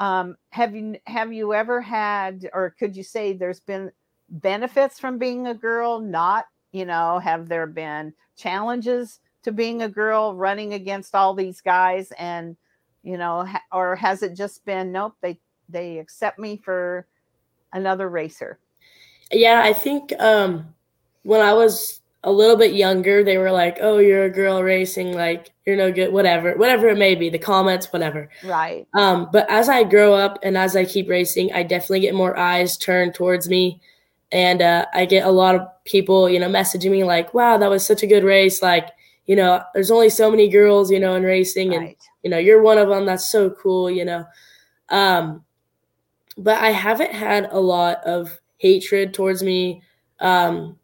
Um, 0.00 0.36
have 0.50 0.74
you 0.74 0.96
have 1.06 1.32
you 1.32 1.54
ever 1.54 1.80
had, 1.80 2.50
or 2.52 2.74
could 2.78 2.96
you 2.96 3.04
say 3.04 3.32
there's 3.32 3.60
been 3.60 3.92
benefits 4.28 4.98
from 4.98 5.18
being 5.18 5.46
a 5.46 5.54
girl? 5.54 6.00
Not, 6.00 6.46
you 6.72 6.84
know, 6.84 7.18
have 7.18 7.48
there 7.48 7.66
been 7.66 8.12
challenges 8.36 9.20
to 9.44 9.52
being 9.52 9.82
a 9.82 9.88
girl 9.88 10.34
running 10.34 10.74
against 10.74 11.14
all 11.14 11.34
these 11.34 11.60
guys, 11.60 12.12
and 12.18 12.56
you 13.02 13.16
know, 13.16 13.44
ha- 13.44 13.62
or 13.70 13.94
has 13.96 14.22
it 14.22 14.34
just 14.34 14.64
been 14.64 14.92
nope? 14.92 15.14
They 15.20 15.38
they 15.68 15.98
accept 15.98 16.38
me 16.38 16.56
for 16.56 17.06
another 17.72 18.08
racer. 18.08 18.58
Yeah, 19.30 19.62
I 19.62 19.72
think 19.72 20.12
um, 20.18 20.74
when 21.22 21.40
I 21.40 21.54
was 21.54 22.01
a 22.24 22.30
little 22.30 22.56
bit 22.56 22.74
younger, 22.74 23.24
they 23.24 23.38
were 23.38 23.50
like, 23.50 23.78
"Oh, 23.80 23.98
you're 23.98 24.24
a 24.24 24.30
girl 24.30 24.62
racing, 24.62 25.12
like 25.12 25.50
you're 25.66 25.76
no 25.76 25.90
good, 25.90 26.12
whatever, 26.12 26.54
whatever 26.54 26.88
it 26.88 26.98
may 26.98 27.14
be." 27.14 27.30
The 27.30 27.38
comments, 27.38 27.92
whatever. 27.92 28.28
Right. 28.44 28.86
Um, 28.94 29.28
but 29.32 29.48
as 29.50 29.68
I 29.68 29.82
grow 29.84 30.14
up 30.14 30.38
and 30.42 30.56
as 30.56 30.76
I 30.76 30.84
keep 30.84 31.08
racing, 31.08 31.52
I 31.52 31.64
definitely 31.64 32.00
get 32.00 32.14
more 32.14 32.36
eyes 32.38 32.76
turned 32.76 33.14
towards 33.14 33.48
me, 33.48 33.80
and 34.30 34.62
uh, 34.62 34.86
I 34.94 35.04
get 35.04 35.26
a 35.26 35.30
lot 35.30 35.56
of 35.56 35.66
people, 35.84 36.28
you 36.28 36.38
know, 36.38 36.48
messaging 36.48 36.92
me 36.92 37.04
like, 37.04 37.34
"Wow, 37.34 37.58
that 37.58 37.70
was 37.70 37.84
such 37.84 38.02
a 38.02 38.06
good 38.06 38.24
race!" 38.24 38.62
Like, 38.62 38.88
you 39.26 39.34
know, 39.34 39.62
there's 39.74 39.90
only 39.90 40.08
so 40.08 40.30
many 40.30 40.48
girls, 40.48 40.90
you 40.90 41.00
know, 41.00 41.14
in 41.14 41.24
racing, 41.24 41.70
right. 41.70 41.80
and 41.80 41.96
you 42.22 42.30
know, 42.30 42.38
you're 42.38 42.62
one 42.62 42.78
of 42.78 42.88
them. 42.88 43.04
That's 43.04 43.30
so 43.30 43.50
cool, 43.50 43.90
you 43.90 44.04
know. 44.04 44.24
Um, 44.90 45.44
but 46.38 46.60
I 46.60 46.70
haven't 46.70 47.12
had 47.12 47.48
a 47.50 47.60
lot 47.60 48.02
of 48.04 48.38
hatred 48.58 49.12
towards 49.12 49.42
me. 49.42 49.82
Um, 50.20 50.78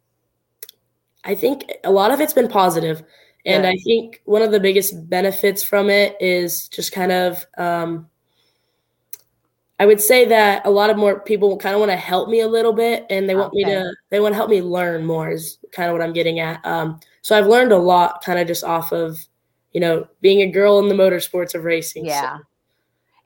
I 1.23 1.35
think 1.35 1.71
a 1.83 1.91
lot 1.91 2.11
of 2.11 2.19
it's 2.21 2.33
been 2.33 2.47
positive. 2.47 3.03
And 3.45 3.63
yeah. 3.63 3.69
I 3.69 3.77
think 3.77 4.21
one 4.25 4.41
of 4.41 4.51
the 4.51 4.59
biggest 4.59 5.09
benefits 5.09 5.63
from 5.63 5.89
it 5.89 6.17
is 6.19 6.67
just 6.67 6.91
kind 6.91 7.11
of, 7.11 7.45
um, 7.57 8.09
I 9.79 9.85
would 9.85 10.01
say 10.01 10.25
that 10.25 10.65
a 10.65 10.69
lot 10.69 10.89
of 10.89 10.97
more 10.97 11.21
people 11.21 11.57
kind 11.57 11.73
of 11.73 11.79
want 11.79 11.91
to 11.91 11.95
help 11.95 12.27
me 12.27 12.41
a 12.41 12.47
little 12.47 12.73
bit, 12.73 13.05
and 13.09 13.29
they 13.29 13.35
want 13.35 13.53
okay. 13.53 13.63
me 13.63 13.65
to, 13.65 13.93
they 14.09 14.19
want 14.19 14.33
to 14.33 14.35
help 14.35 14.49
me 14.49 14.61
learn 14.61 15.05
more. 15.05 15.29
Is 15.29 15.57
kind 15.71 15.89
of 15.89 15.93
what 15.93 16.01
I'm 16.01 16.11
getting 16.11 16.41
at. 16.41 16.63
Um, 16.65 16.99
so 17.21 17.37
I've 17.37 17.47
learned 17.47 17.71
a 17.71 17.77
lot, 17.77 18.21
kind 18.21 18.39
of 18.39 18.47
just 18.47 18.65
off 18.65 18.91
of, 18.91 19.17
you 19.71 19.79
know, 19.79 20.05
being 20.19 20.41
a 20.41 20.51
girl 20.51 20.79
in 20.79 20.89
the 20.89 20.95
motorsports 20.95 21.55
of 21.55 21.63
racing. 21.63 22.05
Yeah. 22.05 22.39
So. 22.39 22.43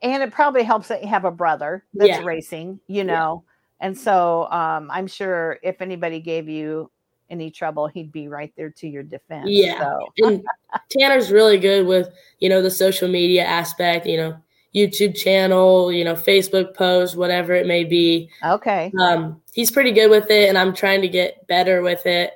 And 0.02 0.22
it 0.22 0.30
probably 0.30 0.62
helps 0.62 0.86
that 0.88 1.02
you 1.02 1.08
have 1.08 1.24
a 1.24 1.30
brother 1.32 1.84
that's 1.92 2.08
yeah. 2.08 2.22
racing, 2.22 2.78
you 2.86 3.02
know. 3.02 3.42
Yeah. 3.80 3.86
And 3.86 3.98
so 3.98 4.48
um, 4.50 4.90
I'm 4.92 5.08
sure 5.08 5.58
if 5.62 5.82
anybody 5.82 6.20
gave 6.20 6.48
you 6.48 6.88
any 7.30 7.50
trouble, 7.50 7.86
he'd 7.86 8.12
be 8.12 8.28
right 8.28 8.52
there 8.56 8.70
to 8.70 8.88
your 8.88 9.02
defense. 9.02 9.46
Yeah. 9.48 9.78
So. 9.78 10.08
and 10.26 10.44
Tanner's 10.90 11.30
really 11.30 11.58
good 11.58 11.86
with, 11.86 12.08
you 12.38 12.48
know, 12.48 12.62
the 12.62 12.70
social 12.70 13.08
media 13.08 13.44
aspect, 13.44 14.06
you 14.06 14.16
know, 14.16 14.36
YouTube 14.74 15.16
channel, 15.16 15.92
you 15.92 16.04
know, 16.04 16.14
Facebook 16.14 16.74
post, 16.74 17.16
whatever 17.16 17.54
it 17.54 17.66
may 17.66 17.84
be. 17.84 18.28
Okay. 18.44 18.92
Um, 18.98 19.40
he's 19.52 19.70
pretty 19.70 19.92
good 19.92 20.10
with 20.10 20.30
it, 20.30 20.48
and 20.48 20.58
I'm 20.58 20.74
trying 20.74 21.00
to 21.02 21.08
get 21.08 21.46
better 21.46 21.80
with 21.80 22.04
it. 22.06 22.32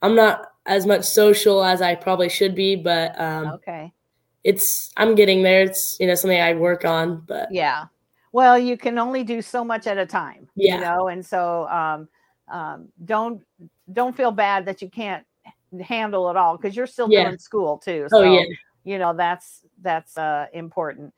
I'm 0.00 0.14
not 0.16 0.52
as 0.66 0.86
much 0.86 1.04
social 1.04 1.62
as 1.62 1.82
I 1.82 1.94
probably 1.94 2.28
should 2.28 2.54
be, 2.54 2.76
but 2.76 3.18
um, 3.20 3.48
okay. 3.48 3.92
It's 4.42 4.90
I'm 4.96 5.14
getting 5.14 5.42
there. 5.42 5.62
It's 5.62 5.96
you 6.00 6.06
know 6.06 6.14
something 6.14 6.40
I 6.40 6.54
work 6.54 6.84
on, 6.84 7.22
but 7.28 7.48
yeah. 7.52 7.84
Well, 8.32 8.58
you 8.58 8.78
can 8.78 8.98
only 8.98 9.22
do 9.22 9.42
so 9.42 9.62
much 9.62 9.86
at 9.86 9.98
a 9.98 10.06
time. 10.06 10.48
Yeah. 10.56 10.76
You 10.76 10.80
know, 10.80 11.08
and 11.08 11.24
so 11.24 11.68
um, 11.68 12.08
um, 12.50 12.88
don't 13.04 13.42
don't 13.90 14.16
feel 14.16 14.30
bad 14.30 14.66
that 14.66 14.82
you 14.82 14.88
can't 14.88 15.24
handle 15.80 16.28
it 16.30 16.36
all 16.36 16.56
because 16.56 16.76
you're 16.76 16.86
still 16.86 17.08
yeah. 17.10 17.24
doing 17.24 17.38
school 17.38 17.78
too. 17.78 18.04
Oh, 18.12 18.20
so, 18.20 18.24
oh 18.24 18.32
yeah. 18.32 18.44
You 18.84 18.98
know 18.98 19.14
that's 19.14 19.64
that's 19.80 20.18
uh, 20.18 20.46
important. 20.52 21.14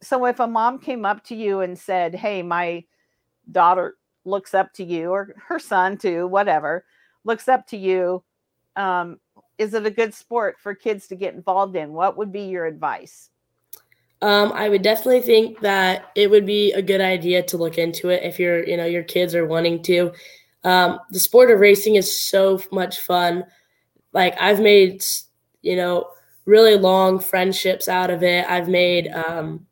So 0.00 0.24
if 0.26 0.40
a 0.40 0.46
mom 0.46 0.78
came 0.78 1.04
up 1.04 1.24
to 1.24 1.34
you 1.34 1.60
and 1.60 1.78
said, 1.78 2.14
"Hey, 2.14 2.42
my 2.42 2.84
daughter 3.50 3.96
looks 4.24 4.54
up 4.54 4.72
to 4.74 4.84
you, 4.84 5.10
or 5.10 5.34
her 5.48 5.58
son 5.58 5.98
too, 5.98 6.26
whatever, 6.26 6.84
looks 7.24 7.46
up 7.48 7.66
to 7.68 7.76
you," 7.76 8.24
um, 8.76 9.20
is 9.58 9.74
it 9.74 9.84
a 9.84 9.90
good 9.90 10.14
sport 10.14 10.56
for 10.58 10.74
kids 10.74 11.08
to 11.08 11.16
get 11.16 11.34
involved 11.34 11.76
in? 11.76 11.92
What 11.92 12.16
would 12.16 12.32
be 12.32 12.42
your 12.42 12.64
advice? 12.64 13.30
Um, 14.20 14.52
I 14.52 14.68
would 14.68 14.82
definitely 14.82 15.20
think 15.20 15.60
that 15.60 16.10
it 16.16 16.30
would 16.30 16.46
be 16.46 16.72
a 16.72 16.82
good 16.82 17.00
idea 17.00 17.42
to 17.44 17.56
look 17.56 17.78
into 17.78 18.08
it 18.08 18.22
if 18.24 18.38
you're, 18.38 18.66
you 18.66 18.76
know, 18.76 18.86
your 18.86 19.04
kids 19.04 19.34
are 19.34 19.46
wanting 19.46 19.82
to. 19.84 20.12
Um, 20.64 20.98
the 21.10 21.20
sport 21.20 21.50
of 21.50 21.60
racing 21.60 21.94
is 21.94 22.20
so 22.20 22.60
much 22.72 23.00
fun. 23.00 23.44
Like 24.12 24.34
I've 24.40 24.60
made, 24.60 25.02
you 25.62 25.76
know, 25.76 26.08
really 26.44 26.76
long 26.76 27.18
friendships 27.18 27.88
out 27.88 28.10
of 28.10 28.22
it. 28.22 28.44
I've 28.48 28.68
made 28.68 29.08
um, 29.08 29.66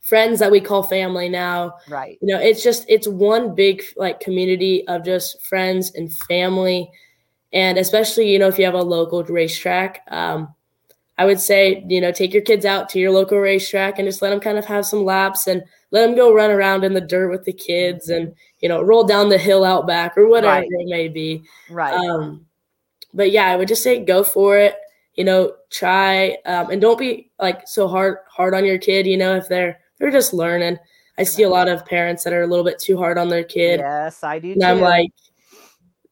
friends 0.00 0.40
that 0.40 0.50
we 0.50 0.60
call 0.60 0.82
family 0.82 1.28
now. 1.28 1.74
Right. 1.88 2.18
You 2.20 2.34
know, 2.34 2.40
it's 2.40 2.62
just 2.62 2.84
it's 2.88 3.08
one 3.08 3.54
big 3.54 3.82
like 3.96 4.20
community 4.20 4.86
of 4.88 5.04
just 5.04 5.46
friends 5.46 5.92
and 5.94 6.12
family, 6.12 6.90
and 7.52 7.78
especially 7.78 8.30
you 8.30 8.38
know 8.38 8.48
if 8.48 8.58
you 8.58 8.64
have 8.64 8.74
a 8.74 8.82
local 8.82 9.22
racetrack. 9.24 10.02
Um, 10.08 10.54
I 11.16 11.24
would 11.24 11.40
say, 11.40 11.84
you 11.88 12.00
know, 12.00 12.10
take 12.10 12.32
your 12.32 12.42
kids 12.42 12.64
out 12.64 12.88
to 12.90 12.98
your 12.98 13.12
local 13.12 13.38
racetrack 13.38 13.98
and 13.98 14.08
just 14.08 14.20
let 14.20 14.30
them 14.30 14.40
kind 14.40 14.58
of 14.58 14.64
have 14.64 14.84
some 14.84 15.04
laps 15.04 15.46
and 15.46 15.62
let 15.92 16.04
them 16.04 16.16
go 16.16 16.34
run 16.34 16.50
around 16.50 16.82
in 16.82 16.92
the 16.92 17.00
dirt 17.00 17.30
with 17.30 17.44
the 17.44 17.52
kids 17.52 18.08
and, 18.08 18.34
you 18.60 18.68
know, 18.68 18.82
roll 18.82 19.04
down 19.04 19.28
the 19.28 19.38
hill 19.38 19.64
out 19.64 19.86
back 19.86 20.18
or 20.18 20.28
whatever 20.28 20.60
right. 20.60 20.68
it 20.68 20.88
may 20.88 21.08
be. 21.08 21.44
Right. 21.70 21.94
Um, 21.94 22.46
but 23.12 23.30
yeah, 23.30 23.46
I 23.46 23.56
would 23.56 23.68
just 23.68 23.84
say 23.84 24.04
go 24.04 24.24
for 24.24 24.58
it. 24.58 24.76
You 25.14 25.22
know, 25.22 25.54
try 25.70 26.36
um, 26.44 26.70
and 26.70 26.80
don't 26.80 26.98
be 26.98 27.30
like 27.38 27.68
so 27.68 27.86
hard 27.86 28.18
hard 28.28 28.52
on 28.52 28.64
your 28.64 28.78
kid. 28.78 29.06
You 29.06 29.16
know, 29.16 29.36
if 29.36 29.48
they're 29.48 29.78
they're 29.98 30.10
just 30.10 30.34
learning. 30.34 30.78
I 31.16 31.22
see 31.22 31.44
a 31.44 31.48
lot 31.48 31.68
of 31.68 31.86
parents 31.86 32.24
that 32.24 32.32
are 32.32 32.42
a 32.42 32.46
little 32.48 32.64
bit 32.64 32.80
too 32.80 32.96
hard 32.96 33.18
on 33.18 33.28
their 33.28 33.44
kid. 33.44 33.78
Yes, 33.78 34.24
I 34.24 34.40
do. 34.40 34.50
And 34.50 34.60
too. 34.60 34.66
I'm 34.66 34.80
like, 34.80 35.10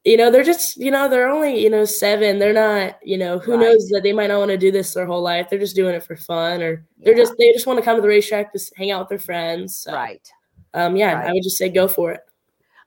you 0.05 0.17
know, 0.17 0.31
they're 0.31 0.43
just, 0.43 0.77
you 0.77 0.91
know, 0.91 1.09
they're 1.09 1.29
only, 1.29 1.63
you 1.63 1.71
know, 1.71 1.85
seven. 1.85 2.39
They're 2.39 2.53
not, 2.53 2.99
you 3.05 3.17
know, 3.17 3.39
who 3.39 3.53
right. 3.53 3.61
knows 3.61 3.89
that 3.91 4.03
they 4.03 4.13
might 4.13 4.29
not 4.29 4.39
want 4.39 4.51
to 4.51 4.59
do 4.59 4.73
this 4.73 4.93
their 4.95 5.07
whole 5.07 5.23
life. 5.23 5.49
They're 5.49 5.59
just 5.61 5.77
doing 5.77 5.95
it 5.95 6.03
for 6.03 6.17
fun 6.17 6.61
or 6.61 6.85
they're 6.99 7.15
just, 7.15 7.35
they 7.39 7.53
just 7.53 7.67
want 7.67 7.79
to 7.79 7.85
come 7.85 7.97
to 7.97 8.03
the 8.03 8.09
racetrack 8.09 8.53
to 8.53 8.61
hang 8.77 8.91
out 8.91 9.01
with 9.01 9.09
their 9.11 9.19
friends. 9.19 9.77
So, 9.77 9.93
right. 9.93 10.27
Um, 10.75 10.97
yeah, 10.97 11.13
right. 11.15 11.29
I 11.29 11.33
would 11.33 11.43
just 11.43 11.57
say 11.57 11.69
go 11.69 11.87
for 11.87 12.11
it. 12.13 12.21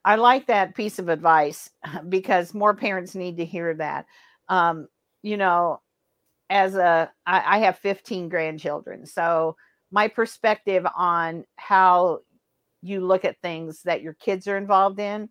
I 0.04 0.16
like 0.16 0.46
that 0.46 0.74
piece 0.74 0.98
of 0.98 1.08
advice 1.08 1.70
because 2.08 2.52
more 2.52 2.74
parents 2.74 3.14
need 3.14 3.38
to 3.38 3.44
hear 3.44 3.74
that. 3.74 4.06
Um, 4.48 4.88
you 5.22 5.38
know, 5.38 5.80
as 6.50 6.76
a, 6.76 7.10
I, 7.26 7.56
I 7.56 7.58
have 7.60 7.78
15 7.78 8.28
grandchildren. 8.28 9.06
So 9.06 9.56
my 9.90 10.08
perspective 10.08 10.86
on 10.94 11.44
how 11.56 12.20
you 12.82 13.00
look 13.00 13.24
at 13.24 13.40
things 13.40 13.82
that 13.82 14.02
your 14.02 14.14
kids 14.14 14.46
are 14.46 14.58
involved 14.58 15.00
in 15.00 15.28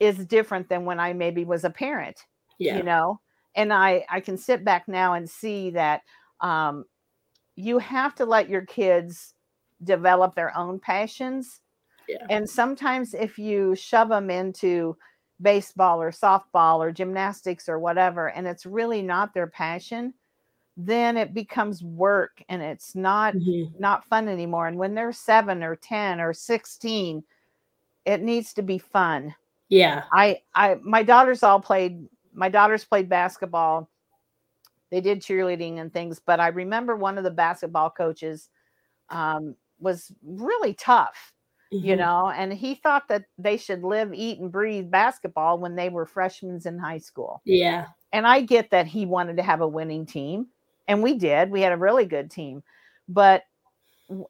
is 0.00 0.26
different 0.26 0.68
than 0.68 0.84
when 0.84 1.00
I 1.00 1.12
maybe 1.12 1.44
was 1.44 1.64
a 1.64 1.70
parent. 1.70 2.26
Yeah. 2.58 2.76
You 2.78 2.84
know, 2.84 3.20
and 3.54 3.72
I 3.72 4.04
I 4.10 4.20
can 4.20 4.36
sit 4.38 4.64
back 4.64 4.88
now 4.88 5.14
and 5.14 5.28
see 5.28 5.70
that 5.70 6.02
um, 6.40 6.84
you 7.56 7.78
have 7.78 8.14
to 8.16 8.24
let 8.24 8.48
your 8.48 8.66
kids 8.66 9.34
develop 9.84 10.34
their 10.34 10.56
own 10.56 10.78
passions. 10.78 11.60
Yeah. 12.08 12.26
And 12.30 12.48
sometimes 12.48 13.14
if 13.14 13.38
you 13.38 13.74
shove 13.74 14.08
them 14.08 14.30
into 14.30 14.96
baseball 15.40 16.00
or 16.00 16.12
softball 16.12 16.78
or 16.78 16.92
gymnastics 16.92 17.68
or 17.68 17.78
whatever 17.78 18.28
and 18.30 18.46
it's 18.46 18.64
really 18.64 19.02
not 19.02 19.34
their 19.34 19.48
passion 19.48 20.14
then 20.76 21.16
it 21.16 21.34
becomes 21.34 21.82
work 21.82 22.42
and 22.48 22.62
it's 22.62 22.94
not 22.94 23.34
Mhm. 23.34 23.78
not 23.78 24.04
fun 24.04 24.28
anymore 24.28 24.68
and 24.68 24.78
when 24.78 24.94
they're 24.94 25.12
7 25.12 25.62
or 25.62 25.76
10 25.76 26.20
or 26.20 26.32
16 26.32 27.24
it 28.04 28.22
needs 28.22 28.54
to 28.54 28.62
be 28.62 28.78
fun 28.78 29.34
Yeah. 29.72 30.04
I 30.12 30.42
I 30.54 30.76
my 30.82 31.02
daughters 31.02 31.42
all 31.42 31.58
played 31.58 32.06
my 32.34 32.50
daughters 32.50 32.84
played 32.84 33.08
basketball. 33.08 33.88
They 34.90 35.00
did 35.00 35.22
cheerleading 35.22 35.78
and 35.80 35.90
things, 35.90 36.20
but 36.20 36.40
I 36.40 36.48
remember 36.48 36.94
one 36.94 37.16
of 37.16 37.24
the 37.24 37.30
basketball 37.30 37.88
coaches 37.88 38.50
um, 39.08 39.56
was 39.80 40.12
really 40.22 40.74
tough, 40.74 41.32
you 41.70 41.94
Mhm. 41.94 41.98
know, 41.98 42.30
and 42.36 42.52
he 42.52 42.74
thought 42.74 43.08
that 43.08 43.24
they 43.38 43.56
should 43.56 43.82
live, 43.82 44.12
eat, 44.12 44.40
and 44.40 44.52
breathe 44.52 44.90
basketball 44.90 45.58
when 45.58 45.74
they 45.74 45.88
were 45.88 46.04
freshmen 46.04 46.60
in 46.66 46.78
high 46.78 46.98
school. 46.98 47.40
Yeah. 47.46 47.86
And 48.12 48.26
I 48.26 48.42
get 48.42 48.70
that 48.72 48.86
he 48.86 49.06
wanted 49.06 49.38
to 49.38 49.42
have 49.42 49.62
a 49.62 49.68
winning 49.68 50.04
team, 50.04 50.48
and 50.86 51.02
we 51.02 51.14
did. 51.14 51.50
We 51.50 51.62
had 51.62 51.72
a 51.72 51.78
really 51.78 52.04
good 52.04 52.30
team, 52.30 52.62
but 53.08 53.44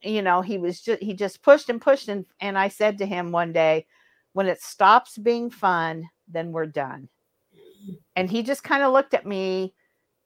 you 0.03 0.22
know, 0.22 0.40
he 0.40 0.59
was 0.59 0.80
just 0.80 1.03
he 1.03 1.14
just 1.14 1.43
pushed 1.43 1.68
and 1.68 1.80
pushed, 1.82 2.07
and 2.09 2.24
and 2.40 2.57
I 2.57 2.68
said 2.68 2.99
to 2.99 3.07
him 3.07 3.32
one 3.32 3.53
day, 3.53 3.86
when 4.33 4.47
it 4.47 4.61
stops 4.62 5.18
being 5.18 5.51
fun, 5.51 6.09
then 6.28 6.53
we're 6.53 6.66
done. 6.66 7.09
And 8.16 8.30
he 8.30 8.43
just 8.43 8.62
kind 8.64 8.83
of 8.83 8.93
looked 8.93 9.14
at 9.14 9.26
me, 9.26 9.74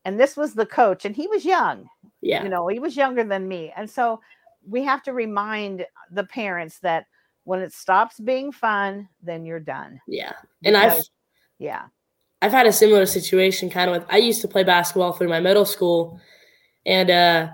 and 0.05 0.19
this 0.21 0.37
was 0.37 0.55
the 0.55 0.67
coach, 0.67 1.05
and 1.05 1.17
he 1.17 1.27
was 1.27 1.45
young, 1.45 1.89
Yeah. 2.21 2.43
you 2.43 2.49
know, 2.49 2.69
he 2.69 2.79
was 2.79 2.97
younger 2.97 3.25
than 3.25 3.49
me. 3.49 3.73
And 3.77 3.89
so 3.89 4.21
we 4.69 4.83
have 4.85 5.03
to 5.05 5.13
remind 5.13 5.87
the 6.11 6.25
parents 6.25 6.79
that 6.81 7.07
when 7.45 7.61
it 7.61 7.73
stops 7.73 8.19
being 8.19 8.51
fun, 8.53 9.09
then 9.23 9.47
you're 9.47 9.61
done. 9.61 10.01
Yeah. 10.09 10.33
And 10.65 10.77
I've 10.77 11.01
yeah. 11.59 11.85
I've 12.43 12.53
had 12.53 12.67
a 12.67 12.73
similar 12.73 13.07
situation 13.07 13.71
kind 13.71 13.89
of 13.89 13.97
with 13.97 14.07
I 14.11 14.19
used 14.19 14.43
to 14.43 14.49
play 14.49 14.65
basketball 14.65 15.13
through 15.13 15.29
my 15.29 15.41
middle 15.41 15.65
school 15.65 16.21
and 16.85 17.09
uh 17.11 17.49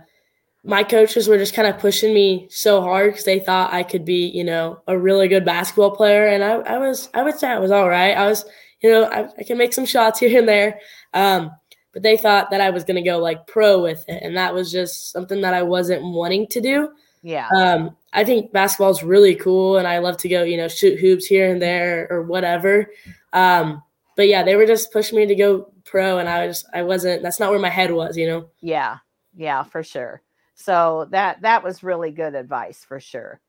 my 0.64 0.84
coaches 0.84 1.26
were 1.26 1.38
just 1.38 1.54
kind 1.54 1.66
of 1.66 1.78
pushing 1.78 2.14
me 2.14 2.46
so 2.50 2.80
hard 2.80 3.12
because 3.12 3.24
they 3.24 3.40
thought 3.40 3.72
I 3.72 3.82
could 3.82 4.04
be, 4.04 4.26
you 4.28 4.44
know, 4.44 4.80
a 4.86 4.96
really 4.96 5.26
good 5.26 5.44
basketball 5.44 5.96
player. 5.96 6.26
And 6.26 6.44
I, 6.44 6.52
I 6.52 6.78
was, 6.78 7.08
I 7.14 7.22
would 7.22 7.38
say 7.38 7.48
I 7.48 7.58
was 7.58 7.72
all 7.72 7.88
right. 7.88 8.16
I 8.16 8.26
was, 8.26 8.44
you 8.80 8.90
know, 8.90 9.04
I, 9.04 9.28
I 9.38 9.42
can 9.42 9.58
make 9.58 9.72
some 9.72 9.86
shots 9.86 10.18
here 10.20 10.38
and 10.38 10.48
there. 10.48 10.78
Um, 11.14 11.50
but 11.92 12.02
they 12.02 12.16
thought 12.16 12.50
that 12.50 12.60
I 12.60 12.70
was 12.70 12.84
going 12.84 13.02
to 13.02 13.08
go 13.08 13.18
like 13.18 13.46
pro 13.46 13.82
with 13.82 14.04
it. 14.08 14.22
And 14.22 14.36
that 14.36 14.54
was 14.54 14.70
just 14.70 15.10
something 15.10 15.40
that 15.42 15.52
I 15.52 15.62
wasn't 15.62 16.02
wanting 16.04 16.46
to 16.48 16.60
do. 16.60 16.90
Yeah. 17.22 17.48
Um, 17.54 17.96
I 18.12 18.24
think 18.24 18.52
basketball 18.52 18.90
is 18.90 19.02
really 19.02 19.34
cool, 19.34 19.78
and 19.78 19.86
I 19.86 19.98
love 19.98 20.16
to 20.18 20.28
go, 20.28 20.42
you 20.42 20.56
know, 20.56 20.68
shoot 20.68 20.98
hoops 20.98 21.24
here 21.24 21.50
and 21.50 21.62
there 21.62 22.08
or 22.10 22.22
whatever. 22.22 22.90
Um, 23.32 23.82
but 24.16 24.28
yeah, 24.28 24.42
they 24.42 24.56
were 24.56 24.66
just 24.66 24.92
pushing 24.92 25.18
me 25.18 25.26
to 25.26 25.34
go 25.34 25.72
pro, 25.84 26.18
and 26.18 26.28
I 26.28 26.46
was, 26.46 26.64
I 26.74 26.82
wasn't. 26.82 27.22
That's 27.22 27.40
not 27.40 27.50
where 27.50 27.60
my 27.60 27.70
head 27.70 27.92
was, 27.92 28.16
you 28.16 28.26
know. 28.26 28.50
Yeah, 28.60 28.98
yeah, 29.34 29.62
for 29.62 29.82
sure. 29.82 30.20
So 30.62 31.08
that 31.10 31.42
that 31.42 31.64
was 31.64 31.82
really 31.82 32.10
good 32.10 32.34
advice 32.34 32.84
for 32.84 33.00
sure. 33.00 33.40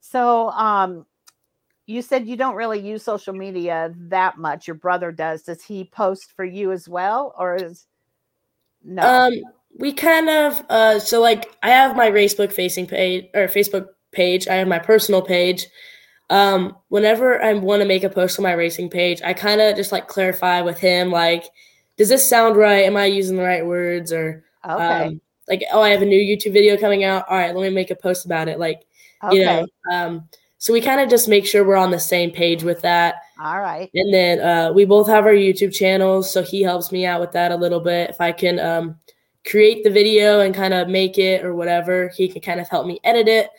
So 0.00 0.48
um 0.50 1.06
you 1.86 2.00
said 2.00 2.26
you 2.26 2.36
don't 2.36 2.54
really 2.54 2.80
use 2.80 3.02
social 3.02 3.34
media 3.34 3.92
that 3.96 4.38
much. 4.38 4.66
Your 4.66 4.76
brother 4.76 5.10
does. 5.12 5.42
Does 5.42 5.64
he 5.64 5.84
post 5.84 6.32
for 6.36 6.44
you 6.44 6.72
as 6.72 6.88
well 6.88 7.34
or 7.38 7.56
is 7.56 7.86
no? 8.84 9.02
Um, 9.02 9.32
we 9.78 9.92
kind 9.92 10.28
of, 10.28 10.64
uh, 10.68 10.98
so 10.98 11.20
like 11.20 11.56
I 11.62 11.70
have 11.70 11.96
my 11.96 12.10
Facebook 12.10 12.52
facing 12.52 12.86
page 12.86 13.26
or 13.34 13.46
Facebook 13.48 13.88
page. 14.12 14.46
I 14.48 14.54
have 14.54 14.68
my 14.68 14.78
personal 14.78 15.22
page. 15.22 15.66
Um, 16.30 16.76
whenever 16.88 17.42
I 17.42 17.52
want 17.54 17.82
to 17.82 17.88
make 17.88 18.04
a 18.04 18.08
post 18.08 18.38
on 18.38 18.44
my 18.44 18.52
racing 18.52 18.88
page, 18.88 19.20
I 19.22 19.34
kind 19.34 19.60
of 19.60 19.76
just 19.76 19.92
like 19.92 20.08
clarify 20.08 20.62
with 20.62 20.78
him, 20.78 21.10
like, 21.10 21.44
does 21.98 22.08
this 22.08 22.26
sound 22.26 22.56
right? 22.56 22.86
Am 22.86 22.96
I 22.96 23.06
using 23.06 23.36
the 23.36 23.42
right 23.42 23.66
words 23.66 24.12
or 24.12 24.44
okay. 24.64 25.06
um, 25.06 25.20
like 25.48 25.62
oh 25.72 25.82
i 25.82 25.90
have 25.90 26.02
a 26.02 26.06
new 26.06 26.18
youtube 26.18 26.52
video 26.52 26.76
coming 26.76 27.04
out 27.04 27.24
all 27.28 27.36
right 27.36 27.54
let 27.54 27.62
me 27.62 27.74
make 27.74 27.90
a 27.90 27.96
post 27.96 28.24
about 28.24 28.48
it 28.48 28.58
like 28.58 28.82
okay. 29.24 29.36
you 29.36 29.44
know 29.44 29.66
um, 29.92 30.28
so 30.58 30.72
we 30.72 30.80
kind 30.80 31.00
of 31.00 31.10
just 31.10 31.28
make 31.28 31.44
sure 31.44 31.64
we're 31.64 31.76
on 31.76 31.90
the 31.90 31.98
same 31.98 32.30
page 32.30 32.62
with 32.62 32.80
that 32.82 33.16
All 33.40 33.60
right. 33.60 33.90
and 33.94 34.14
then 34.14 34.40
uh, 34.40 34.72
we 34.72 34.84
both 34.84 35.08
have 35.08 35.26
our 35.26 35.32
youtube 35.32 35.74
channels 35.74 36.32
so 36.32 36.42
he 36.42 36.62
helps 36.62 36.92
me 36.92 37.04
out 37.06 37.20
with 37.20 37.32
that 37.32 37.52
a 37.52 37.56
little 37.56 37.80
bit 37.80 38.10
if 38.10 38.20
i 38.20 38.32
can 38.32 38.60
um, 38.60 38.96
create 39.46 39.84
the 39.84 39.90
video 39.90 40.40
and 40.40 40.54
kind 40.54 40.74
of 40.74 40.88
make 40.88 41.18
it 41.18 41.44
or 41.44 41.54
whatever 41.54 42.08
he 42.16 42.28
can 42.28 42.40
kind 42.40 42.60
of 42.60 42.68
help 42.68 42.86
me 42.86 43.00
edit 43.04 43.28
it 43.28 43.50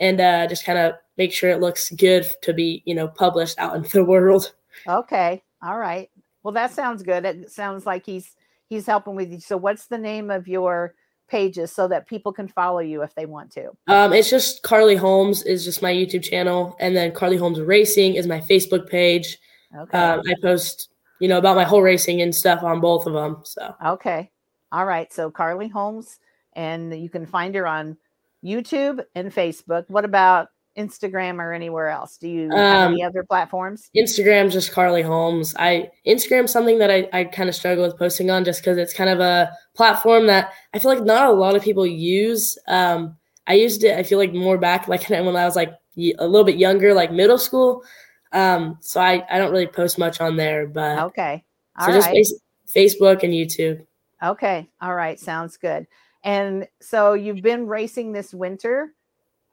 and 0.00 0.20
uh, 0.20 0.46
just 0.46 0.64
kind 0.64 0.78
of 0.78 0.94
make 1.16 1.32
sure 1.32 1.50
it 1.50 1.60
looks 1.60 1.90
good 1.92 2.26
to 2.42 2.52
be 2.52 2.82
you 2.84 2.94
know 2.94 3.08
published 3.08 3.58
out 3.58 3.76
into 3.76 3.98
the 3.98 4.04
world 4.14 4.52
Okay. 4.86 5.42
All 5.62 5.78
right. 5.78 6.10
Well, 6.42 6.54
that 6.54 6.72
sounds 6.72 7.02
good. 7.02 7.24
It 7.24 7.50
sounds 7.50 7.86
like 7.86 8.04
he's 8.04 8.34
he's 8.68 8.86
helping 8.86 9.14
with 9.14 9.32
you. 9.32 9.40
So 9.40 9.56
what's 9.56 9.86
the 9.86 9.98
name 9.98 10.30
of 10.30 10.48
your 10.48 10.94
pages 11.28 11.72
so 11.72 11.88
that 11.88 12.06
people 12.06 12.32
can 12.32 12.48
follow 12.48 12.80
you 12.80 13.02
if 13.02 13.14
they 13.14 13.26
want 13.26 13.50
to? 13.52 13.70
Um, 13.86 14.12
it's 14.12 14.30
just 14.30 14.62
Carly 14.62 14.96
Holmes 14.96 15.42
is 15.42 15.64
just 15.64 15.82
my 15.82 15.92
YouTube 15.92 16.22
channel, 16.22 16.76
and 16.80 16.94
then 16.96 17.12
Carly 17.12 17.36
Holmes 17.36 17.60
Racing 17.60 18.14
is 18.14 18.26
my 18.26 18.40
Facebook 18.40 18.88
page. 18.88 19.38
Okay. 19.76 19.98
Um, 19.98 20.22
I 20.26 20.34
post, 20.40 20.90
you 21.20 21.28
know, 21.28 21.38
about 21.38 21.56
my 21.56 21.64
whole 21.64 21.82
racing 21.82 22.22
and 22.22 22.34
stuff 22.34 22.62
on 22.62 22.80
both 22.80 23.06
of 23.06 23.12
them. 23.12 23.40
So 23.44 23.74
Okay. 23.84 24.30
All 24.72 24.86
right. 24.86 25.12
So 25.12 25.30
Carly 25.30 25.68
Holmes, 25.68 26.18
and 26.54 26.94
you 26.94 27.08
can 27.08 27.26
find 27.26 27.54
her 27.54 27.66
on 27.66 27.96
YouTube 28.44 29.02
and 29.14 29.32
Facebook. 29.32 29.84
What 29.88 30.04
about 30.04 30.48
Instagram 30.76 31.38
or 31.38 31.52
anywhere 31.52 31.88
else? 31.88 32.16
Do 32.16 32.28
you 32.28 32.50
have 32.50 32.88
Um, 32.88 32.92
any 32.94 33.02
other 33.04 33.22
platforms? 33.22 33.90
Instagram's 33.96 34.52
just 34.52 34.72
Carly 34.72 35.02
Holmes. 35.02 35.54
I 35.58 35.90
Instagram's 36.06 36.52
something 36.52 36.78
that 36.78 36.90
I, 36.90 37.08
I 37.12 37.24
kind 37.24 37.48
of 37.48 37.54
struggle 37.54 37.84
with 37.84 37.98
posting 37.98 38.30
on 38.30 38.44
just 38.44 38.60
because 38.60 38.78
it's 38.78 38.92
kind 38.92 39.10
of 39.10 39.20
a 39.20 39.50
platform 39.74 40.26
that 40.26 40.52
I 40.72 40.78
feel 40.78 40.92
like 40.94 41.04
not 41.04 41.28
a 41.28 41.32
lot 41.32 41.54
of 41.56 41.62
people 41.62 41.86
use. 41.86 42.58
Um, 42.68 43.16
I 43.46 43.54
used 43.54 43.84
it. 43.84 43.96
I 43.98 44.02
feel 44.02 44.18
like 44.18 44.32
more 44.32 44.58
back 44.58 44.88
like 44.88 45.08
when 45.08 45.36
I 45.36 45.44
was 45.44 45.56
like 45.56 45.70
a 45.96 46.26
little 46.26 46.44
bit 46.44 46.56
younger, 46.56 46.92
like 46.94 47.12
middle 47.12 47.38
school. 47.38 47.84
Um, 48.32 48.78
so 48.80 49.00
I, 49.00 49.24
I 49.30 49.38
don't 49.38 49.52
really 49.52 49.68
post 49.68 49.98
much 49.98 50.20
on 50.20 50.36
there, 50.36 50.66
but 50.66 50.98
Okay. 51.04 51.44
All 51.78 51.86
so 51.86 51.92
right. 51.92 52.02
just 52.02 52.10
face, 52.10 52.34
Facebook 52.74 53.22
and 53.22 53.32
YouTube. 53.32 53.86
Okay. 54.22 54.68
All 54.80 54.94
right. 54.94 55.20
Sounds 55.20 55.56
good. 55.56 55.86
And 56.24 56.66
so 56.80 57.12
you've 57.12 57.42
been 57.42 57.66
racing 57.66 58.10
this 58.12 58.32
winter, 58.34 58.92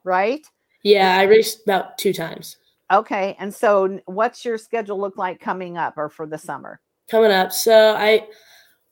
right? 0.04 0.42
Yeah, 0.84 1.18
I 1.18 1.24
raced 1.24 1.64
about 1.64 1.98
two 1.98 2.14
times. 2.14 2.58
Okay. 2.92 3.36
And 3.40 3.54
so 3.54 4.00
what's 4.06 4.44
your 4.44 4.58
schedule 4.58 5.00
look 5.00 5.18
like 5.18 5.40
coming 5.40 5.78
up 5.78 5.98
or 5.98 6.10
for 6.10 6.26
the 6.26 6.38
summer? 6.38 6.82
coming 7.12 7.32
up. 7.32 7.52
So 7.52 7.96
I 7.96 8.26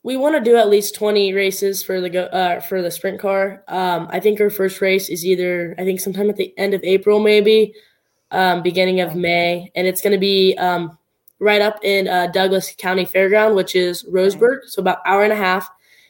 we 0.03 0.15
want 0.15 0.35
to 0.35 0.41
do 0.41 0.55
at 0.55 0.69
least 0.69 0.95
20 0.95 1.33
races 1.33 1.81
for 1.81 1.99
the 1.99 2.09
go 2.09 2.23
uh, 2.25 2.59
for 2.59 2.81
the 2.81 2.91
sprint 2.91 3.19
car. 3.19 3.63
Um, 3.67 4.07
I 4.11 4.19
think 4.19 4.39
our 4.39 4.49
first 4.49 4.81
race 4.81 5.09
is 5.09 5.25
either 5.25 5.73
I 5.79 5.85
think 5.85 5.99
sometime 5.99 6.29
at 6.29 6.35
the 6.35 6.53
end 6.57 6.73
of 6.73 6.83
April, 6.83 7.19
maybe 7.19 7.73
um, 8.31 8.61
beginning 8.61 9.01
of 9.01 9.15
May, 9.15 9.71
and 9.75 9.87
it's 9.87 10.01
going 10.01 10.13
to 10.13 10.19
be 10.19 10.55
um, 10.57 10.97
right 11.39 11.61
up 11.61 11.79
in 11.83 12.07
uh, 12.07 12.27
Douglas 12.27 12.75
County 12.77 13.05
Fairground, 13.05 13.55
which 13.55 13.75
is 13.75 14.03
Roseburg, 14.03 14.59
so 14.65 14.81
about 14.81 14.99
hour 15.05 15.23
and 15.23 15.33
a 15.33 15.37
half. 15.37 15.67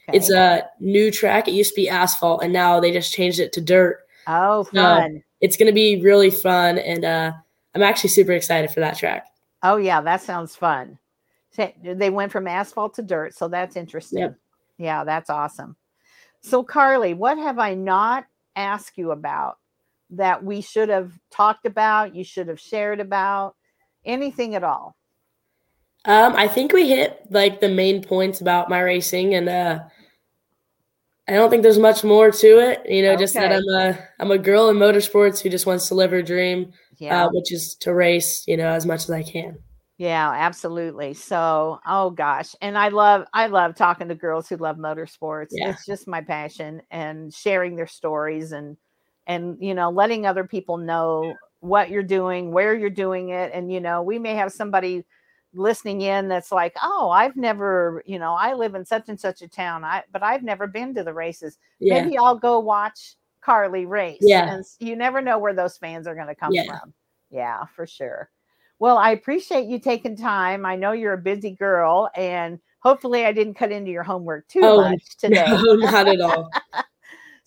Okay. 0.09 0.17
It's 0.17 0.31
a 0.31 0.63
new 0.79 1.11
track. 1.11 1.47
It 1.47 1.53
used 1.53 1.73
to 1.75 1.81
be 1.81 1.87
asphalt, 1.87 2.43
and 2.43 2.51
now 2.51 2.79
they 2.79 2.91
just 2.91 3.13
changed 3.13 3.39
it 3.39 3.53
to 3.53 3.61
dirt. 3.61 3.99
oh, 4.27 4.63
fun. 4.65 5.23
It's 5.41 5.57
going 5.57 5.67
to 5.67 5.73
be 5.73 6.01
really 6.01 6.29
fun, 6.29 6.77
and 6.77 7.05
uh, 7.05 7.31
I'm 7.75 7.83
actually 7.83 8.09
super 8.09 8.33
excited 8.33 8.71
for 8.71 8.79
that 8.81 8.97
track. 8.97 9.25
Oh, 9.63 9.77
yeah. 9.77 10.01
That 10.01 10.21
sounds 10.21 10.55
fun. 10.55 10.97
They 11.83 12.09
went 12.09 12.31
from 12.31 12.47
asphalt 12.47 12.93
to 12.95 13.01
dirt. 13.01 13.35
So 13.35 13.47
that's 13.47 13.75
interesting. 13.75 14.19
Yep. 14.19 14.35
Yeah, 14.77 15.03
that's 15.03 15.29
awesome. 15.29 15.75
So, 16.41 16.63
Carly, 16.63 17.13
what 17.13 17.37
have 17.37 17.59
I 17.59 17.73
not 17.73 18.25
asked 18.55 18.97
you 18.97 19.11
about 19.11 19.57
that 20.11 20.43
we 20.43 20.61
should 20.61 20.87
have 20.89 21.11
talked 21.31 21.65
about? 21.65 22.15
You 22.15 22.23
should 22.23 22.47
have 22.47 22.59
shared 22.59 23.01
about 23.01 23.55
anything 24.05 24.55
at 24.55 24.63
all? 24.63 24.95
Um, 26.05 26.33
I 26.37 26.47
think 26.47 26.71
we 26.71 26.87
hit 26.87 27.19
like 27.29 27.59
the 27.59 27.67
main 27.67 28.01
points 28.01 28.39
about 28.39 28.69
my 28.69 28.79
racing, 28.79 29.35
and 29.35 29.49
uh, 29.49 29.79
I 31.29 31.33
don't 31.33 31.49
think 31.51 31.61
there's 31.63 31.77
much 31.77 32.03
more 32.03 32.31
to 32.31 32.47
it. 32.59 32.81
You 32.89 33.03
know, 33.03 33.15
just 33.15 33.35
that 33.35 33.51
I'm 33.51 33.67
a 33.69 33.99
I'm 34.19 34.31
a 34.31 34.37
girl 34.37 34.69
in 34.69 34.77
motorsports 34.77 35.39
who 35.41 35.49
just 35.49 35.65
wants 35.65 35.87
to 35.89 35.95
live 35.95 36.11
her 36.11 36.23
dream, 36.23 36.71
Yeah. 36.97 37.25
uh, 37.25 37.29
which 37.31 37.51
is 37.53 37.75
to 37.81 37.93
race. 37.93 38.43
You 38.47 38.57
know, 38.57 38.69
as 38.69 38.85
much 38.85 39.03
as 39.03 39.11
I 39.11 39.21
can. 39.23 39.57
Yeah, 39.99 40.31
absolutely. 40.31 41.13
So, 41.13 41.79
oh 41.85 42.09
gosh, 42.09 42.55
and 42.61 42.77
I 42.77 42.87
love 42.87 43.25
I 43.33 43.47
love 43.47 43.75
talking 43.75 44.07
to 44.07 44.15
girls 44.15 44.49
who 44.49 44.57
love 44.57 44.77
motorsports. 44.77 45.49
Yeah. 45.51 45.69
It's 45.69 45.85
just 45.85 46.07
my 46.07 46.21
passion 46.21 46.81
and 46.89 47.33
sharing 47.33 47.75
their 47.75 47.87
stories 47.87 48.51
and 48.51 48.77
and 49.27 49.57
you 49.59 49.75
know, 49.75 49.91
letting 49.91 50.25
other 50.25 50.45
people 50.45 50.77
know 50.77 51.35
what 51.59 51.89
you're 51.89 52.01
doing, 52.01 52.51
where 52.51 52.73
you're 52.73 52.89
doing 52.89 53.29
it 53.29 53.51
and 53.53 53.71
you 53.71 53.81
know, 53.81 54.01
we 54.01 54.17
may 54.17 54.33
have 54.35 54.51
somebody 54.51 55.05
listening 55.53 56.01
in 56.01 56.27
that's 56.27 56.51
like, 56.51 56.75
"Oh, 56.81 57.09
I've 57.09 57.35
never, 57.35 58.03
you 58.05 58.19
know, 58.19 58.33
I 58.33 58.53
live 58.53 58.75
in 58.75 58.85
such 58.85 59.09
and 59.09 59.19
such 59.19 59.41
a 59.41 59.47
town. 59.47 59.83
I 59.83 60.03
but 60.11 60.23
I've 60.23 60.43
never 60.43 60.67
been 60.67 60.93
to 60.95 61.03
the 61.03 61.13
races. 61.13 61.57
Yeah, 61.79 62.01
Maybe 62.03 62.17
I'll 62.17 62.37
go 62.37 62.59
watch 62.59 63.15
Carly 63.41 63.85
race." 63.85 64.19
Yeah. 64.21 64.53
And 64.53 64.63
you 64.79 64.95
never 64.95 65.21
know 65.21 65.37
where 65.39 65.53
those 65.53 65.77
fans 65.77 66.07
are 66.07 66.15
going 66.15 66.27
to 66.27 66.35
come 66.35 66.53
Yeah. 66.53 66.65
from. 66.65 66.93
Yeah, 67.31 67.65
for 67.75 67.85
sure. 67.87 68.29
Well, 68.79 68.97
I 68.97 69.11
appreciate 69.11 69.65
you 69.67 69.79
taking 69.79 70.15
time. 70.15 70.65
I 70.65 70.75
know 70.75 70.93
you're 70.93 71.13
a 71.13 71.17
busy 71.17 71.51
girl, 71.51 72.09
and 72.15 72.59
hopefully, 72.79 73.25
I 73.25 73.33
didn't 73.33 73.55
cut 73.55 73.71
into 73.71 73.91
your 73.91 74.03
homework 74.03 74.47
too 74.47 74.61
Oh, 74.63 74.77
much 74.77 75.03
today. 75.17 75.45
No, 75.47 75.73
not 75.75 76.07
at 76.07 76.21
all. 76.21 76.49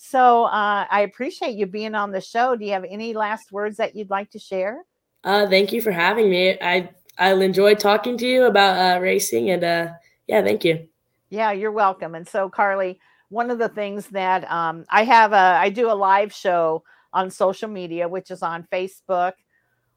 So 0.05 0.45
uh, 0.47 0.85
I 0.91 1.03
appreciate 1.03 1.55
you 1.55 1.65
being 1.67 1.95
on 1.95 2.11
the 2.11 2.21
show. 2.21 2.57
Do 2.57 2.65
you 2.65 2.73
have 2.73 2.85
any 2.85 3.15
last 3.15 3.53
words 3.53 3.77
that 3.77 3.95
you'd 3.95 4.11
like 4.11 4.31
to 4.33 4.39
share? 4.39 4.83
Uh, 5.23 5.49
thank 5.49 5.73
you 5.73 5.81
for 5.81 5.93
having 5.93 6.29
me. 6.29 6.59
I 6.61 6.91
I 7.19 7.33
enjoyed 7.33 7.79
talking 7.79 8.17
to 8.19 8.27
you 8.27 8.45
about 8.45 8.79
uh, 8.79 9.01
racing, 9.01 9.51
and 9.51 9.65
uh, 9.65 9.89
yeah, 10.27 10.43
thank 10.43 10.65
you. 10.65 10.89
Yeah, 11.31 11.53
you're 11.53 11.73
welcome. 11.73 12.15
And 12.15 12.29
so, 12.29 12.49
Carly, 12.49 13.01
one 13.29 13.51
of 13.51 13.59
the 13.59 13.69
things 13.69 14.07
that 14.09 14.51
um, 14.51 14.85
I 14.91 15.05
have 15.05 15.33
a, 15.33 15.37
I 15.37 15.71
do 15.71 15.91
a 15.91 15.95
live 15.95 16.33
show 16.33 16.85
on 17.13 17.31
social 17.31 17.69
media, 17.69 18.09
which 18.09 18.31
is 18.31 18.43
on 18.43 18.67
Facebook 18.73 19.33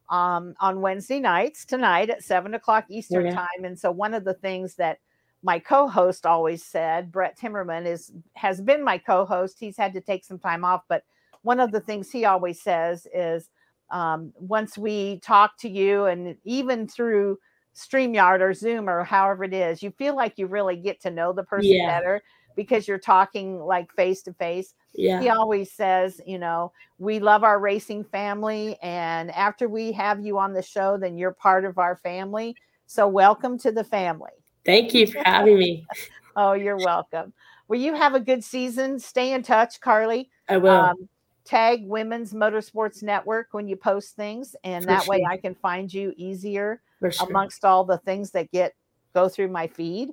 um, 0.08 0.54
on 0.60 0.80
Wednesday 0.80 1.18
nights 1.20 1.64
tonight 1.64 2.10
at 2.10 2.22
seven 2.22 2.54
o'clock 2.54 2.86
Eastern 2.88 3.26
Okay. 3.26 3.30
time. 3.30 3.64
And 3.64 3.78
so, 3.78 3.90
one 3.90 4.14
of 4.14 4.24
the 4.24 4.34
things 4.34 4.76
that 4.76 4.98
my 5.42 5.58
co-host 5.58 6.26
always 6.26 6.64
said, 6.64 7.12
Brett 7.12 7.38
Timmerman, 7.38 7.86
is 7.86 8.12
has 8.34 8.60
been 8.60 8.82
my 8.82 8.98
co-host. 8.98 9.56
He's 9.60 9.76
had 9.76 9.92
to 9.94 10.00
take 10.00 10.24
some 10.24 10.38
time 10.38 10.64
off, 10.64 10.82
but 10.88 11.02
one 11.42 11.60
of 11.60 11.70
the 11.70 11.80
things 11.80 12.10
he 12.10 12.24
always 12.24 12.62
says 12.62 13.06
is, 13.14 13.48
um, 13.90 14.32
once 14.36 14.76
we 14.76 15.20
talk 15.20 15.56
to 15.58 15.68
you, 15.68 16.06
and 16.06 16.36
even 16.44 16.86
through 16.88 17.38
StreamYard 17.74 18.40
or 18.40 18.54
Zoom 18.54 18.88
or 18.88 19.04
however 19.04 19.44
it 19.44 19.52
is, 19.52 19.82
you 19.82 19.90
feel 19.92 20.16
like 20.16 20.38
you 20.38 20.46
really 20.46 20.76
get 20.76 21.00
to 21.02 21.10
know 21.10 21.32
the 21.32 21.44
person 21.44 21.72
Yeah. 21.72 21.86
better 21.86 22.22
because 22.56 22.88
you're 22.88 22.98
talking 22.98 23.60
like 23.60 23.92
face 23.94 24.22
to 24.22 24.32
face. 24.34 24.74
He 25.20 25.28
always 25.28 25.70
says, 25.72 26.20
you 26.26 26.38
know, 26.38 26.72
we 26.98 27.20
love 27.20 27.44
our 27.44 27.60
racing 27.60 28.04
family. 28.04 28.76
And 28.82 29.30
after 29.30 29.68
we 29.68 29.92
have 29.92 30.24
you 30.24 30.38
on 30.38 30.52
the 30.54 30.62
show, 30.62 30.96
then 30.96 31.16
you're 31.18 31.32
part 31.32 31.64
of 31.64 31.78
our 31.78 31.96
family. 31.96 32.56
So 32.86 33.06
welcome 33.06 33.58
to 33.58 33.72
the 33.72 33.84
family. 33.84 34.30
thank 34.64 34.94
you 34.94 35.06
for 35.06 35.22
having 35.24 35.58
me. 35.58 35.86
Oh, 36.38 36.52
you're 36.52 36.76
welcome. 36.76 37.32
Well, 37.66 37.80
you 37.80 37.94
have 37.94 38.14
a 38.14 38.20
good 38.20 38.44
season. 38.44 38.98
Stay 38.98 39.32
in 39.32 39.42
touch, 39.42 39.80
Carly. 39.80 40.28
I 40.50 40.58
will. 40.58 40.70
Um, 40.70 41.08
tag 41.46 41.86
Women's 41.86 42.32
Motorsports 42.34 43.02
Network 43.02 43.48
when 43.52 43.68
you 43.68 43.76
post 43.76 44.16
things, 44.16 44.56
and 44.64 44.84
For 44.84 44.88
that 44.88 45.06
way. 45.06 45.24
I 45.28 45.36
can 45.36 45.54
find 45.54 45.92
you 45.92 46.12
easier 46.16 46.80
sure. 47.00 47.28
amongst 47.28 47.64
all 47.64 47.84
the 47.84 47.98
things 47.98 48.30
that 48.32 48.50
get 48.50 48.74
go 49.14 49.28
through 49.28 49.48
my 49.48 49.66
feed. 49.66 50.10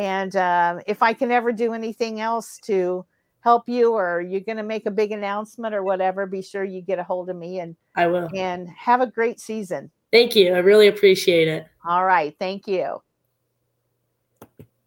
And 0.00 0.34
uh, 0.34 0.80
if 0.86 1.02
I 1.02 1.12
can 1.12 1.30
ever 1.30 1.52
do 1.52 1.74
anything 1.74 2.20
else 2.20 2.58
to 2.64 3.04
help 3.40 3.68
you, 3.68 3.92
or 3.92 4.20
you're 4.20 4.40
going 4.40 4.56
to 4.56 4.62
make 4.62 4.86
a 4.86 4.90
big 4.90 5.12
announcement 5.12 5.74
or 5.74 5.82
whatever, 5.82 6.26
be 6.26 6.42
sure 6.42 6.64
you 6.64 6.80
get 6.80 6.98
a 6.98 7.04
hold 7.04 7.28
of 7.28 7.36
me 7.36 7.60
and 7.60 7.76
I 7.94 8.06
will. 8.06 8.28
and 8.34 8.68
have 8.70 9.00
a 9.00 9.06
great 9.06 9.40
season. 9.40 9.90
Thank 10.10 10.34
you. 10.34 10.54
I 10.54 10.58
really 10.58 10.88
appreciate 10.88 11.48
it. 11.48 11.66
All 11.86 12.04
right, 12.04 12.34
thank 12.38 12.66
you. 12.66 13.02